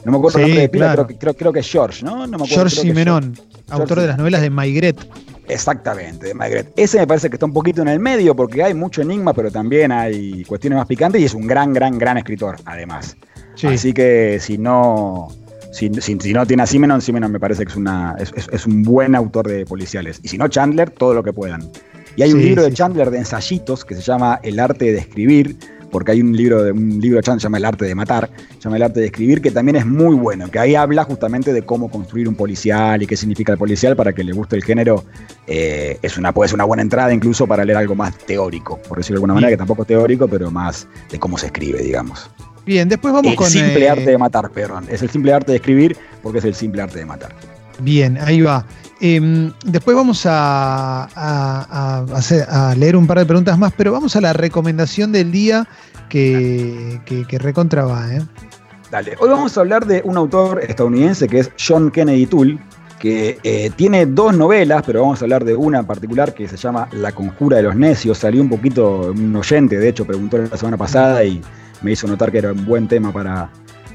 No 0.05 0.13
me 0.13 0.19
acuerdo 0.19 0.39
el 0.39 0.45
nombre 0.45 0.63
de 0.63 0.69
pila, 0.69 1.07
creo, 1.19 1.35
creo, 1.35 1.53
que 1.53 1.61
es 1.61 1.69
George, 1.69 2.05
¿no? 2.05 2.27
no 2.27 2.27
me 2.27 2.35
acuerdo, 2.37 2.55
George 2.55 2.77
Simenon, 2.77 3.37
autor 3.71 4.01
de 4.01 4.07
las 4.09 4.19
novelas 4.19 4.41
de 4.41 4.51
Maigret. 4.51 4.97
Exactamente, 5.49 6.29
de 6.29 6.35
Maigret. 6.35 6.73
Ese 6.77 6.99
me 6.99 7.07
parece 7.07 7.29
que 7.29 7.37
está 7.37 7.47
un 7.47 7.53
poquito 7.53 7.83
en 7.83 7.89
el 7.89 8.01
medio 8.01 8.35
porque 8.35 8.63
hay 8.63 8.75
mucho 8.75 9.03
enigma, 9.03 9.33
pero 9.33 9.51
también 9.51 9.93
hay 9.93 10.45
cuestiones 10.45 10.79
más 10.79 10.87
picantes 10.87 11.21
y 11.21 11.25
es 11.25 11.35
un 11.35 11.47
gran, 11.47 11.73
gran, 11.73 11.99
gran 11.99 12.19
escritor, 12.19 12.57
además. 12.65 13.17
Así 13.63 13.93
que 13.93 14.39
si 14.41 14.59
no, 14.59 15.29
si, 15.73 15.89
no 15.89 16.47
tiene 16.47 16.63
a 16.63 16.67
Simenon, 16.67 17.01
Simenon 17.01 17.31
me 17.31 17.41
parece 17.41 17.65
que 17.65 17.71
es, 17.71 17.77
una, 17.77 18.17
es, 18.19 18.67
un 18.67 18.83
buen 18.83 19.15
autor 19.15 19.49
de 19.49 19.65
policiales. 19.65 20.21
Y 20.23 20.29
si 20.29 20.39
no, 20.39 20.49
Chandler, 20.49 20.91
todo 20.91 21.15
lo 21.15 21.23
que 21.23 21.33
puedan. 21.33 21.71
Y 22.17 22.23
hay 22.23 22.33
un 22.33 22.41
libro 22.43 22.63
de 22.63 22.73
Chandler 22.73 23.11
de 23.11 23.19
ensayitos 23.19 23.85
que 23.85 23.95
se 23.95 24.03
llama 24.03 24.39
El 24.43 24.61
arte 24.61 24.93
de 24.93 24.99
escribir, 24.99 25.57
porque 25.93 26.13
hay 26.13 26.23
un 26.23 26.35
libro 26.35 26.63
de 26.63 26.73
un 26.73 26.99
libro 27.01 27.19
de 27.19 27.23
que 27.23 27.31
se 27.31 27.39
llama 27.39 27.59
El 27.59 27.65
arte 27.67 27.85
de 27.85 27.95
matar, 27.95 28.31
se 28.55 28.61
llama 28.61 28.77
El 28.77 28.83
arte 28.83 28.99
de 28.99 29.07
escribir, 29.07 29.41
que 29.41 29.53
también 29.53 29.77
es 29.77 29.87
muy 29.87 30.17
bueno, 30.17 30.51
que 30.51 30.59
ahí 30.59 30.75
habla 30.75 31.05
justamente 31.05 31.53
de 31.53 31.63
cómo 31.63 31.91
construir 31.91 32.29
un 32.29 32.35
policial 32.35 33.03
y 33.03 33.07
qué 33.07 33.17
significa 33.17 33.53
el 33.53 33.59
policial 33.59 33.95
para 33.95 34.13
que 34.13 34.25
le 34.25 34.33
guste 34.33 34.57
el 34.57 34.65
género. 34.65 35.05
Eh, 35.47 35.99
es 36.03 36.17
una, 36.17 36.33
puede 36.33 36.49
ser 36.49 36.55
una 36.57 36.65
buena 36.65 36.83
entrada 36.83 37.13
incluso 37.13 37.47
para 37.47 37.65
leer 37.65 37.77
algo 37.77 37.95
más 37.95 38.17
teórico, 38.19 38.81
por 38.89 38.99
decirlo 38.99 39.17
de 39.17 39.19
alguna 39.19 39.35
manera, 39.35 39.51
que 39.51 39.59
tampoco 39.59 39.85
teórico, 39.85 40.27
pero 40.27 40.51
más 40.51 40.89
de 41.11 41.19
cómo 41.19 41.37
se 41.37 41.47
escribe, 41.47 41.83
digamos. 41.83 42.31
Bien, 42.65 42.89
después 42.89 43.13
vamos 43.13 43.35
con. 43.35 43.47
El 43.47 43.53
simple 43.53 43.85
eh, 43.85 43.91
arte 43.91 44.11
de 44.11 44.19
matar, 44.19 44.51
perdón. 44.51 44.87
Es 44.91 45.03
el 45.03 45.11
simple 45.11 45.33
arte 45.33 45.53
de 45.53 45.57
escribir 45.57 45.97
porque 46.23 46.39
es 46.39 46.45
el 46.45 46.55
simple 46.55 46.81
arte 46.81 46.99
de 46.99 47.05
matar. 47.05 47.35
Bien, 47.83 48.19
ahí 48.19 48.41
va. 48.41 48.65
Em, 49.01 49.53
después 49.67 49.97
vamos 49.97 50.23
a, 50.27 51.09
leer 52.77 52.97
un 52.97 53.07
par 53.07 53.19
de 53.19 53.27
preguntas 53.27 53.59
más, 53.59 53.73
pero 53.77 53.91
vamos 53.93 54.15
a 54.15 54.21
la 54.21 54.33
recomendación 54.33 55.11
del 55.11 55.33
día 55.33 55.67
que, 56.09 57.01
que, 57.05 57.39
recontra 57.39 57.85
va. 57.85 58.15
¿eh? 58.15 58.23
Dale, 58.91 59.17
hoy 59.19 59.29
vamos 59.29 59.57
a 59.57 59.61
hablar 59.61 59.87
de 59.87 60.03
un 60.05 60.17
autor 60.17 60.61
estadounidense 60.63 61.27
que 61.27 61.41
es 61.41 61.51
John 61.59 61.91
Kennedy 61.91 62.27
Toole, 62.27 62.59
que 63.01 63.41
eh, 63.43 63.71
tiene 63.75 64.07
dos 64.07 64.37
novelas, 64.37 64.85
pero 64.87 65.01
vamos 65.01 65.21
a 65.21 65.25
hablar 65.25 65.45
de 65.45 65.57
una 65.57 65.81
en 65.81 65.87
particular 65.87 66.33
que 66.33 66.47
se 66.47 66.57
llama 66.57 66.89
La 66.93 67.11
Conjura 67.11 67.57
de 67.57 67.65
los 67.65 67.75
Necios. 67.75 68.19
Salió 68.19 68.41
un 68.41 68.49
poquito, 68.49 69.11
un 69.11 69.35
oyente, 69.35 69.79
de 69.79 69.89
hecho, 69.89 70.07
preguntó 70.07 70.39
la 70.39 70.57
semana 70.57 70.77
pasada 70.77 71.25
y 71.25 71.43
me 71.83 71.91
hizo 71.91 72.07
notar 72.07 72.31
que 72.31 72.39
era 72.39 72.53
un 72.53 72.65
buen 72.65 72.87
tema 72.87 73.13
para, 73.13 73.51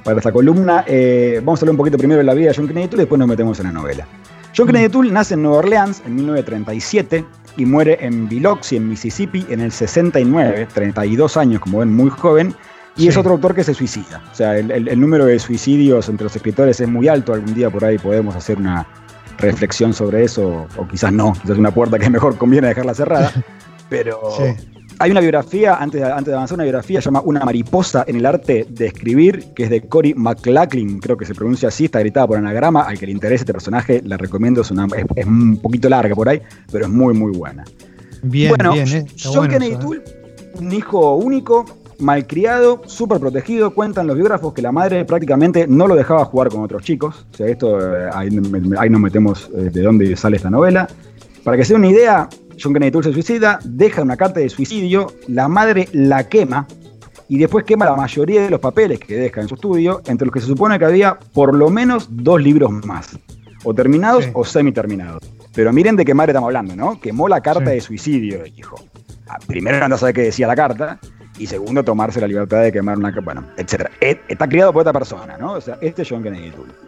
para 0.07 0.19
esta 0.19 0.31
columna. 0.31 0.85
Eh, 0.87 1.41
vamos 1.43 1.59
a 1.59 1.61
hablar 1.63 1.71
un 1.71 1.77
poquito 1.77 1.97
primero 1.97 2.19
de 2.19 2.23
la 2.23 2.33
vida 2.33 2.49
de 2.49 2.55
John 2.55 2.65
Kennedy 2.65 2.87
Toole 2.87 3.01
y 3.01 3.03
después 3.03 3.19
nos 3.19 3.27
metemos 3.27 3.59
en 3.59 3.65
la 3.65 3.71
novela. 3.73 4.07
John 4.55 4.67
Kennedy 4.67 4.87
Toole 4.87 5.11
nace 5.11 5.33
en 5.33 5.43
Nueva 5.43 5.57
Orleans 5.57 6.01
en 6.05 6.15
1937 6.15 7.25
y 7.57 7.65
muere 7.65 7.97
en 7.99 8.29
Biloxi, 8.29 8.77
en 8.77 8.87
Mississippi, 8.87 9.45
en 9.49 9.59
el 9.59 9.71
69, 9.71 10.69
32 10.73 11.35
años, 11.35 11.59
como 11.59 11.79
ven, 11.79 11.93
muy 11.93 12.09
joven. 12.09 12.55
Y 12.95 13.09
es 13.09 13.17
otro 13.17 13.33
autor 13.33 13.53
que 13.53 13.65
se 13.65 13.73
suicida. 13.73 14.23
O 14.31 14.35
sea, 14.35 14.57
el, 14.57 14.99
número 14.99 15.25
de 15.25 15.37
suicidios 15.39 16.07
entre 16.07 16.23
los 16.23 16.35
escritores 16.35 16.79
es 16.79 16.87
muy 16.87 17.09
alto. 17.09 17.33
Algún 17.33 17.53
día 17.53 17.69
por 17.69 17.83
ahí 17.83 17.97
podemos 17.97 18.33
hacer 18.35 18.57
una 18.57 18.87
reflexión 19.37 19.93
sobre 19.93 20.23
eso, 20.23 20.67
o 20.77 20.87
quizás 20.87 21.11
no, 21.11 21.33
quizás 21.33 21.57
una 21.57 21.71
puerta 21.71 21.99
que 21.99 22.09
mejor 22.09 22.37
conviene 22.37 22.69
dejarla 22.69 22.95
cerrada. 22.95 23.31
Pero 23.89 24.19
hay 24.99 25.11
una 25.11 25.19
biografía, 25.21 25.75
antes 25.75 26.01
de, 26.01 26.07
antes 26.07 26.25
de 26.27 26.33
avanzar, 26.33 26.55
una 26.55 26.63
biografía 26.63 26.99
llama 26.99 27.21
Una 27.23 27.45
mariposa 27.45 28.03
en 28.07 28.15
el 28.15 28.25
arte 28.25 28.65
de 28.69 28.87
escribir, 28.87 29.53
que 29.55 29.63
es 29.63 29.69
de 29.69 29.81
Cory 29.81 30.13
McLachlan, 30.15 30.99
creo 30.99 31.17
que 31.17 31.25
se 31.25 31.35
pronuncia 31.35 31.69
así, 31.69 31.85
está 31.85 31.99
gritada 31.99 32.27
por 32.27 32.37
anagrama. 32.37 32.81
Al 32.81 32.97
que 32.97 33.05
le 33.05 33.11
interese 33.11 33.43
este 33.43 33.53
personaje, 33.53 34.01
la 34.03 34.17
recomiendo, 34.17 34.61
es, 34.61 34.71
una, 34.71 34.87
es, 35.15 35.25
un 35.25 35.57
poquito 35.57 35.87
larga 35.89 36.15
por 36.15 36.29
ahí, 36.29 36.41
pero 36.71 36.85
es 36.85 36.91
muy, 36.91 37.13
muy 37.13 37.31
buena. 37.31 37.63
Bien, 38.23 38.49
bueno, 38.49 38.73
bien, 38.73 38.87
eh. 38.87 39.05
John 39.21 39.47
Kennedy 39.47 39.73
¿eh? 39.73 39.77
Toole, 39.79 40.01
un 40.55 40.73
hijo 40.73 41.15
único, 41.15 41.65
malcriado, 41.99 42.81
súper 42.87 43.19
protegido. 43.19 43.71
Cuentan 43.75 44.07
los 44.07 44.15
biógrafos 44.15 44.53
que 44.53 44.63
la 44.63 44.71
madre 44.71 45.05
prácticamente 45.05 45.67
no 45.67 45.87
lo 45.87 45.95
dejaba 45.95 46.25
jugar 46.25 46.49
con 46.49 46.61
otros 46.61 46.81
chicos. 46.81 47.27
O 47.33 47.37
sea, 47.37 47.47
esto, 47.47 47.79
eh, 47.79 48.09
ahí, 48.11 48.29
ahí 48.79 48.89
nos 48.89 49.01
metemos 49.01 49.51
de 49.53 49.81
dónde 49.81 50.15
sale 50.15 50.37
esta 50.37 50.49
novela. 50.49 50.87
Para 51.43 51.55
que 51.55 51.63
se 51.63 51.73
den 51.73 51.81
una 51.81 51.91
idea, 51.91 52.29
John 52.59 52.73
Kennedy 52.73 53.03
se 53.03 53.13
suicida, 53.13 53.59
deja 53.63 54.01
una 54.01 54.17
carta 54.17 54.39
de 54.39 54.49
suicidio, 54.49 55.13
la 55.27 55.47
madre 55.47 55.87
la 55.93 56.27
quema 56.27 56.67
y 57.29 57.37
después 57.37 57.65
quema 57.65 57.85
la 57.85 57.95
mayoría 57.95 58.41
de 58.41 58.49
los 58.49 58.59
papeles 58.59 58.99
que 58.99 59.15
deja 59.15 59.41
en 59.41 59.47
su 59.47 59.55
estudio, 59.55 60.01
entre 60.07 60.25
los 60.25 60.33
que 60.33 60.39
se 60.39 60.47
supone 60.47 60.79
que 60.79 60.85
había 60.85 61.19
por 61.33 61.53
lo 61.53 61.69
menos 61.69 62.07
dos 62.09 62.41
libros 62.41 62.71
más, 62.85 63.17
o 63.63 63.73
terminados 63.73 64.27
o 64.33 64.43
semi-terminados. 64.43 65.23
Pero 65.53 65.73
miren 65.73 65.95
de 65.95 66.05
qué 66.05 66.13
madre 66.13 66.31
estamos 66.31 66.47
hablando, 66.47 66.75
¿no? 66.75 66.99
Quemó 66.99 67.27
la 67.27 67.41
carta 67.41 67.69
de 67.69 67.81
suicidio, 67.81 68.45
hijo. 68.45 68.75
Ah, 69.27 69.39
primero, 69.45 69.83
anda 69.83 69.95
a 69.95 69.99
saber 69.99 70.15
qué 70.15 70.21
decía 70.21 70.47
la 70.47 70.55
carta, 70.55 70.99
y 71.37 71.45
segundo, 71.45 71.83
tomarse 71.83 72.19
la 72.19 72.27
libertad 72.27 72.61
de 72.61 72.71
quemar 72.71 72.97
una. 72.97 73.11
Bueno, 73.21 73.45
etc. 73.57 73.89
E, 74.01 74.19
está 74.27 74.47
criado 74.47 74.73
por 74.73 74.81
otra 74.81 74.93
persona, 74.93 75.37
¿no? 75.37 75.53
O 75.53 75.61
sea, 75.61 75.77
este 75.81 76.01
es 76.01 76.09
John 76.09 76.23
Kennedy 76.23 76.51
Toole. 76.51 76.86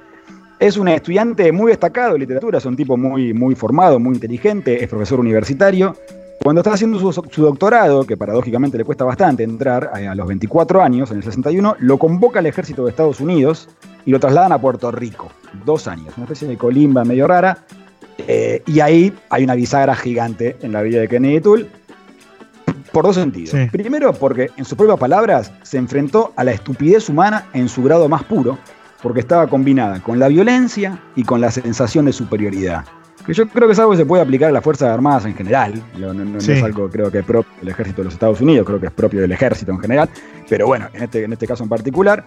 Es 0.60 0.76
un 0.76 0.90
estudiante 0.90 1.54
muy 1.54 1.70
destacado 1.70 2.14
de 2.14 2.20
literatura, 2.20 2.58
es 2.58 2.66
un 2.66 2.76
tipo 2.76 2.98
muy, 2.98 3.34
muy 3.34 3.56
formado, 3.56 3.98
muy 3.98 4.16
inteligente, 4.16 4.84
es 4.84 4.90
profesor 4.90 5.22
universitario. 5.22 5.96
Cuando 6.44 6.60
está 6.60 6.74
haciendo 6.74 7.00
su, 7.14 7.42
doctorado, 7.42 8.06
que 8.06 8.18
paradójicamente 8.18 8.78
le 8.78 8.84
cuesta 8.84 9.06
bastante 9.06 9.44
entrar 9.44 9.90
a, 9.94 10.14
los 10.16 10.28
24 10.28 10.82
años, 10.82 11.12
en 11.12 11.18
el 11.18 11.24
61, 11.24 11.78
lo 11.80 11.98
convoca 11.98 12.40
al 12.40 12.46
ejército 12.46 12.84
de 12.84 12.90
Estados 12.90 13.22
Unidos 13.22 13.70
y 14.06 14.12
lo 14.12 14.20
trasladan 14.20 14.52
a 14.52 14.60
Puerto 14.60 14.92
Rico. 14.92 15.30
Dos 15.66 15.88
años, 15.88 16.14
una 16.18 16.26
especie 16.26 16.48
de 16.50 16.58
colimba 16.58 17.06
medio 17.06 17.26
rara. 17.26 17.60
Eh, 18.28 18.62
y 18.66 18.82
ahí 18.82 19.14
hay 19.30 19.46
una 19.46 19.56
bisagra 19.56 19.96
gigante 19.96 20.58
en 20.62 20.74
la 20.74 20.82
vida 20.82 21.00
de 21.00 21.08
Kennedy 21.08 21.40
Toole, 21.40 21.68
por 22.92 23.06
dos 23.06 23.16
sentidos. 23.16 23.56
Primero, 23.72 24.12
porque 24.12 24.50
en 24.58 24.66
sus 24.66 24.78
propias 24.78 25.00
palabras 25.00 25.54
se 25.64 25.78
enfrentó 25.78 26.34
a 26.36 26.44
la 26.44 26.52
estupidez 26.52 27.08
humana 27.08 27.46
en 27.54 27.70
su 27.70 27.82
grado 27.82 28.10
más 28.10 28.24
puro, 28.26 28.58
porque 29.02 29.20
estaba 29.22 29.48
combinada 29.48 30.02
con 30.02 30.20
la 30.20 30.28
violencia 30.28 31.02
y 31.16 31.24
con 31.24 31.42
la 31.42 31.52
sensación 31.52 32.06
de 32.06 32.14
superioridad. 32.14 32.86
Que 33.26 33.34
yo 33.34 33.48
creo 33.48 33.68
que 33.68 33.74
es 33.74 33.80
algo 33.80 33.92
que 33.92 33.98
se 33.98 34.06
puede 34.06 34.24
aplicar 34.24 34.50
a 34.50 34.52
las 34.52 34.64
Fuerzas 34.64 34.90
Armadas 34.90 35.26
en 35.26 35.36
general. 35.36 35.84
No, 35.98 36.38
es 36.38 36.64
algo 36.64 36.90
creo 36.90 37.12
que 37.12 37.22
propio 37.22 37.52
del 37.60 37.70
ejército 37.70 37.98
de 37.98 38.06
los 38.06 38.14
Estados 38.14 38.42
Unidos, 38.42 38.66
creo 38.66 38.80
que 38.80 38.88
es 38.88 38.94
propio 38.94 39.22
del 39.22 39.32
ejército 39.32 39.72
en 39.72 39.80
general. 39.80 40.10
Pero 40.48 40.68
bueno, 40.68 40.88
en 40.94 41.04
este, 41.04 41.24
en 41.24 41.34
este 41.34 41.46
caso 41.46 41.64
en 41.64 41.70
particular. 41.70 42.26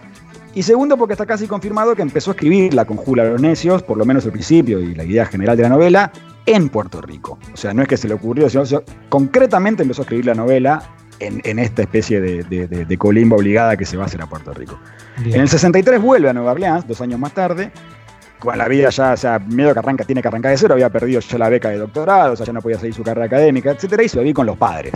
Y 0.55 0.61
segundo, 0.61 0.97
porque 0.97 1.13
está 1.13 1.25
casi 1.25 1.47
confirmado 1.47 1.95
que 1.95 2.03
empezó 2.03 2.31
a 2.31 2.33
escribir 2.35 2.73
La 2.75 2.85
Conjura 2.85 3.23
de 3.23 3.31
los 3.31 3.41
Necios, 3.41 3.81
por 3.81 3.97
lo 3.97 4.05
menos 4.05 4.23
el 4.25 4.31
principio 4.31 4.79
y 4.79 4.93
la 4.93 5.03
idea 5.03 5.25
general 5.25 5.57
de 5.57 5.63
la 5.63 5.69
novela, 5.69 6.11
en 6.45 6.69
Puerto 6.69 7.01
Rico. 7.01 7.39
O 7.51 7.57
sea, 7.57 7.73
no 7.73 7.81
es 7.81 7.87
que 7.87 7.97
se 7.97 8.07
le 8.07 8.13
ocurrió, 8.13 8.49
sino 8.49 8.63
concretamente 9.09 9.81
empezó 9.81 10.01
a 10.01 10.03
escribir 10.03 10.27
la 10.27 10.35
novela 10.35 10.83
en, 11.19 11.59
esta 11.59 11.81
especie 11.83 12.21
de, 12.21 12.97
colimba 12.97 13.37
obligada 13.37 13.77
que 13.77 13.85
se 13.85 13.97
va 13.97 14.03
a 14.03 14.05
hacer 14.07 14.21
a 14.21 14.27
Puerto 14.27 14.53
Rico. 14.53 14.79
En 15.23 15.41
el 15.41 15.49
63 15.49 16.01
vuelve 16.01 16.29
a 16.29 16.33
Nueva 16.33 16.51
Orleans, 16.51 16.87
dos 16.87 17.01
años 17.01 17.19
más 17.19 17.33
tarde. 17.33 17.71
Con 18.39 18.57
la 18.57 18.67
vida 18.67 18.89
ya, 18.89 19.13
o 19.13 19.17
sea, 19.17 19.39
miedo 19.39 19.71
que 19.71 19.79
arranca, 19.79 20.03
tiene 20.03 20.21
que 20.21 20.27
arrancar 20.27 20.51
de 20.51 20.57
cero, 20.57 20.73
había 20.73 20.89
perdido 20.89 21.21
ya 21.21 21.37
la 21.37 21.47
beca 21.47 21.69
de 21.69 21.77
doctorado, 21.77 22.33
o 22.33 22.35
sea, 22.35 22.45
ya 22.45 22.51
no 22.51 22.61
podía 22.61 22.77
seguir 22.77 22.93
su 22.93 23.01
carrera 23.01 23.27
académica, 23.27 23.71
etcétera, 23.71 24.03
y 24.03 24.09
se 24.09 24.21
va 24.21 24.33
con 24.33 24.45
los 24.45 24.57
padres. 24.57 24.91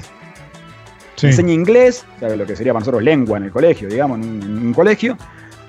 Enseña 1.22 1.54
inglés, 1.54 2.06
o 2.22 2.28
lo 2.28 2.46
que 2.46 2.56
sería 2.56 2.74
para 2.74 2.82
nosotros 2.82 3.02
lengua 3.04 3.38
en 3.38 3.46
el 3.46 3.52
colegio, 3.52 3.88
digamos, 3.88 4.20
en 4.20 4.68
un 4.68 4.74
colegio, 4.74 5.18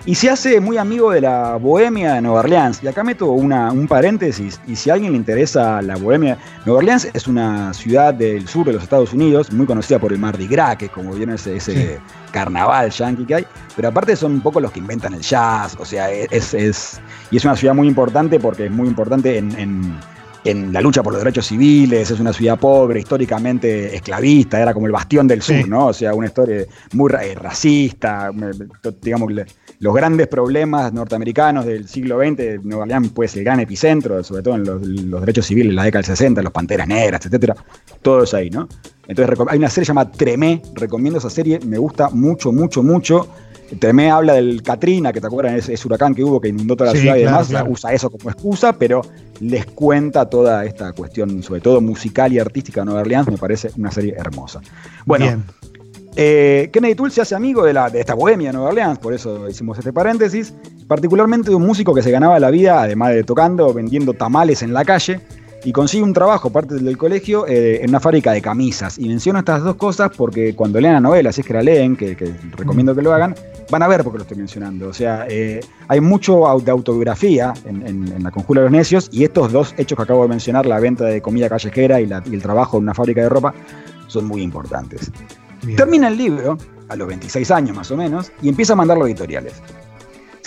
y 0.09 0.15
se 0.15 0.31
hace 0.31 0.59
muy 0.59 0.79
amigo 0.79 1.11
de 1.11 1.21
la 1.21 1.57
bohemia 1.57 2.15
de 2.15 2.23
Nueva 2.23 2.39
Orleans. 2.39 2.83
Y 2.83 2.89
acá 2.89 3.05
meto 3.05 3.27
una, 3.27 3.71
un 3.71 3.87
paréntesis, 3.87 4.59
y 4.67 4.75
si 4.75 4.89
a 4.89 4.95
alguien 4.95 5.13
le 5.13 5.19
interesa 5.19 5.83
la 5.83 5.97
bohemia, 5.97 6.39
Nueva 6.65 6.79
Orleans 6.79 7.11
es 7.13 7.29
una 7.29 7.75
ciudad 7.75 8.15
del 8.15 8.49
sur 8.49 8.65
de 8.65 8.73
los 8.73 8.83
Estados 8.83 9.13
Unidos, 9.13 9.53
muy 9.53 9.67
conocida 9.67 9.99
por 9.99 10.11
el 10.15 10.19
Mardi 10.19 10.47
Gras, 10.47 10.79
que 10.79 10.87
es 10.87 10.91
como 10.91 11.13
viene 11.13 11.35
ese, 11.35 11.57
ese 11.57 12.01
carnaval 12.33 12.89
yankee 12.89 13.27
que 13.27 13.35
hay, 13.35 13.47
pero 13.77 13.89
aparte 13.89 14.17
son 14.17 14.33
un 14.33 14.41
poco 14.41 14.61
los 14.61 14.73
que 14.73 14.79
inventan 14.79 15.13
el 15.13 15.21
jazz, 15.21 15.77
o 15.79 15.85
sea, 15.85 16.11
es, 16.11 16.55
es 16.55 17.03
y 17.31 17.37
es 17.37 17.45
una 17.45 17.55
ciudad 17.55 17.75
muy 17.75 17.87
importante 17.87 18.41
porque 18.41 18.65
es 18.65 18.71
muy 18.71 18.89
importante 18.89 19.37
en 19.37 19.55
en 19.59 19.95
la 20.45 20.81
lucha 20.81 21.03
por 21.03 21.13
los 21.13 21.23
derechos 21.23 21.47
civiles, 21.47 22.11
es 22.11 22.21
una 22.21 22.33
ciudad 22.33 22.59
pobre, 22.59 23.01
históricamente 23.01 23.95
esclavista, 23.95 24.61
era 24.61 24.73
como 24.73 24.87
el 24.87 24.93
bastión 24.93 25.29
del 25.29 25.43
sur, 25.43 25.69
¿no? 25.69 25.89
O 25.89 25.93
sea, 25.93 26.15
una 26.15 26.27
historia 26.27 26.65
muy 26.93 27.13
eh, 27.13 27.35
racista, 27.35 28.31
digamos, 29.03 29.33
los 29.81 29.95
grandes 29.95 30.27
problemas 30.29 30.93
norteamericanos 30.93 31.67
del 31.67 31.89
siglo 31.89 32.19
XX, 32.19 32.65
Nueva 32.65 32.83
Orleans 32.83 33.11
pues 33.15 33.37
el 33.37 33.45
gran 33.45 33.61
epicentro, 33.61 34.23
sobre 34.25 34.43
todo 34.43 34.55
en 34.55 35.11
los, 35.11 35.21
derechos 35.21 35.47
civiles 35.47 35.71
en 35.71 35.77
la 35.77 35.85
década 35.85 36.01
del 36.01 36.17
60, 36.17 36.43
los 36.43 36.53
Panteras 36.53 36.89
Negras, 36.89 37.25
etcétera, 37.27 37.55
todo 38.03 38.23
eso 38.23 38.37
ahí, 38.37 38.51
¿no? 38.51 38.69
Entonces 39.07 39.39
hay 39.49 39.59
una 39.59 39.71
serie 39.71 39.87
llamada 39.87 40.11
Tremé, 40.11 40.63
recomiendo 40.75 41.19
esa 41.19 41.31
serie, 41.31 41.61
me 41.61 41.79
gusta 41.79 42.11
mucho, 42.11 42.53
mucho, 42.53 42.83
mucho. 42.83 43.29
Tremé 43.79 44.11
habla 44.11 44.35
del 44.35 44.63
Katrina, 44.63 45.13
que 45.13 45.21
te 45.21 45.27
acuerdas, 45.27 45.69
ese, 45.69 45.87
huracán 45.87 46.15
que 46.15 46.25
hubo 46.25 46.41
que 46.41 46.49
inundó 46.49 46.77
toda 46.77 46.93
la 46.93 46.99
ciudad 46.99 47.17
y 47.17 47.25
demás, 47.25 47.53
usa 47.69 47.93
eso 47.93 48.11
como 48.11 48.31
excusa, 48.31 48.73
pero 48.73 49.03
les 49.41 49.67
cuenta 49.67 50.29
toda 50.29 50.65
esta 50.65 50.93
cuestión, 50.93 51.43
sobre 51.43 51.61
todo 51.61 51.81
musical 51.81 52.33
y 52.33 52.39
artística 52.39 52.81
de 52.81 52.87
Nueva 52.87 53.01
Orleans, 53.01 53.29
me 53.29 53.37
parece 53.37 53.71
una 53.77 53.91
serie 53.91 54.15
hermosa. 54.17 54.61
Bueno, 55.05 55.43
eh, 56.17 56.71
Kennedy 56.73 56.95
Toole 56.95 57.13
se 57.13 57.21
hace 57.21 57.35
amigo 57.35 57.65
de, 57.65 57.73
la, 57.73 57.91
de 57.91 58.01
esta 58.01 58.15
bohemia 58.15 58.49
de 58.49 58.55
Nueva 58.55 58.71
Orleans, 58.71 58.99
por 58.99 59.13
eso 59.13 59.49
hicimos 59.49 59.79
este 59.79 59.93
paréntesis, 59.93 60.55
particularmente 60.87 61.51
de 61.51 61.57
un 61.57 61.67
músico 61.67 61.95
que 61.95 62.03
se 62.03 62.11
ganaba 62.11 62.41
la 62.41 62.51
vida, 62.51 62.83
además 62.83 63.13
de 63.13 63.23
tocando, 63.23 63.73
vendiendo 63.73 64.15
tamales 64.15 64.63
en 64.63 64.73
la 64.73 64.85
calle, 64.85 65.21
y 65.65 65.73
consigue 65.73 66.03
un 66.03 66.13
trabajo, 66.13 66.51
parte 66.51 66.75
del 66.77 66.97
colegio, 66.97 67.47
eh, 67.47 67.83
en 67.83 67.91
una 67.91 68.01
fábrica 68.01 68.33
de 68.33 68.41
camisas. 68.41 68.99
Y 68.99 69.09
menciono 69.09 69.41
estas 69.41 69.63
dos 69.63 69.77
cosas 69.77 70.11
porque 70.17 70.55
cuando 70.55 70.81
lean 70.81 70.95
la 70.95 71.01
novela, 71.01 71.33
si 71.33 71.41
es 71.41 71.47
que 71.47 71.55
la 71.55 71.63
leen, 71.63 71.97
que, 71.97 72.17
recomiendo 72.57 72.95
que 72.95 73.03
lo 73.03 73.13
hagan, 73.13 73.35
van 73.71 73.83
a 73.83 73.89
ver 73.89 74.05
por 74.05 74.13
qué 74.13 74.19
lo 74.19 74.23
estoy 74.23 74.39
mencionando. 74.39 74.89
O 74.89 74.93
sea, 74.93 75.27
eh, 75.29 75.61
hay 75.89 76.01
mucho 76.01 76.45
de 76.65 76.71
autobiografía 76.71 77.53
en, 77.65 78.23
la 78.23 78.31
Conjura 78.31 78.61
de 78.63 78.67
los 78.67 78.73
Necios 78.73 79.09
y 79.13 79.25
estos 79.25 79.53
dos 79.53 79.75
hechos 79.77 79.97
que 79.97 80.03
acabo 80.03 80.23
de 80.23 80.29
mencionar, 80.29 80.67
la 80.67 80.79
venta 80.79 81.05
de 81.05 81.21
comida 81.21 81.49
callejera 81.49 82.01
y, 82.01 82.05
el 82.05 82.43
trabajo 82.43 82.77
en 82.77 82.85
una 82.85 82.95
fábrica 82.95 83.23
de 83.23 83.29
ropa, 83.29 83.55
son 84.07 84.27
muy 84.27 84.43
importantes. 84.43 85.11
Termina 85.77 86.09
el 86.09 86.17
libro, 86.17 86.57
a 86.89 86.97
los 86.97 87.09
26 87.09 87.51
años 87.51 87.77
más 87.77 87.91
o 87.91 87.97
menos, 87.97 88.33
y 88.43 88.49
empieza 88.49 88.75
a 88.75 88.77
mandarlo 88.77 89.05
a 89.05 89.09
editoriales. 89.09 89.55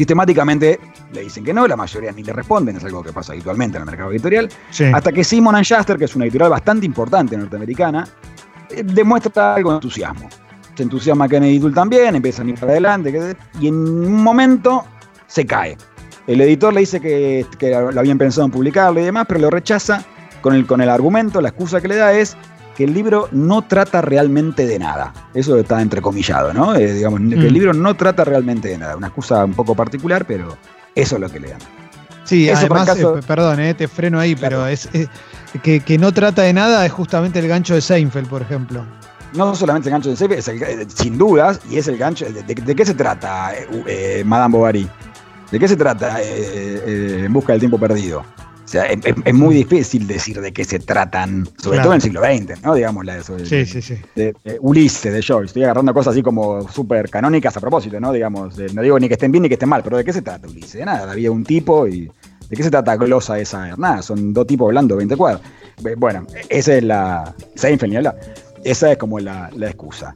Sistemáticamente 0.01 0.79
le 1.13 1.21
dicen 1.21 1.43
que 1.43 1.53
no, 1.53 1.67
la 1.67 1.75
mayoría 1.75 2.11
ni 2.11 2.23
le 2.23 2.33
responden, 2.33 2.75
es 2.75 2.83
algo 2.83 3.03
que 3.03 3.13
pasa 3.13 3.33
habitualmente 3.33 3.77
en 3.77 3.83
el 3.83 3.85
mercado 3.85 4.11
editorial, 4.11 4.49
hasta 4.95 5.11
que 5.11 5.23
Simon 5.23 5.61
Schuster, 5.61 5.95
que 5.95 6.05
es 6.05 6.15
una 6.15 6.25
editorial 6.25 6.49
bastante 6.49 6.87
importante 6.87 7.37
norteamericana, 7.37 8.07
eh, 8.71 8.81
demuestra 8.83 9.53
algo 9.53 9.69
de 9.69 9.75
entusiasmo. 9.75 10.27
Se 10.73 10.81
entusiasma 10.81 11.29
Kennedy 11.29 11.59
Tool 11.59 11.75
también, 11.75 12.15
empieza 12.15 12.41
a 12.41 12.45
ir 12.47 12.55
para 12.55 12.71
adelante, 12.71 13.35
y 13.59 13.67
en 13.67 13.75
un 13.75 14.23
momento 14.23 14.85
se 15.27 15.45
cae. 15.45 15.77
El 16.25 16.41
editor 16.41 16.73
le 16.73 16.79
dice 16.79 16.99
que, 16.99 17.45
que, 17.59 17.69
lo 17.69 17.99
habían 17.99 18.17
pensado 18.17 18.45
en 18.45 18.51
publicarlo 18.51 18.99
y 19.01 19.03
demás, 19.03 19.25
pero 19.27 19.39
lo 19.39 19.51
rechaza 19.51 20.03
con 20.41 20.55
el, 20.55 20.65
con 20.65 20.81
el 20.81 20.89
argumento, 20.89 21.41
la 21.41 21.49
excusa 21.49 21.79
que 21.79 21.89
le 21.89 21.97
da 21.97 22.11
es 22.11 22.35
que 22.75 22.83
el 22.83 22.93
libro 22.93 23.27
no 23.31 23.61
trata 23.63 24.01
realmente 24.01 24.65
de 24.65 24.79
nada. 24.79 25.13
Eso 25.33 25.57
está 25.57 25.81
entrecomillado, 25.81 26.53
¿no? 26.53 26.75
Eh, 26.75 26.93
digamos, 26.93 27.19
que 27.19 27.35
el 27.35 27.51
mm. 27.51 27.53
libro 27.53 27.73
no 27.73 27.95
trata 27.95 28.23
realmente 28.23 28.69
de 28.69 28.77
nada. 28.77 28.95
Una 28.95 29.07
excusa 29.07 29.45
un 29.45 29.53
poco 29.53 29.75
particular, 29.75 30.25
pero 30.25 30.57
eso 30.95 31.15
es 31.15 31.21
lo 31.21 31.29
que 31.29 31.39
le 31.39 31.49
dan. 31.49 31.59
Sí, 32.23 32.49
además, 32.49 32.97
eh, 32.97 33.05
perdón, 33.25 33.59
eh, 33.59 33.73
te 33.73 33.87
freno 33.87 34.19
ahí, 34.19 34.35
pero 34.35 34.67
es, 34.67 34.87
que, 35.63 35.97
no 35.99 36.13
trata 36.13 36.43
de 36.43 36.53
nada 36.53 36.85
es 36.85 36.91
justamente 36.91 37.39
el 37.39 37.47
gancho 37.47 37.73
de 37.73 37.81
Seinfeld, 37.81 38.27
por 38.27 38.41
ejemplo. 38.41 38.85
No 39.33 39.55
solamente 39.55 39.89
el 39.89 39.93
gancho 39.93 40.09
de 40.09 40.15
Seinfeld, 40.15 40.81
es 40.81 40.93
sin 40.93 41.17
dudas, 41.17 41.59
y 41.69 41.77
es 41.77 41.87
el 41.87 41.97
gancho. 41.97 42.25
¿De, 42.25 42.75
qué 42.75 42.85
se 42.85 42.93
trata 42.93 43.51
Madame 44.23 44.57
Bovary? 44.57 44.87
¿De 45.51 45.59
qué 45.59 45.67
se 45.67 45.75
trata 45.75 46.21
En 46.21 47.33
Busca 47.33 47.51
del 47.53 47.59
Tiempo 47.59 47.77
Perdido? 47.77 48.23
O 48.71 48.73
sea, 48.73 48.85
es, 48.85 49.33
muy 49.33 49.53
difícil 49.53 50.07
decir 50.07 50.39
de 50.39 50.53
qué 50.53 50.63
se 50.63 50.79
tratan, 50.79 51.45
sobre 51.61 51.79
todo 51.79 51.89
en 51.89 51.95
el 51.95 52.01
siglo 52.01 52.21
XX, 52.21 52.63
¿no? 52.63 52.73
Digamos, 52.73 53.05
de, 53.05 53.45
sí, 53.45 53.65
sí, 53.65 53.81
sí. 53.81 53.97
De, 54.15 54.33
Ulises, 54.61 55.11
de 55.11 55.21
George. 55.21 55.47
Estoy 55.47 55.63
agarrando 55.65 55.93
cosas 55.93 56.13
así 56.13 56.23
como 56.23 56.65
súper 56.69 57.09
canónicas 57.09 57.57
a 57.57 57.59
propósito, 57.59 57.99
¿no? 57.99 58.13
Digamos, 58.13 58.57
no 58.73 58.81
digo 58.81 58.97
ni 58.97 59.09
que 59.09 59.15
estén 59.15 59.29
bien 59.29 59.41
ni 59.41 59.49
que 59.49 59.55
estén 59.55 59.67
mal, 59.67 59.83
pero 59.83 59.97
¿de 59.97 60.05
qué 60.05 60.13
se 60.13 60.21
trata 60.21 60.47
Ulises? 60.47 60.71
De 60.71 60.85
nada, 60.85 61.11
había 61.11 61.29
un 61.31 61.43
tipo 61.43 61.85
y. 61.85 62.09
¿De 62.49 62.55
qué 62.55 62.63
se 62.63 62.71
trata 62.71 62.95
Glosa 62.95 63.37
esa? 63.39 63.75
Nada, 63.75 64.01
son 64.01 64.33
dos 64.33 64.47
tipos 64.47 64.69
hablando 64.69 64.95
20 64.95 65.17
cuadros. 65.17 65.41
Bueno, 65.97 66.25
esa 66.47 66.73
es 66.73 66.83
la. 66.85 67.35
Seinfeld, 67.55 68.07
Esa 68.63 68.93
es 68.93 68.97
como 68.97 69.19
la, 69.19 69.49
la 69.53 69.67
excusa. 69.67 70.13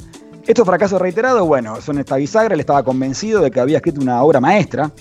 Estos 0.47 0.65
fracasos 0.65 1.01
reiterados, 1.01 1.45
bueno, 1.45 1.81
son 1.81 1.99
esta 1.99 2.15
bisagra, 2.15 2.53
él 2.53 2.61
estaba 2.61 2.83
convencido 2.83 3.41
de 3.41 3.51
que 3.51 3.59
había 3.59 3.77
escrito 3.77 3.99
una 3.99 4.23
obra 4.23 4.39
maestra, 4.39 4.91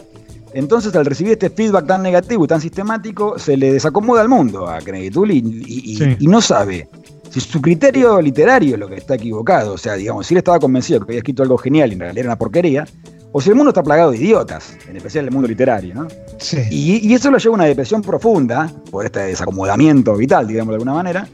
entonces, 0.54 0.94
al 0.94 1.04
recibir 1.04 1.32
este 1.32 1.50
feedback 1.50 1.86
tan 1.86 2.02
negativo 2.02 2.44
y 2.44 2.48
tan 2.48 2.60
sistemático, 2.60 3.38
se 3.38 3.56
le 3.56 3.72
desacomoda 3.72 4.22
al 4.22 4.28
mundo 4.28 4.68
a 4.68 4.78
Kennedy 4.78 5.10
Toole 5.10 5.34
y, 5.34 6.16
no 6.20 6.40
sabe 6.40 6.88
si 7.30 7.40
su 7.40 7.60
criterio 7.60 8.20
literario 8.20 8.74
es 8.74 8.80
lo 8.80 8.88
que 8.88 8.94
está 8.94 9.16
equivocado. 9.16 9.72
O 9.72 9.78
sea, 9.78 9.94
digamos, 9.94 10.26
si 10.26 10.34
él 10.34 10.38
estaba 10.38 10.60
convencido 10.60 11.00
que 11.00 11.04
había 11.06 11.18
escrito 11.18 11.42
algo 11.42 11.58
genial 11.58 11.90
y 11.90 11.94
en 11.94 12.00
realidad 12.00 12.18
era 12.20 12.28
una 12.28 12.38
porquería, 12.38 12.86
o 13.32 13.40
si 13.40 13.50
el 13.50 13.56
mundo 13.56 13.70
está 13.70 13.82
plagado 13.82 14.12
de 14.12 14.18
idiotas, 14.18 14.76
en 14.88 14.96
especial 14.96 15.24
el 15.24 15.32
mundo 15.32 15.48
literario, 15.48 15.92
¿no? 15.92 16.06
Sí. 16.38 16.58
Y, 16.70 17.08
y 17.08 17.14
eso 17.14 17.32
lo 17.32 17.38
lleva 17.38 17.54
a 17.54 17.56
una 17.56 17.64
depresión 17.64 18.00
profunda 18.00 18.72
por 18.92 19.04
este 19.04 19.20
desacomodamiento 19.20 20.14
vital, 20.16 20.46
digamos 20.46 20.70
de 20.70 20.76
alguna 20.76 20.94
manera 20.94 21.28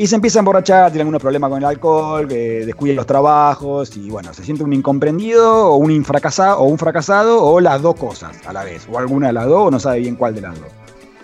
y 0.00 0.06
se 0.06 0.14
empieza 0.14 0.38
a 0.38 0.40
emborrachar, 0.40 0.92
tiene 0.92 1.00
algunos 1.00 1.20
problemas 1.20 1.50
con 1.50 1.58
el 1.58 1.64
alcohol, 1.64 2.28
que 2.28 2.64
descuida 2.64 2.94
los 2.94 3.04
trabajos 3.04 3.96
y 3.96 4.08
bueno, 4.08 4.32
se 4.32 4.44
siente 4.44 4.62
un 4.62 4.72
incomprendido 4.72 5.72
o 5.72 5.76
un 5.76 6.04
fracasado 6.04 6.60
o 6.60 6.64
un 6.66 6.78
fracasado 6.78 7.44
o 7.44 7.58
las 7.58 7.82
dos 7.82 7.96
cosas 7.96 8.36
a 8.46 8.52
la 8.52 8.62
vez, 8.62 8.86
o 8.88 8.96
alguna 8.96 9.26
de 9.26 9.32
las 9.32 9.46
dos 9.46 9.66
o 9.66 9.70
no 9.72 9.80
sabe 9.80 9.98
bien 9.98 10.14
cuál 10.14 10.36
de 10.36 10.40
las 10.42 10.54
dos. 10.54 10.68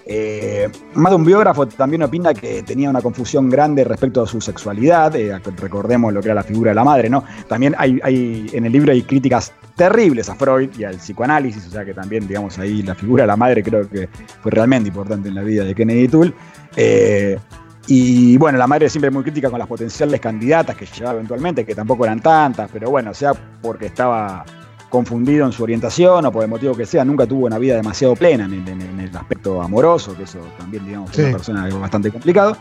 Eh, 0.06 0.68
más 0.94 1.12
de 1.12 1.16
un 1.16 1.24
biógrafo 1.24 1.66
también 1.66 2.02
opina 2.02 2.34
que 2.34 2.64
tenía 2.64 2.90
una 2.90 3.00
confusión 3.00 3.48
grande 3.48 3.84
respecto 3.84 4.22
a 4.22 4.26
su 4.26 4.40
sexualidad, 4.40 5.14
eh, 5.14 5.38
recordemos 5.56 6.12
lo 6.12 6.20
que 6.20 6.26
era 6.26 6.34
la 6.34 6.42
figura 6.42 6.72
de 6.72 6.74
la 6.74 6.84
madre, 6.84 7.08
¿no? 7.08 7.22
También 7.48 7.76
hay, 7.78 8.00
hay, 8.02 8.50
en 8.52 8.66
el 8.66 8.72
libro 8.72 8.90
hay 8.90 9.02
críticas 9.02 9.52
terribles 9.76 10.28
a 10.28 10.34
Freud 10.34 10.70
y 10.76 10.82
al 10.82 10.96
psicoanálisis, 10.96 11.68
o 11.68 11.70
sea 11.70 11.84
que 11.84 11.94
también, 11.94 12.26
digamos, 12.26 12.58
ahí 12.58 12.82
la 12.82 12.96
figura 12.96 13.22
de 13.22 13.28
la 13.28 13.36
madre 13.36 13.62
creo 13.62 13.88
que 13.88 14.08
fue 14.42 14.50
realmente 14.50 14.88
importante 14.88 15.28
en 15.28 15.36
la 15.36 15.42
vida 15.42 15.62
de 15.62 15.76
Kennedy 15.76 16.08
Toole. 16.08 16.34
Eh, 16.76 17.38
y 17.86 18.36
bueno, 18.38 18.56
la 18.56 18.66
madre 18.66 18.88
siempre 18.88 19.10
muy 19.10 19.22
crítica 19.22 19.50
con 19.50 19.58
las 19.58 19.68
potenciales 19.68 20.20
candidatas 20.20 20.76
que 20.76 20.86
llevaba 20.86 21.14
eventualmente, 21.14 21.66
que 21.66 21.74
tampoco 21.74 22.04
eran 22.04 22.20
tantas, 22.20 22.70
pero 22.72 22.90
bueno, 22.90 23.12
sea 23.12 23.34
porque 23.34 23.86
estaba 23.86 24.44
confundido 24.88 25.44
en 25.44 25.52
su 25.52 25.62
orientación 25.62 26.24
o 26.24 26.32
por 26.32 26.44
el 26.44 26.48
motivo 26.48 26.74
que 26.74 26.86
sea, 26.86 27.04
nunca 27.04 27.26
tuvo 27.26 27.46
una 27.46 27.58
vida 27.58 27.74
demasiado 27.74 28.14
plena 28.14 28.44
en, 28.44 29.00
el 29.00 29.16
aspecto 29.16 29.60
amoroso, 29.60 30.16
que 30.16 30.22
eso 30.22 30.38
también, 30.56 30.86
digamos, 30.86 31.10
es 31.10 31.18
una 31.18 31.32
persona 31.32 31.68
bastante 31.78 32.10
complicado. 32.10 32.56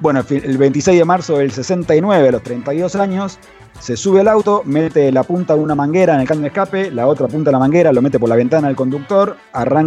Bueno, 0.00 0.24
el 0.30 0.58
26 0.58 0.98
de 0.98 1.04
marzo 1.04 1.38
del 1.38 1.50
69, 1.50 2.28
a 2.28 2.32
los 2.32 2.42
32 2.42 2.96
años, 2.96 3.38
se 3.80 3.96
sube 3.96 4.20
al 4.20 4.28
auto, 4.28 4.62
mete 4.64 5.10
la 5.10 5.24
punta 5.24 5.54
de 5.54 5.60
una 5.60 5.74
manguera 5.74 6.14
en 6.14 6.20
el 6.20 6.28
caño 6.28 6.42
de 6.42 6.48
escape, 6.48 6.90
la 6.90 7.06
otra 7.06 7.26
punta 7.26 7.50
de 7.50 7.52
la 7.52 7.58
manguera 7.58 7.92
lo 7.92 8.00
mete 8.00 8.18
por 8.18 8.28
la 8.28 8.36
ventana 8.36 8.68
del 8.68 8.76
conductor, 8.76 9.36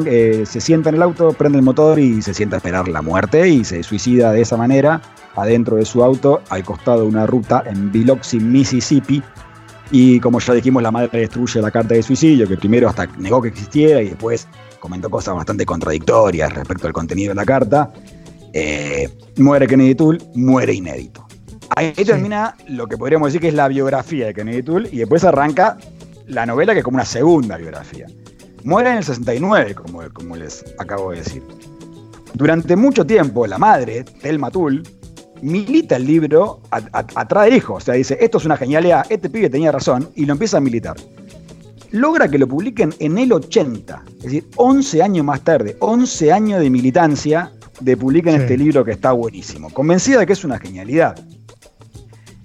eh, 0.05 0.43
se 0.45 0.61
sienta 0.61 0.89
en 0.89 0.95
el 0.95 1.01
auto, 1.01 1.31
prende 1.33 1.57
el 1.57 1.63
motor 1.63 1.97
y 1.99 2.21
se 2.21 2.33
sienta 2.33 2.55
a 2.55 2.57
esperar 2.57 2.87
la 2.87 3.01
muerte 3.01 3.47
y 3.47 3.63
se 3.63 3.83
suicida 3.83 4.31
de 4.31 4.41
esa 4.41 4.57
manera 4.57 5.01
adentro 5.35 5.77
de 5.77 5.85
su 5.85 6.03
auto 6.03 6.41
al 6.49 6.63
costado 6.63 7.01
de 7.01 7.07
una 7.07 7.25
ruta 7.25 7.63
en 7.65 7.91
Biloxi, 7.91 8.39
Mississippi. 8.39 9.21
Y 9.91 10.19
como 10.19 10.39
ya 10.39 10.53
dijimos, 10.53 10.81
la 10.81 10.91
madre 10.91 11.19
destruye 11.19 11.61
la 11.61 11.71
carta 11.71 11.93
de 11.93 12.03
suicidio, 12.03 12.47
que 12.47 12.57
primero 12.57 12.89
hasta 12.89 13.05
negó 13.17 13.41
que 13.41 13.49
existiera 13.49 14.01
y 14.01 14.09
después 14.09 14.47
comentó 14.79 15.09
cosas 15.09 15.35
bastante 15.35 15.65
contradictorias 15.65 16.53
respecto 16.53 16.87
al 16.87 16.93
contenido 16.93 17.29
de 17.29 17.35
la 17.35 17.45
carta. 17.45 17.93
Eh, 18.51 19.09
muere 19.37 19.67
Kennedy 19.67 19.95
Toole, 19.95 20.19
muere 20.33 20.73
inédito. 20.73 21.24
Ahí 21.75 21.91
termina 21.91 22.55
lo 22.67 22.88
que 22.88 22.97
podríamos 22.97 23.27
decir 23.27 23.41
que 23.41 23.49
es 23.49 23.53
la 23.53 23.67
biografía 23.67 24.27
de 24.27 24.33
Kennedy 24.33 24.63
Toole 24.63 24.89
y 24.91 24.97
después 24.97 25.23
arranca 25.23 25.77
la 26.27 26.45
novela 26.45 26.73
que 26.73 26.79
es 26.79 26.85
como 26.85 26.95
una 26.95 27.05
segunda 27.05 27.57
biografía. 27.57 28.07
Muere 28.63 28.91
en 28.91 28.97
el 28.97 29.03
69, 29.03 29.75
como, 29.75 30.01
como 30.13 30.35
les 30.35 30.63
acabo 30.79 31.11
de 31.11 31.17
decir. 31.17 31.43
Durante 32.33 32.75
mucho 32.75 33.05
tiempo, 33.05 33.45
la 33.45 33.57
madre, 33.57 34.03
Thelma 34.03 34.49
Toole, 34.49 34.81
milita 35.41 35.97
el 35.97 36.05
libro 36.05 36.61
atrás 36.71 37.45
del 37.45 37.55
hijo. 37.55 37.75
O 37.75 37.79
sea, 37.79 37.93
dice, 37.93 38.17
esto 38.19 38.38
es 38.38 38.45
una 38.45 38.57
genialidad, 38.57 39.05
este 39.09 39.29
pibe 39.29 39.49
tenía 39.49 39.71
razón, 39.71 40.09
y 40.15 40.25
lo 40.25 40.33
empieza 40.33 40.57
a 40.57 40.61
militar. 40.61 40.95
Logra 41.91 42.27
que 42.27 42.38
lo 42.38 42.47
publiquen 42.47 42.93
en 42.99 43.17
el 43.17 43.31
80, 43.31 44.03
es 44.17 44.23
decir, 44.23 44.47
11 44.55 45.03
años 45.03 45.25
más 45.25 45.41
tarde, 45.41 45.77
11 45.79 46.31
años 46.31 46.59
de 46.59 46.69
militancia, 46.69 47.51
de 47.79 47.95
publiquen 47.95 48.35
este 48.35 48.57
libro 48.57 48.83
que 48.83 48.91
está 48.91 49.11
buenísimo. 49.11 49.69
Convencida 49.69 50.19
de 50.19 50.25
que 50.25 50.33
es 50.33 50.43
una 50.43 50.57
genialidad. 50.57 51.15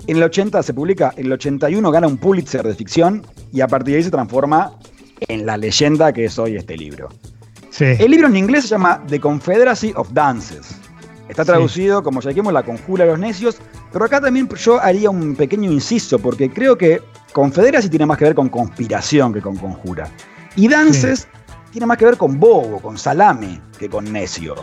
En 0.06 0.16
el 0.16 0.22
80 0.22 0.62
se 0.62 0.74
publica, 0.74 1.12
en 1.16 1.26
el 1.26 1.32
81 1.32 1.90
gana 1.90 2.06
un 2.06 2.16
Pulitzer 2.16 2.66
de 2.66 2.74
ficción 2.74 3.24
y 3.52 3.60
a 3.60 3.68
partir 3.68 3.92
de 3.92 3.98
ahí 3.98 4.04
se 4.04 4.10
transforma 4.10 4.72
en 5.20 5.46
la 5.46 5.56
leyenda 5.56 6.12
que 6.12 6.24
es 6.24 6.38
hoy 6.38 6.56
este 6.56 6.76
libro. 6.76 7.08
El 7.78 8.10
libro 8.10 8.26
en 8.26 8.36
inglés 8.36 8.64
se 8.64 8.70
llama 8.70 9.02
The 9.08 9.20
Confederacy 9.20 9.92
of 9.96 10.12
Dances. 10.12 10.76
Está 11.28 11.44
traducido, 11.44 12.02
como 12.02 12.20
ya 12.20 12.30
dijimos, 12.30 12.52
La 12.52 12.64
Conjura 12.64 13.04
de 13.04 13.12
los 13.12 13.20
Necios, 13.20 13.58
pero 13.92 14.04
acá 14.04 14.20
también 14.20 14.48
yo 14.48 14.80
haría 14.80 15.08
un 15.10 15.36
pequeño 15.36 15.70
inciso, 15.70 16.18
porque 16.18 16.50
creo 16.50 16.76
que 16.76 17.00
Confederacy 17.32 17.88
tiene 17.88 18.06
más 18.06 18.18
que 18.18 18.24
ver 18.24 18.34
con 18.34 18.48
conspiración 18.48 19.32
que 19.32 19.40
con 19.40 19.56
conjura. 19.56 20.10
Y 20.56 20.66
Dances 20.68 21.28
tiene 21.70 21.86
más 21.86 21.96
que 21.98 22.06
ver 22.06 22.16
con 22.16 22.40
bobo, 22.40 22.80
con 22.80 22.98
salame, 22.98 23.60
que 23.78 23.88
con 23.88 24.12
necio. 24.12 24.56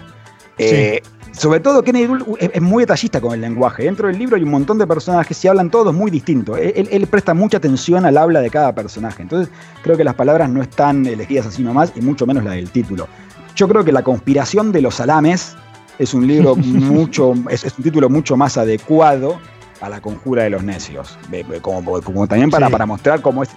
Eh, 0.57 1.01
sobre 1.31 1.59
todo, 1.59 1.83
Kennedy 1.83 2.07
es, 2.39 2.61
muy 2.61 2.83
detallista 2.83 3.21
con 3.21 3.33
el 3.33 3.41
lenguaje. 3.41 3.83
Dentro 3.83 4.07
del 4.07 4.17
libro 4.17 4.35
hay 4.37 4.43
un 4.43 4.49
montón 4.49 4.77
de 4.79 4.87
personajes 4.87 5.43
y 5.43 5.47
hablan 5.47 5.69
todos 5.69 5.93
muy 5.93 6.09
distintos. 6.09 6.57
Él, 6.59 7.07
presta 7.07 7.33
mucha 7.33 7.57
atención 7.57 8.05
al 8.05 8.17
habla 8.17 8.41
de 8.41 8.49
cada 8.49 8.73
personaje. 8.73 9.21
Entonces, 9.21 9.53
creo 9.83 9.95
que 9.95 10.03
las 10.03 10.15
palabras 10.15 10.49
no 10.49 10.61
están 10.63 11.05
elegidas 11.05 11.45
así 11.45 11.61
nomás, 11.61 11.93
y 11.95 12.01
mucho 12.01 12.25
menos 12.25 12.43
la 12.43 12.51
del 12.51 12.71
título. 12.71 13.07
Yo 13.55 13.67
creo 13.67 13.83
que 13.83 13.91
La 13.91 14.03
conspiración 14.03 14.71
de 14.71 14.81
los 14.81 14.95
salames 14.95 15.55
es 15.99 16.13
un 16.13 16.25
libro 16.25 16.55
mucho, 16.55 17.33
es, 17.49 17.63
un 17.77 17.83
título 17.83 18.09
mucho 18.09 18.35
más 18.35 18.57
adecuado 18.57 19.39
a 19.81 19.89
la 19.89 20.01
conjura 20.01 20.43
de 20.43 20.49
los 20.49 20.63
necios. 20.63 21.19
Como, 21.61 22.27
también 22.27 22.49
para, 22.49 22.69
para 22.69 22.87
mostrar 22.87 23.21
cómo 23.21 23.43
es 23.43 23.49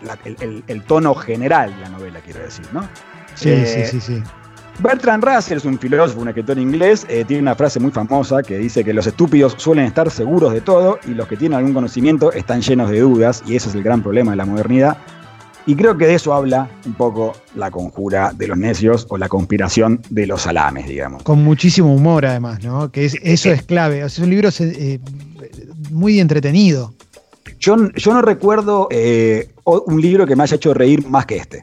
el, 0.66 0.82
tono 0.82 1.14
general 1.14 1.74
de 1.74 1.80
la 1.80 1.88
novela, 1.88 2.20
quiero 2.20 2.40
decir, 2.40 2.66
¿no? 2.72 2.82
Sí, 3.34 3.48
sí, 3.64 3.80
eh, 3.80 3.88
sí, 3.90 4.00
sí. 4.00 4.22
Bertrand 4.82 5.22
Russell 5.22 5.58
es 5.58 5.66
un 5.66 5.78
filósofo, 5.78 6.22
un 6.22 6.28
escritor 6.28 6.58
inglés, 6.58 7.04
eh, 7.10 7.24
tiene 7.26 7.42
una 7.42 7.54
frase 7.54 7.78
muy 7.78 7.90
famosa 7.90 8.42
que 8.42 8.56
dice 8.56 8.82
que 8.82 8.94
los 8.94 9.06
estúpidos 9.06 9.54
suelen 9.58 9.84
estar 9.84 10.10
seguros 10.10 10.54
de 10.54 10.62
todo 10.62 10.98
y 11.06 11.10
los 11.10 11.28
que 11.28 11.36
tienen 11.36 11.58
algún 11.58 11.74
conocimiento 11.74 12.32
están 12.32 12.62
llenos 12.62 12.90
de 12.90 13.00
dudas 13.00 13.42
y 13.46 13.56
ese 13.56 13.68
es 13.68 13.74
el 13.74 13.82
gran 13.82 14.02
problema 14.02 14.30
de 14.30 14.38
la 14.38 14.46
modernidad. 14.46 14.96
Y 15.66 15.74
creo 15.74 15.98
que 15.98 16.06
de 16.06 16.14
eso 16.14 16.32
habla 16.32 16.70
un 16.86 16.94
poco 16.94 17.34
la 17.54 17.70
conjura 17.70 18.32
de 18.34 18.48
los 18.48 18.56
necios 18.56 19.06
o 19.10 19.18
la 19.18 19.28
conspiración 19.28 20.00
de 20.08 20.26
los 20.26 20.42
salames, 20.42 20.88
digamos. 20.88 21.22
Con 21.24 21.44
muchísimo 21.44 21.94
humor 21.94 22.24
además, 22.24 22.64
¿no? 22.64 22.90
Que 22.90 23.04
eso 23.04 23.50
es 23.50 23.62
clave. 23.64 24.00
es 24.00 24.18
un 24.18 24.30
libro 24.30 24.48
eh, 24.60 24.98
muy 25.90 26.20
entretenido. 26.20 26.94
Yo, 27.58 27.76
yo 27.92 28.14
no 28.14 28.22
recuerdo 28.22 28.88
eh, 28.90 29.50
un 29.64 30.00
libro 30.00 30.26
que 30.26 30.34
me 30.36 30.44
haya 30.44 30.56
hecho 30.56 30.72
reír 30.72 31.06
más 31.06 31.26
que 31.26 31.36
este. 31.36 31.60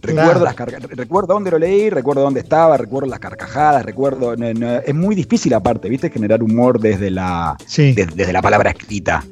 Recuerdo, 0.00 0.44
las 0.44 0.56
recuerdo 0.56 1.34
dónde 1.34 1.50
lo 1.50 1.58
leí, 1.58 1.90
recuerdo 1.90 2.22
dónde 2.22 2.40
estaba, 2.40 2.76
recuerdo 2.76 3.08
las 3.08 3.18
carcajadas, 3.18 3.84
recuerdo. 3.84 4.34
es 4.34 4.94
muy 4.94 5.14
difícil, 5.14 5.54
aparte, 5.54 5.88
¿viste? 5.88 6.10
Generar 6.10 6.42
humor 6.42 6.80
desde 6.80 7.10
la, 7.10 7.56
desde 7.76 8.32
la 8.32 8.42
palabra 8.42 8.70
escrita. 8.70 9.24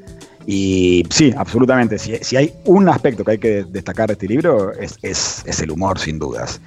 Y 0.47 1.05
sí, 1.11 1.35
absolutamente. 1.37 1.99
Si, 1.99 2.37
hay 2.37 2.53
un 2.65 2.89
aspecto 2.89 3.25
que 3.25 3.33
hay 3.33 3.39
que 3.39 3.65
destacar 3.65 4.09
de 4.09 4.13
este 4.15 4.29
libro, 4.29 4.73
es, 4.73 4.97
es 5.03 5.61
el 5.61 5.71
humor, 5.71 5.99
sin 5.99 6.19
dudas. 6.19 6.61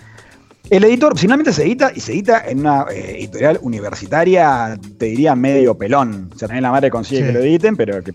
El 0.69 0.83
editor 0.83 1.17
finalmente 1.17 1.51
se 1.51 1.63
edita 1.63 1.91
y 1.95 1.99
se 1.99 2.11
edita 2.13 2.43
en 2.47 2.59
una 2.59 2.85
eh, 2.91 3.15
editorial 3.17 3.59
universitaria, 3.63 4.79
te 4.99 5.07
diría 5.07 5.35
medio 5.35 5.75
pelón. 5.75 6.29
O 6.33 6.37
sea, 6.37 6.47
también 6.47 6.61
la 6.61 6.71
madre 6.71 6.91
consigue 6.91 7.25
que 7.25 7.31
lo 7.31 7.39
editen, 7.39 7.75
pero, 7.75 8.03
que, 8.03 8.13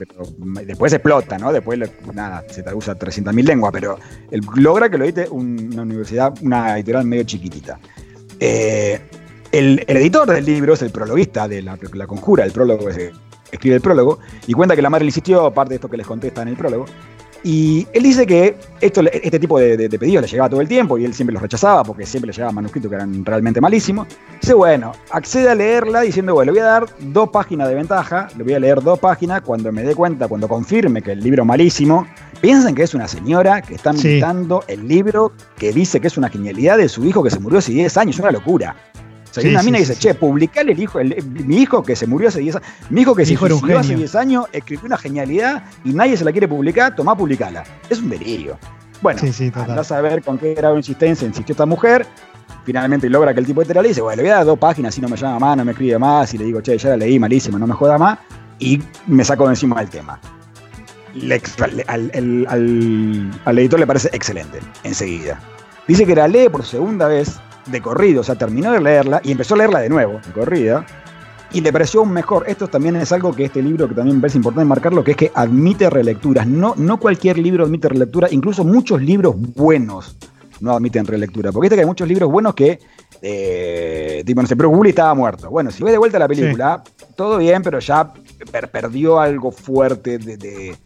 después 0.64 0.92
explota, 0.92 1.36
¿no? 1.36 1.52
Después, 1.52 1.80
nada, 2.12 2.44
se 2.48 2.62
traduce 2.62 2.92
a 2.92 2.98
300.000 2.98 3.42
lenguas, 3.42 3.72
pero 3.72 3.98
él 4.30 4.40
logra 4.54 4.88
que 4.88 4.98
lo 4.98 5.04
edite 5.04 5.28
una 5.28 5.82
universidad, 5.82 6.32
una 6.42 6.76
editorial 6.76 7.04
medio 7.06 7.24
chiquitita. 7.24 7.80
Eh, 8.38 9.00
el, 9.50 9.84
editor 9.88 10.30
del 10.30 10.44
libro 10.44 10.74
es 10.74 10.82
el 10.82 10.90
prologuista 10.90 11.48
de 11.48 11.60
la, 11.60 11.76
conjura, 12.06 12.44
el 12.44 12.52
prólogo, 12.52 12.88
escribe 13.50 13.76
el 13.76 13.82
prólogo, 13.82 14.20
y 14.46 14.52
cuenta 14.52 14.76
que 14.76 14.82
la 14.82 14.90
madre 14.90 15.04
le 15.04 15.08
insistió, 15.08 15.44
aparte 15.46 15.70
de 15.70 15.74
esto 15.76 15.90
que 15.90 15.96
les 15.96 16.06
contesta 16.06 16.42
en 16.42 16.48
el 16.48 16.56
prólogo, 16.56 16.86
y 17.44 17.86
él 17.92 18.02
dice 18.02 18.26
que 18.26 18.56
esto, 18.80 19.02
este 19.02 19.38
tipo 19.38 19.58
de, 19.58 19.76
pedidos 19.98 20.22
le 20.22 20.28
llegaba 20.28 20.48
todo 20.48 20.62
el 20.62 20.66
tiempo 20.66 20.96
y 20.96 21.04
él 21.04 21.12
siempre 21.12 21.34
los 21.34 21.42
rechazaba 21.42 21.84
porque 21.84 22.06
siempre 22.06 22.28
le 22.28 22.32
llegaban 22.32 22.54
manuscritos 22.54 22.88
que 22.88 22.94
eran 22.94 23.22
realmente 23.22 23.60
malísimos. 23.60 24.08
Dice, 24.40 24.54
bueno, 24.54 24.92
accede 25.10 25.50
a 25.50 25.54
leerla 25.54 26.00
diciendo, 26.00 26.32
bueno, 26.32 26.52
le 26.52 26.58
voy 26.58 26.66
a 26.66 26.70
dar 26.70 26.86
dos 27.00 27.28
páginas 27.28 27.68
de 27.68 27.74
ventaja, 27.74 28.28
le 28.38 28.44
voy 28.44 28.54
a 28.54 28.58
leer 28.58 28.80
dos 28.80 28.98
páginas 28.98 29.42
cuando 29.42 29.70
me 29.72 29.82
dé 29.82 29.94
cuenta, 29.94 30.26
cuando 30.26 30.48
confirme 30.48 31.02
que 31.02 31.12
el 31.12 31.20
libro 31.20 31.42
es 31.42 31.46
malísimo. 31.46 32.06
Piensen 32.40 32.74
que 32.74 32.82
es 32.82 32.94
una 32.94 33.06
señora 33.06 33.60
que 33.60 33.74
está 33.74 33.92
meditando 33.92 34.64
el 34.66 34.88
libro 34.88 35.32
que 35.58 35.70
dice 35.70 36.00
que 36.00 36.06
es 36.06 36.16
una 36.16 36.30
genialidad 36.30 36.78
de 36.78 36.88
su 36.88 37.04
hijo 37.04 37.22
que 37.22 37.30
se 37.30 37.40
murió 37.40 37.58
hace 37.58 37.72
10 37.72 37.94
años, 37.98 38.16
es 38.16 38.20
una 38.20 38.30
locura. 38.30 38.74
O 39.36 39.40
sea, 39.40 39.50
una 39.50 39.64
mina 39.64 39.78
dice, 39.78 39.96
che, 39.96 40.14
publicale 40.14 40.72
el 40.72 40.80
hijo, 40.80 41.00
mi 41.44 41.56
hijo 41.56 41.82
que 41.82 41.96
se 41.96 42.06
murió 42.06 42.28
hace 42.28 42.38
10 42.38 42.54
años, 42.54 42.68
mi 42.90 43.00
hijo 43.00 43.16
que 43.16 43.26
se 43.26 43.36
murió 43.36 43.80
hace 43.80 43.96
10 43.96 44.14
años, 44.14 44.44
escribió 44.52 44.86
una 44.86 44.96
genialidad 44.96 45.64
y 45.84 45.92
nadie 45.92 46.16
se 46.16 46.24
la 46.24 46.30
quiere 46.30 46.46
publicar, 46.46 46.94
tomá, 46.94 47.16
publicala. 47.16 47.64
Es 47.90 47.98
un 47.98 48.10
delirio. 48.10 48.56
Bueno, 49.02 49.20
andás 49.54 49.90
a 49.90 50.00
ver 50.00 50.22
con 50.22 50.38
qué 50.38 50.54
grado 50.54 50.74
de 50.74 50.80
insistencia 50.80 51.26
insistió 51.26 51.52
esta 51.52 51.66
mujer, 51.66 52.06
finalmente 52.64 53.10
logra 53.10 53.34
que 53.34 53.40
el 53.40 53.46
tipo 53.46 53.60
este 53.60 53.74
la 53.74 53.82
dice, 53.82 54.00
bueno, 54.00 54.18
le 54.18 54.22
voy 54.22 54.30
a 54.30 54.36
dar 54.36 54.44
dos 54.44 54.58
páginas, 54.58 54.94
si 54.94 55.00
no 55.00 55.08
me 55.08 55.16
llama 55.16 55.40
más, 55.40 55.56
no 55.56 55.64
me 55.64 55.72
escribe 55.72 55.98
más, 55.98 56.32
y 56.32 56.38
le 56.38 56.44
digo, 56.44 56.60
che, 56.60 56.78
ya 56.78 56.90
la 56.90 56.98
leí 56.98 57.18
malísima, 57.18 57.58
no 57.58 57.66
me 57.66 57.74
joda 57.74 57.98
más, 57.98 58.20
y 58.60 58.80
me 59.08 59.24
saco 59.24 59.46
de 59.46 59.50
encima 59.50 59.80
del 59.80 59.90
tema. 59.90 60.20
al, 61.88 62.46
al, 63.44 63.58
editor 63.58 63.80
le 63.80 63.86
parece 63.86 64.10
excelente, 64.12 64.60
enseguida. 64.84 65.40
Dice 65.88 66.06
que 66.06 66.14
la 66.14 66.28
lee 66.28 66.48
por 66.48 66.64
segunda 66.64 67.08
vez 67.08 67.40
de 67.66 67.80
corrido, 67.80 68.20
o 68.20 68.24
sea, 68.24 68.34
terminó 68.36 68.72
de 68.72 68.80
leerla 68.80 69.20
y 69.24 69.32
empezó 69.32 69.54
a 69.54 69.58
leerla 69.58 69.80
de 69.80 69.88
nuevo, 69.88 70.20
de 70.24 70.32
corrida, 70.32 70.86
y 71.52 71.60
le 71.60 71.72
pareció 71.72 72.02
un 72.02 72.12
mejor. 72.12 72.44
Esto 72.48 72.68
también 72.68 72.96
es 72.96 73.12
algo 73.12 73.32
que 73.32 73.44
este 73.44 73.62
libro, 73.62 73.88
que 73.88 73.94
también 73.94 74.16
me 74.16 74.22
parece 74.22 74.38
importante 74.38 74.66
marcarlo, 74.66 75.04
que 75.04 75.12
es 75.12 75.16
que 75.16 75.30
admite 75.34 75.88
relecturas. 75.88 76.46
No, 76.46 76.74
no 76.76 76.98
cualquier 76.98 77.38
libro 77.38 77.64
admite 77.64 77.88
relectura, 77.88 78.28
incluso 78.30 78.64
muchos 78.64 79.00
libros 79.00 79.34
buenos 79.36 80.16
no 80.60 80.72
admiten 80.72 81.06
relectura. 81.06 81.52
Porque 81.52 81.66
este 81.66 81.76
que 81.76 81.82
hay 81.82 81.86
muchos 81.86 82.08
libros 82.08 82.30
buenos 82.30 82.54
que, 82.54 82.80
eh, 83.22 84.22
tipo, 84.26 84.40
no 84.40 84.48
sé, 84.48 84.56
pero 84.56 84.70
Google 84.70 84.90
estaba 84.90 85.14
muerto. 85.14 85.50
Bueno, 85.50 85.70
si 85.70 85.82
ves 85.84 85.92
de 85.92 85.98
vuelta 85.98 86.18
la 86.18 86.28
película, 86.28 86.82
todo 87.14 87.38
bien, 87.38 87.62
pero 87.62 87.78
ya 87.78 88.12
perdió 88.72 89.20
algo 89.20 89.52
fuerte 89.52 90.18
de 90.18 90.76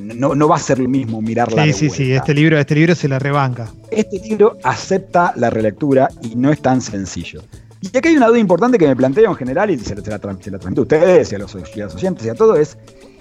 no, 0.00 0.48
va 0.48 0.56
a 0.56 0.58
ser 0.58 0.78
lo 0.78 0.88
mismo 0.88 1.20
mirarla. 1.20 1.64
Sí, 1.64 1.72
sí, 1.72 1.90
sí, 1.90 2.12
este 2.12 2.34
libro, 2.34 2.58
este 2.58 2.74
libro 2.74 2.94
se 2.94 3.08
la 3.08 3.18
rebanca. 3.18 3.70
Este 3.90 4.18
libro 4.18 4.58
acepta 4.62 5.32
la 5.36 5.50
relectura 5.50 6.08
y 6.22 6.36
no 6.36 6.50
es 6.50 6.60
tan 6.60 6.80
sencillo. 6.80 7.42
Y 7.80 7.96
aquí 7.96 8.08
hay 8.08 8.16
una 8.16 8.28
duda 8.28 8.38
importante 8.38 8.78
que 8.78 8.86
me 8.86 8.96
planteo 8.96 9.30
en 9.30 9.36
general 9.36 9.70
y 9.70 9.78
se, 9.78 9.94
la, 9.94 10.18
transmito 10.18 10.80
a 10.80 10.82
ustedes 10.82 11.32
y 11.32 11.34
a, 11.34 11.38
los, 11.38 11.54
oyentes 11.54 12.24
y 12.24 12.28
a 12.28 12.34
todo 12.34 12.56
es, 12.56 12.78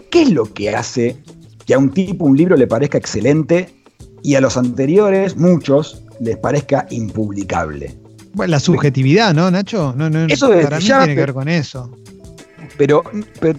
¿qué 0.10 0.23
es 0.23 0.32
lo 0.32 0.45
que 0.45 0.73
hace 0.73 1.17
que 1.65 1.73
a 1.73 1.78
un 1.78 1.91
tipo 1.91 2.26
un 2.26 2.38
libro 2.38 2.56
le 2.56 2.67
parezca 2.67 2.97
excelente 2.97 3.84
y 4.21 4.36
a 4.36 4.41
los 4.41 4.56
anteriores, 4.56 5.36
muchos, 5.36 6.04
les 6.21 6.38
parezca 6.38 6.88
impublicable? 6.89 7.97
Bueno, 8.34 8.52
la 8.52 8.60
subjetividad, 8.60 9.34
¿no, 9.34 9.52
Nacho? 9.52 9.93
No, 9.97 10.10
no, 10.10 10.26
eso 10.26 10.49
para 10.49 10.80
mí 10.80 10.86
tiene 10.86 11.08
que 11.08 11.15
ver 11.15 11.34
con 11.34 11.49
eso. 11.49 11.91
Pero, 12.77 13.03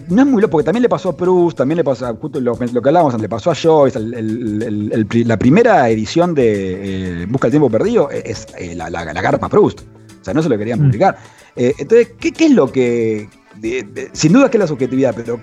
no 0.09 0.21
es 0.21 0.27
muy 0.27 0.41
loco, 0.41 0.51
porque 0.51 0.65
también 0.65 0.83
le 0.83 0.89
pasó 0.89 1.09
a 1.09 1.17
Proust, 1.17 1.57
también 1.57 1.77
le 1.77 1.83
pasó 1.83 2.07
a, 2.07 2.13
justo 2.13 2.39
lo, 2.41 2.57
que 2.57 2.65
hablábamos 2.83 3.19
le 3.19 3.29
pasó 3.29 3.51
a 3.51 3.55
Joyce, 3.55 3.97
la 3.99 5.37
primera 5.37 5.89
edición 5.89 6.35
de 6.35 7.21
eh, 7.21 7.25
Busca 7.27 7.47
el 7.47 7.51
tiempo 7.51 7.69
perdido 7.69 8.09
es 8.11 8.47
eh, 8.57 8.75
la, 8.75 8.89
la, 8.89 9.03
Garpa 9.05 9.47
Proust. 9.47 9.81
O 10.21 10.23
sea, 10.23 10.33
no 10.33 10.43
se 10.43 10.49
lo 10.49 10.57
querían 10.57 10.79
mm. 10.79 10.85
publicar. 10.85 11.17
Eh, 11.55 11.73
entonces, 11.77 12.09
¿qué, 12.19 12.33
es 12.37 12.51
lo 12.51 12.71
que, 12.71 13.29
sin 14.11 14.33
duda 14.33 14.49
que 14.49 14.57
es 14.57 14.61
la 14.61 14.67
subjetividad, 14.67 15.13
pero 15.15 15.39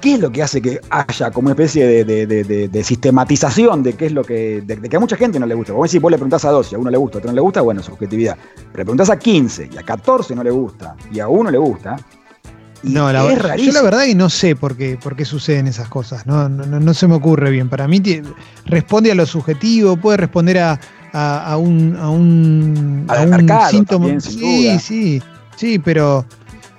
¿qué 0.00 0.14
es 0.14 0.20
lo 0.20 0.30
que 0.30 0.42
hace 0.42 0.62
que 0.62 0.80
haya 0.90 1.30
como 1.32 1.46
una 1.46 1.54
especie 1.54 2.04
de, 2.04 2.84
sistematización 2.84 3.82
de 3.82 3.94
qué 3.94 4.06
es 4.06 4.12
lo 4.12 4.22
que, 4.22 4.62
de, 4.64 4.80
que 4.88 4.96
a 4.96 5.00
mucha 5.00 5.16
gente 5.16 5.40
no 5.40 5.46
le 5.46 5.54
gusta? 5.54 5.72
Vos 5.72 5.90
si 5.90 5.98
vos 5.98 6.10
le 6.10 6.16
preguntás 6.16 6.44
a 6.44 6.50
12 6.50 6.70
y 6.72 6.74
a 6.76 6.78
uno 6.78 6.90
le 6.90 6.98
gusta, 6.98 7.16
a 7.16 7.18
otro 7.18 7.30
no 7.30 7.34
le 7.34 7.40
gusta, 7.40 7.60
bueno, 7.62 7.82
subjetividad. 7.82 8.36
Pero 8.54 8.78
le 8.78 8.84
preguntás 8.84 9.10
a 9.10 9.18
15 9.18 9.70
y 9.72 9.78
a 9.78 9.82
14 9.82 10.36
no 10.36 10.44
le 10.44 10.50
gusta 10.50 10.94
y 11.12 11.18
a 11.18 11.26
uno 11.26 11.50
le 11.50 11.58
gusta, 11.58 11.96
no, 12.86 13.12
la, 13.12 13.56
yo 13.56 13.72
la 13.72 13.82
verdad 13.82 14.04
que 14.04 14.14
no 14.14 14.30
sé 14.30 14.54
por 14.54 14.76
qué, 14.76 14.98
por 15.02 15.16
qué 15.16 15.24
suceden 15.24 15.66
esas 15.66 15.88
cosas, 15.88 16.26
no, 16.26 16.48
no, 16.48 16.94
se 16.94 17.08
me 17.08 17.14
ocurre 17.14 17.50
bien. 17.50 17.68
Para 17.68 17.88
mí 17.88 18.00
responde 18.64 19.10
a 19.10 19.14
lo 19.14 19.26
subjetivo, 19.26 19.96
puede 19.96 20.18
responder 20.18 20.58
a, 20.58 20.78
a, 21.12 21.56
un, 21.56 21.96
a 21.96 22.10
un, 22.10 23.06
síntoma. 23.70 24.20
sí, 24.20 24.78
sí, 24.78 25.22
sí, 25.56 25.78
pero, 25.78 26.24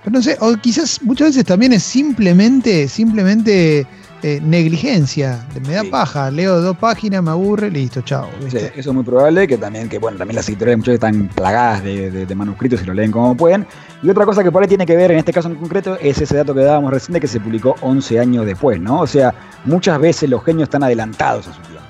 pero 0.03 0.11
no 0.11 0.21
sé, 0.21 0.37
o 0.39 0.55
quizás 0.55 1.01
muchas 1.01 1.29
veces 1.29 1.45
también 1.45 1.73
es 1.73 1.83
simplemente, 1.83 2.87
simplemente 2.87 3.85
eh, 4.23 4.39
negligencia, 4.43 5.45
me 5.67 5.73
da 5.73 5.83
paja, 5.83 6.31
leo 6.31 6.59
dos 6.59 6.75
páginas, 6.75 7.21
me 7.21 7.29
aburre, 7.29 7.69
listo, 7.69 8.01
chao. 8.01 8.27
eso 8.47 8.57
es 8.75 8.87
muy 8.87 9.03
probable, 9.03 9.47
que 9.47 9.57
también, 9.57 9.87
que 9.89 9.99
bueno, 9.99 10.17
también 10.17 10.35
las 10.35 10.49
editoriales 10.49 10.79
muchas 10.79 10.95
están 10.95 11.27
plagadas 11.27 11.83
de, 11.83 12.27
manuscritos 12.35 12.81
y 12.81 12.85
lo 12.85 12.95
leen 12.95 13.11
como 13.11 13.37
pueden. 13.37 13.67
Y 14.01 14.09
otra 14.09 14.25
cosa 14.25 14.43
que 14.43 14.51
por 14.51 14.63
ahí 14.63 14.67
tiene 14.67 14.87
que 14.87 14.95
ver 14.95 15.11
en 15.11 15.19
este 15.19 15.31
caso 15.31 15.49
en 15.49 15.55
concreto 15.55 15.99
es 16.01 16.19
ese 16.19 16.35
dato 16.35 16.55
que 16.55 16.61
dábamos 16.61 16.91
recién 16.91 17.13
de 17.13 17.19
que 17.19 17.27
se 17.27 17.39
publicó 17.39 17.75
11 17.81 18.19
años 18.19 18.45
después, 18.47 18.81
¿no? 18.81 19.01
O 19.01 19.07
sea, 19.07 19.35
muchas 19.65 19.99
veces 19.99 20.27
los 20.29 20.43
genios 20.43 20.63
están 20.63 20.81
adelantados 20.81 21.47
a 21.47 21.53
su 21.53 21.61
tiempo. 21.61 21.83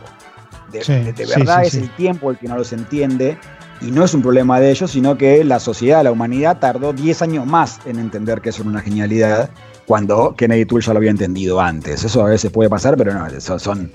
De, 0.71 1.25
verdad 1.25 1.63
es 1.63 1.75
el 1.75 1.89
tiempo 1.91 2.29
el 2.29 2.37
que 2.37 2.49
no 2.49 2.57
los 2.57 2.73
entiende 2.73 3.37
y 3.79 3.89
no 3.89 4.03
es 4.03 4.13
un 4.13 4.21
problema 4.21 4.59
de 4.59 4.69
ellos, 4.69 4.91
sino 4.91 5.17
que 5.17 5.45
la 5.45 5.61
sociedad, 5.61 6.03
la 6.03 6.11
humanidad 6.11 6.57
tardó 6.59 6.91
10 6.91 7.21
años 7.21 7.45
más 7.45 7.79
en 7.85 7.99
entender 7.99 8.41
que 8.41 8.49
eso 8.49 8.63
era 8.63 8.69
una 8.71 8.81
genialidad 8.81 9.49
cuando 9.87 10.35
Kennedy 10.35 10.65
Toole 10.65 10.85
ya 10.85 10.93
lo 10.93 10.97
había 10.97 11.11
entendido 11.11 11.61
antes. 11.61 12.03
Eso 12.03 12.21
a 12.25 12.29
veces 12.29 12.51
puede 12.51 12.69
pasar, 12.69 12.97
pero 12.97 13.13
no, 13.13 13.59
son, 13.59 13.91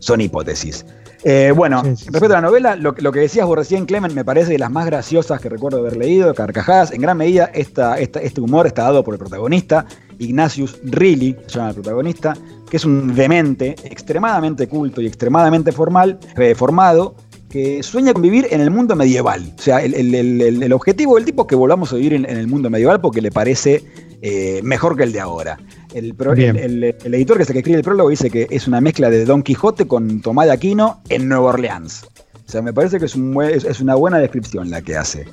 son 0.00 0.20
hipótesis. 0.20 0.84
Eh, 1.24 1.52
bueno, 1.54 1.82
respecto 1.82 2.26
a 2.26 2.40
la 2.40 2.40
novela, 2.40 2.76
lo, 2.76 2.94
que 2.94 3.20
decías 3.20 3.46
vos 3.46 3.56
recién, 3.56 3.86
Clement, 3.86 4.14
me 4.14 4.24
parece 4.24 4.52
de 4.52 4.58
las 4.58 4.70
más 4.70 4.86
graciosas 4.86 5.40
que 5.40 5.48
recuerdo 5.48 5.78
haber 5.78 5.96
leído, 5.96 6.32
carcajadas. 6.34 6.92
En 6.92 7.00
gran 7.00 7.16
medida, 7.16 7.50
esta, 7.54 7.98
este 7.98 8.40
humor 8.40 8.66
está 8.66 8.82
dado 8.82 9.02
por 9.02 9.14
el 9.14 9.18
protagonista, 9.18 9.86
Ignatius 10.18 10.78
Riley, 10.84 11.36
se 11.46 11.56
llama 11.56 11.70
el 11.70 11.74
protagonista, 11.74 12.36
que 12.68 12.76
es 12.76 12.84
un 12.84 13.14
demente, 13.14 13.76
extremadamente 13.84 14.68
culto 14.68 15.00
y 15.00 15.06
extremadamente 15.06 15.72
formal, 15.72 16.18
eh, 16.36 16.54
formado, 16.54 17.14
que 17.48 17.82
sueña 17.82 18.12
con 18.12 18.22
vivir 18.22 18.46
en 18.50 18.60
el 18.60 18.70
mundo 18.70 18.94
medieval. 18.94 19.54
O 19.58 19.62
sea, 19.62 19.82
el, 19.82 20.72
objetivo 20.72 21.16
del 21.16 21.24
tipo 21.24 21.42
es 21.42 21.48
que 21.48 21.56
volvamos 21.56 21.92
a 21.92 21.96
vivir 21.96 22.12
en, 22.12 22.24
el 22.26 22.46
mundo 22.46 22.70
medieval 22.70 23.00
porque 23.00 23.22
le 23.22 23.30
parece 23.30 23.84
eh, 24.22 24.60
mejor 24.62 24.96
que 24.96 25.04
el 25.04 25.12
de 25.12 25.20
ahora. 25.20 25.58
El, 25.94 26.14
editor 26.14 27.36
que 27.36 27.42
es 27.42 27.48
el 27.48 27.52
que 27.54 27.58
escribe 27.58 27.78
el 27.78 27.84
prólogo 27.84 28.10
dice 28.10 28.30
que 28.30 28.46
es 28.50 28.66
una 28.66 28.80
mezcla 28.80 29.10
de 29.10 29.24
Don 29.24 29.42
Quijote 29.42 29.86
con 29.86 30.20
Tomás 30.20 30.46
de 30.46 30.52
Aquino 30.52 31.00
en 31.08 31.28
Nueva 31.28 31.50
Orleans. 31.50 32.04
O 32.46 32.50
sea, 32.50 32.62
me 32.62 32.72
parece 32.72 32.98
que 32.98 33.04
es, 33.04 33.14
una 33.14 33.94
buena 33.94 34.18
descripción 34.18 34.70
la 34.70 34.80
que 34.80 34.96
hace. 34.96 35.26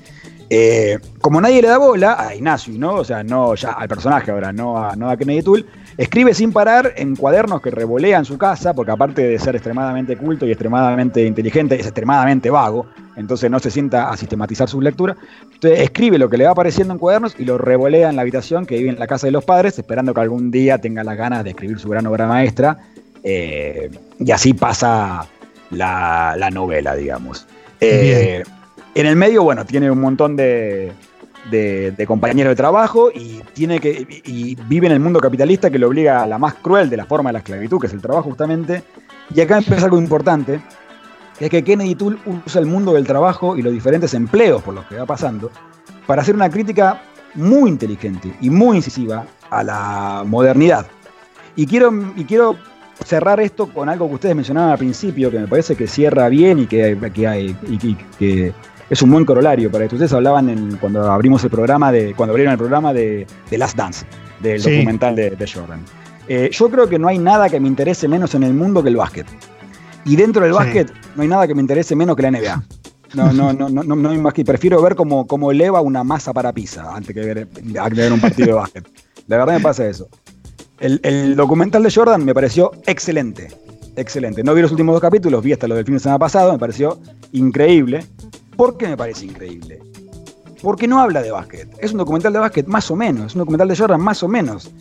Eh, 0.49 0.99
como 1.21 1.41
nadie 1.41 1.62
le 1.62 1.67
da 1.67 1.77
bola 1.77 2.17
a 2.19 2.36
Ignacio, 2.36 2.73
¿no? 2.77 2.95
O 2.95 3.03
sea, 3.03 3.23
no 3.23 3.55
ya 3.55 3.71
al 3.71 3.88
personaje 3.88 4.31
ahora, 4.31 4.53
no 4.53 4.77
a, 4.77 4.95
no 4.95 5.10
a 5.10 5.17
Kennedy 5.17 5.41
Tool, 5.41 5.65
Escribe 5.97 6.34
sin 6.34 6.51
parar 6.51 6.93
en 6.97 7.15
cuadernos 7.15 7.62
que 7.62 7.71
revolean 7.71 8.25
su 8.25 8.38
casa, 8.38 8.73
porque 8.73 8.91
aparte 8.91 9.21
de 9.21 9.39
ser 9.39 9.55
extremadamente 9.55 10.17
culto 10.17 10.45
y 10.45 10.51
extremadamente 10.51 11.25
inteligente, 11.25 11.75
es 11.79 11.86
extremadamente 11.86 12.49
vago, 12.49 12.86
entonces 13.15 13.49
no 13.49 13.60
se 13.60 13.71
sienta 13.71 14.10
a 14.10 14.17
sistematizar 14.17 14.67
su 14.67 14.81
lectura. 14.81 15.15
Entonces 15.53 15.79
escribe 15.79 16.17
lo 16.17 16.29
que 16.29 16.38
le 16.38 16.43
va 16.43 16.51
apareciendo 16.51 16.93
en 16.93 16.99
cuadernos 16.99 17.36
y 17.39 17.45
lo 17.45 17.58
revolea 17.58 18.10
en 18.10 18.17
la 18.17 18.23
habitación 18.23 18.65
que 18.65 18.77
vive 18.77 18.89
en 18.89 18.99
la 18.99 19.08
casa 19.08 19.27
de 19.27 19.31
los 19.31 19.45
padres, 19.45 19.79
esperando 19.79 20.13
que 20.13 20.19
algún 20.19 20.51
día 20.51 20.79
tenga 20.79 21.01
las 21.01 21.15
ganas 21.15 21.45
de 21.45 21.51
escribir 21.51 21.79
su 21.79 21.88
gran 21.88 22.05
obra 22.08 22.27
maestra. 22.27 22.77
Eh, 23.23 23.89
y 24.19 24.31
así 24.31 24.53
pasa 24.53 25.25
la, 25.71 26.49
novela, 26.51 26.93
digamos. 26.93 27.47
Eh, 27.79 28.43
en 28.95 29.05
el 29.05 29.15
medio, 29.15 29.43
bueno, 29.43 29.65
tiene 29.65 29.91
un 29.91 29.99
montón 29.99 30.36
de, 30.36 30.93
compañeros 32.08 32.51
de 32.51 32.55
trabajo 32.55 33.12
y, 33.13 33.41
tiene 33.53 33.79
que, 33.79 34.08
y 34.23 34.55
vive 34.67 34.88
en 34.88 34.93
el 34.93 34.99
mundo 34.99 35.19
capitalista 35.19 35.69
que 35.69 35.77
le 35.77 35.86
obliga 35.86 36.23
a 36.23 36.27
la 36.27 36.38
más 36.38 36.55
cruel 36.55 36.89
de 36.89 36.97
la 36.97 37.05
forma 37.05 37.29
de 37.29 37.34
la 37.34 37.39
esclavitud, 37.39 37.79
que 37.79 37.88
es 37.88 37.93
el 37.93 38.01
trabajo 38.01 38.29
justamente. 38.29 38.84
Y 39.34 39.41
acá 39.41 39.58
empieza 39.58 39.86
algo 39.86 39.97
importante, 39.97 40.62
que 41.38 41.45
es 41.45 41.51
que 41.51 41.63
Kennedy 41.63 41.95
Toole 41.95 42.17
usa 42.45 42.62
el 42.62 42.67
mundo 42.67 42.93
del 42.93 43.05
trabajo 43.05 43.58
y 43.58 43.62
los 43.62 43.73
diferentes 43.73 44.13
empleos 44.13 44.63
por 44.63 44.73
los 44.73 44.86
que 44.86 44.95
va 44.95 45.05
pasando 45.05 45.51
para 46.08 46.21
hacer 46.21 46.36
una 46.36 46.49
crítica 46.49 47.01
muy 47.34 47.69
inteligente 47.69 48.34
y 48.39 48.49
muy 48.49 48.77
incisiva 48.77 49.25
a 49.49 49.63
la 49.63 50.23
modernidad. 50.25 50.86
Y 51.58 51.65
quiero, 51.65 51.91
y 52.15 52.23
quiero 52.23 52.55
cerrar 53.03 53.39
esto 53.39 53.67
con 53.67 53.89
algo 53.89 54.08
que 54.08 54.15
ustedes 54.15 54.36
mencionaban 54.36 54.71
al 54.71 54.77
principio, 54.77 55.29
que 55.31 55.39
me 55.39 55.47
parece 55.47 55.75
que 55.75 55.88
cierra 55.88 56.29
bien 56.29 56.60
y 56.60 56.65
que, 56.65 56.97
hay, 57.27 57.55
que 58.17 58.53
es 58.89 59.02
un 59.02 59.12
buen 59.12 59.26
corolario 59.26 59.71
para 59.71 59.86
esto. 59.86 59.95
Ustedes 59.95 60.13
hablaban 60.13 60.50
en, 60.50 60.78
cuando 60.78 61.12
abrimos 61.12 61.43
el 61.43 61.50
programa 61.50 61.91
de, 61.91 62.13
cuando 62.13 62.32
abrieron 62.32 62.52
el 62.52 62.58
programa 62.58 62.93
de, 62.93 63.26
de 63.50 63.58
Last 63.58 63.78
Dance, 63.78 64.06
del 64.41 64.62
documental 64.62 65.15
de, 65.15 65.52
Jordan. 65.52 65.82
Eh, 66.28 66.50
yo 66.52 66.69
creo 66.69 66.88
que 66.88 67.00
no 67.00 67.08
hay 67.08 67.19
nada 67.19 67.50
que 67.50 67.60
me 67.60 67.67
interese 67.67 68.08
menos 68.08 68.34
en 68.36 68.43
el 68.43 68.54
mundo 68.54 68.82
que 68.84 68.89
el 68.89 68.98
básquet. 68.98 69.28
Y 70.06 70.15
dentro 70.15 70.43
del 70.43 70.54
básquet 70.54 70.91
no 71.15 71.24
hay 71.24 71.28
nada 71.28 71.48
que 71.48 71.56
me 71.56 71.62
interese 71.62 71.95
menos 71.95 72.15
que 72.15 72.21
la 72.21 72.32
NBA. 72.32 72.63
No, 73.15 73.32
no, 73.32 73.54
no, 73.54 73.69
no, 73.69 73.84
no, 73.84 73.95
no 73.95 74.32
prefiero 74.45 74.82
ver 74.82 74.95
cómo, 74.95 75.26
cómo 75.26 75.52
eleva 75.52 75.82
una 75.82 76.04
masa 76.04 76.34
para 76.34 76.52
pizza 76.52 76.93
antes 76.93 77.13
que 77.13 77.21
ver, 77.21 77.48
ver 77.93 78.13
un 78.13 78.19
partido 78.19 78.48
de 78.48 78.54
básquet. 78.54 78.88
De 79.28 79.38
verdad 79.38 79.54
me 79.54 79.62
pasa 79.62 79.88
eso. 79.88 80.08
El, 80.80 81.00
el, 81.04 81.36
documental 81.36 81.82
de 81.82 81.91
Jordan 81.91 82.24
me 82.26 82.34
pareció 82.34 82.71
excelente. 82.86 83.48
Excelente. 83.95 84.43
No 84.43 84.54
vi 84.54 84.62
los 84.62 84.71
últimos 84.71 84.93
dos 84.93 85.02
capítulos, 85.02 85.41
vi 85.41 85.54
hasta 85.54 85.67
lo 85.67 85.76
del 85.76 85.86
fin 85.86 85.95
de 85.95 86.00
semana 86.02 86.19
pasado, 86.19 86.52
me 86.52 86.60
pareció 86.60 87.00
increíble. 87.32 88.06
¿Por 88.55 88.77
qué 88.77 88.87
me 88.87 88.97
parece 88.97 89.25
increíble? 89.25 89.79
Porque 90.61 90.87
no 90.87 90.99
habla 90.99 91.21
de 91.21 91.31
básquet. 91.31 91.69
Es 91.79 91.91
un 91.91 91.97
documental 91.97 92.33
de 92.33 92.39
básquet 92.39 92.67
más 92.67 92.89
o 92.89 92.95
menos, 92.95 93.27
es 93.27 93.35
un 93.35 93.39
documental 93.39 93.67
de 93.67 93.75
Jordan 93.75 94.01
más 94.01 94.23
o 94.23 94.27
menos. 94.27 94.71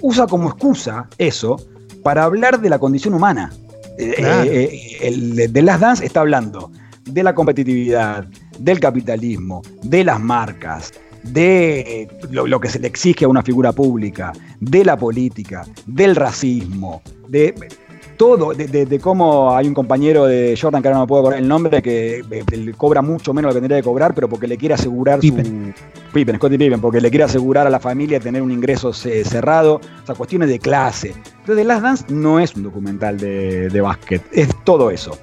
Usa 0.00 0.26
como 0.26 0.48
excusa 0.48 1.08
eso 1.18 1.56
para 2.02 2.24
hablar 2.24 2.60
de 2.60 2.70
la 2.70 2.78
condición 2.78 3.14
humana. 3.14 3.52
Eh, 3.98 4.14
eh, 4.18 4.44
eh, 4.46 4.98
el 5.00 5.52
de 5.52 5.62
Last 5.62 5.80
Dance 5.80 6.04
está 6.04 6.20
hablando 6.20 6.70
de 7.06 7.22
la 7.22 7.34
competitividad, 7.34 8.26
del 8.58 8.78
capitalismo, 8.78 9.62
de 9.82 10.04
las 10.04 10.20
marcas, 10.20 10.92
de 11.22 12.08
lo, 12.30 12.60
que 12.60 12.68
se 12.68 12.78
le 12.78 12.88
exige 12.88 13.24
a 13.24 13.28
una 13.28 13.42
figura 13.42 13.72
pública, 13.72 14.32
de 14.60 14.84
la 14.84 14.96
política, 14.96 15.66
del 15.86 16.14
racismo, 16.14 17.02
de 17.28 17.54
todo, 18.16 18.52
de, 18.52 19.00
cómo 19.00 19.54
hay 19.54 19.68
un 19.68 19.74
compañero 19.74 20.26
de 20.26 20.58
Jordan, 20.60 20.82
que 20.82 20.88
ahora 20.88 21.00
no 21.00 21.06
puedo 21.06 21.20
acordar 21.20 21.40
el 21.40 21.48
nombre, 21.48 21.82
que 21.82 22.24
eh, 22.30 22.72
cobra 22.76 23.02
mucho 23.02 23.32
menos 23.32 23.50
lo 23.50 23.54
que 23.54 23.60
tendría 23.60 23.78
que 23.78 23.84
cobrar, 23.84 24.14
pero 24.14 24.28
porque 24.28 24.46
le 24.46 24.56
quiere 24.56 24.74
asegurar 24.74 25.20
Pippen. 25.20 25.74
su. 25.76 26.12
Pippen, 26.12 26.36
Scottie 26.36 26.58
Pippen, 26.58 26.80
porque 26.80 27.00
le 27.00 27.10
quiere 27.10 27.24
asegurar 27.24 27.66
a 27.66 27.70
la 27.70 27.80
familia 27.80 28.18
tener 28.18 28.42
un 28.42 28.50
ingreso 28.50 28.92
cerrado, 28.92 29.76
o 29.76 30.06
sea, 30.06 30.14
cuestiones 30.14 30.48
de 30.48 30.58
clase. 30.58 31.08
Entonces, 31.10 31.56
The 31.56 31.64
Last 31.64 31.82
Dance 31.82 32.04
no 32.08 32.40
es 32.40 32.54
un 32.54 32.62
documental 32.62 33.18
de, 33.18 33.68
de 33.68 33.80
básquet, 33.80 34.22
es 34.32 34.48
todo 34.64 34.90
eso. 34.90 35.18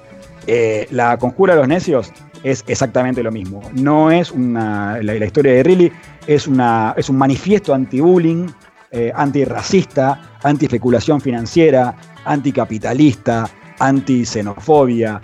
Eh, 0.46 0.86
la 0.90 1.16
Conjura 1.18 1.54
de 1.54 1.60
los 1.60 1.68
Necios 1.68 2.12
es 2.42 2.64
exactamente 2.66 3.22
lo 3.22 3.32
mismo. 3.32 3.62
No 3.72 4.10
es 4.10 4.30
una. 4.30 4.98
La, 5.02 5.14
historia 5.16 5.52
de 5.52 5.62
Riley 5.62 5.92
es, 6.26 6.46
una, 6.46 6.94
es 6.96 7.08
un 7.08 7.16
manifiesto 7.16 7.72
anti-bullying, 7.74 8.48
eh, 8.90 9.10
antirracista, 9.14 10.38
anti-especulación 10.42 11.20
financiera, 11.20 11.96
anticapitalista, 12.24 13.48
anti-xenofobia. 13.78 15.20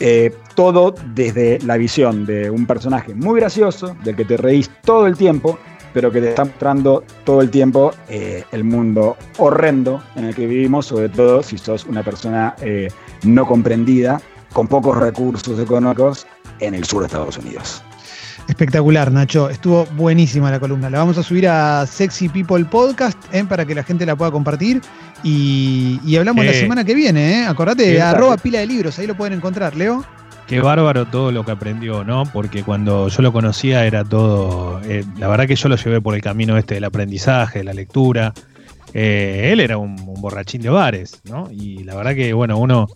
Eh, 0.00 0.34
todo 0.54 0.94
desde 1.14 1.60
la 1.60 1.76
visión 1.76 2.26
de 2.26 2.50
un 2.50 2.66
personaje 2.66 3.14
muy 3.14 3.40
gracioso, 3.40 3.96
del 4.02 4.16
que 4.16 4.24
te 4.24 4.36
reís 4.36 4.70
todo 4.82 5.06
el 5.06 5.16
tiempo, 5.16 5.58
pero 5.94 6.10
que 6.10 6.20
te 6.20 6.30
está 6.30 6.44
mostrando 6.44 7.04
todo 7.24 7.40
el 7.40 7.50
tiempo 7.50 7.92
eh, 8.08 8.42
el 8.50 8.64
mundo 8.64 9.16
horrendo 9.38 10.02
en 10.16 10.24
el 10.24 10.34
que 10.34 10.46
vivimos, 10.46 10.86
sobre 10.86 11.08
todo 11.08 11.42
si 11.42 11.56
sos 11.56 11.84
una 11.84 12.02
persona 12.02 12.56
no 13.22 13.46
comprendida, 13.46 14.20
con 14.52 14.66
pocos 14.66 14.96
recursos 14.98 15.58
económicos 15.58 16.26
en 16.60 16.74
el 16.74 16.84
sur 16.84 17.02
de 17.02 17.06
Estados 17.06 17.38
Unidos. 17.38 17.82
Espectacular, 18.48 19.10
Nacho. 19.12 19.48
Estuvo 19.48 19.86
buenísima 19.96 20.50
la 20.50 20.60
columna. 20.60 20.90
La 20.90 20.98
vamos 20.98 21.16
a 21.16 21.22
subir 21.22 21.48
a 21.48 21.86
Sexy 21.86 22.28
People 22.28 22.64
Podcast 22.64 23.18
¿eh? 23.32 23.44
para 23.44 23.64
que 23.64 23.74
la 23.74 23.82
gente 23.82 24.04
la 24.04 24.16
pueda 24.16 24.30
compartir. 24.30 24.80
Y, 25.22 26.16
hablamos 26.16 26.44
la 26.44 26.52
semana 26.52 26.84
que 26.84 26.94
viene. 26.94 27.40
¿eh? 27.40 27.44
Acordate, 27.46 28.00
arroba 28.00 28.36
pila 28.36 28.60
de 28.60 28.66
libros, 28.66 28.98
ahí 28.98 29.06
lo 29.06 29.16
pueden 29.16 29.34
encontrar, 29.34 29.76
Leo. 29.76 30.04
Qué 30.46 30.60
bárbaro 30.60 31.06
todo 31.06 31.32
lo 31.32 31.44
que 31.44 31.52
aprendió, 31.52 32.04
¿no? 32.04 32.24
Porque 32.24 32.62
cuando 32.62 33.08
yo 33.08 33.22
lo 33.22 33.32
conocía 33.32 33.86
era 33.86 34.04
todo. 34.04 34.80
Eh, 34.84 35.04
la 35.18 35.28
verdad 35.28 35.46
que 35.46 35.56
yo 35.56 35.68
lo 35.68 35.76
llevé 35.76 36.00
por 36.00 36.14
el 36.14 36.20
camino 36.20 36.58
este 36.58 36.74
del 36.74 36.84
aprendizaje, 36.84 37.60
de 37.60 37.64
la 37.64 37.72
lectura. 37.72 38.34
Eh, 38.92 39.50
él 39.52 39.60
era 39.60 39.78
un, 39.78 39.98
un 40.00 40.20
borrachín 40.20 40.60
de 40.60 40.68
bares, 40.68 41.22
¿no? 41.24 41.48
Y 41.50 41.84
la 41.84 41.94
verdad 41.94 42.14
que, 42.14 42.34
bueno, 42.34 42.58
uno 42.58 42.88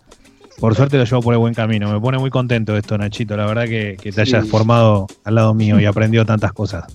por 0.59 0.75
suerte 0.75 0.97
lo 0.97 1.03
llevo 1.03 1.21
por 1.21 1.33
el 1.33 1.39
buen 1.39 1.53
camino. 1.53 1.91
Me 1.91 1.99
pone 1.99 2.17
muy 2.17 2.29
contento 2.29 2.75
esto, 2.75 2.97
Nachito. 2.97 3.37
La 3.37 3.45
verdad 3.45 3.65
que, 3.65 3.97
te 4.11 4.21
hayas 4.21 4.47
formado 4.47 5.07
al 5.23 5.35
lado 5.35 5.53
mío 5.53 5.79
y 5.79 5.85
aprendido 5.85 6.25
tantas 6.25 6.51
cosas. 6.51 6.85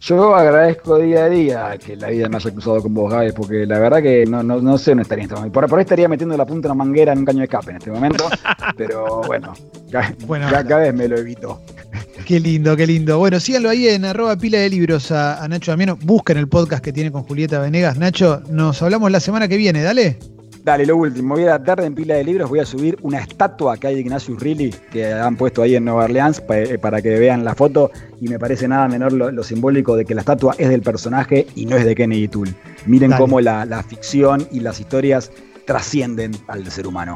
Yo 0.00 0.34
agradezco 0.34 0.98
día 0.98 1.24
a 1.24 1.28
día 1.28 1.78
que 1.78 1.94
la 1.94 2.08
vida 2.08 2.26
me 2.30 2.36
haya 2.36 2.50
cruzado 2.50 2.80
con 2.80 2.94
vos, 2.94 3.12
Gaby, 3.12 3.32
porque 3.32 3.66
la 3.66 3.78
verdad 3.78 4.00
que 4.02 4.24
no, 4.24 4.42
no, 4.42 4.58
no 4.58 4.78
sé 4.78 4.92
dónde 4.92 5.02
estaría 5.02 5.24
en 5.24 5.28
este 5.28 5.36
momento. 5.36 5.60
Por, 5.68 5.78
ahí 5.78 5.82
estaría 5.82 6.08
metiendo 6.08 6.34
la 6.38 6.46
punta 6.46 6.68
de 6.68 6.72
una 6.72 6.84
manguera 6.84 7.12
en 7.12 7.18
un 7.18 7.24
caño 7.26 7.40
de 7.40 7.44
escape 7.44 7.70
en 7.72 7.76
este 7.76 7.90
momento, 7.90 8.24
pero 8.78 9.20
bueno, 9.26 9.52
cada, 9.90 10.78
vez 10.78 10.94
me 10.94 11.06
lo 11.06 11.18
evito. 11.18 11.60
Qué 12.26 12.40
lindo, 12.40 12.76
qué 12.76 12.86
lindo. 12.86 13.18
Bueno, 13.18 13.40
síganlo 13.40 13.68
ahí 13.68 13.88
en 13.88 14.04
arroba 14.04 14.36
pila 14.36 14.58
de 14.58 14.70
libros 14.70 15.10
a, 15.10 15.42
a 15.42 15.48
Nacho 15.48 15.72
Damiano. 15.72 15.98
Busquen 16.00 16.36
el 16.38 16.48
podcast 16.48 16.84
que 16.84 16.92
tiene 16.92 17.10
con 17.10 17.24
Julieta 17.24 17.58
Venegas. 17.58 17.98
Nacho, 17.98 18.42
nos 18.48 18.80
hablamos 18.82 19.10
la 19.10 19.18
semana 19.18 19.48
que 19.48 19.56
viene, 19.56 19.82
dale. 19.82 20.18
Dale, 20.62 20.84
lo 20.84 20.96
último. 20.96 21.34
Voy 21.34 21.44
a 21.44 21.50
la 21.50 21.62
tarde 21.62 21.86
en 21.86 21.94
pila 21.94 22.14
de 22.14 22.24
libros, 22.24 22.48
voy 22.48 22.58
a 22.58 22.66
subir 22.66 22.98
una 23.02 23.18
estatua 23.18 23.76
que 23.76 23.86
hay 23.86 23.94
de 23.94 24.00
Ignacio 24.00 24.36
Rilly 24.36 24.70
que 24.92 25.12
han 25.12 25.36
puesto 25.36 25.62
ahí 25.62 25.74
en 25.74 25.84
Nueva 25.84 26.04
Orleans 26.04 26.42
eh, 26.50 26.78
para 26.78 27.00
que 27.00 27.18
vean 27.18 27.44
la 27.44 27.54
foto 27.54 27.90
y 28.20 28.28
me 28.28 28.38
parece 28.38 28.68
nada 28.68 28.86
menor 28.86 29.12
lo, 29.12 29.42
simbólico 29.42 29.96
de 29.96 30.04
que 30.04 30.14
la 30.14 30.20
estatua 30.20 30.54
es 30.58 30.68
del 30.68 30.82
personaje 30.82 31.46
y 31.54 31.66
no 31.66 31.76
es 31.76 31.84
de 31.84 31.94
Kennedy 31.94 32.28
Toole. 32.28 32.54
Miren 32.86 33.12
cómo 33.12 33.40
la 33.40 33.84
ficción 33.88 34.46
y 34.52 34.60
las 34.60 34.80
historias 34.80 35.32
trascienden 35.64 36.32
al 36.48 36.70
ser 36.70 36.86
humano. 36.86 37.14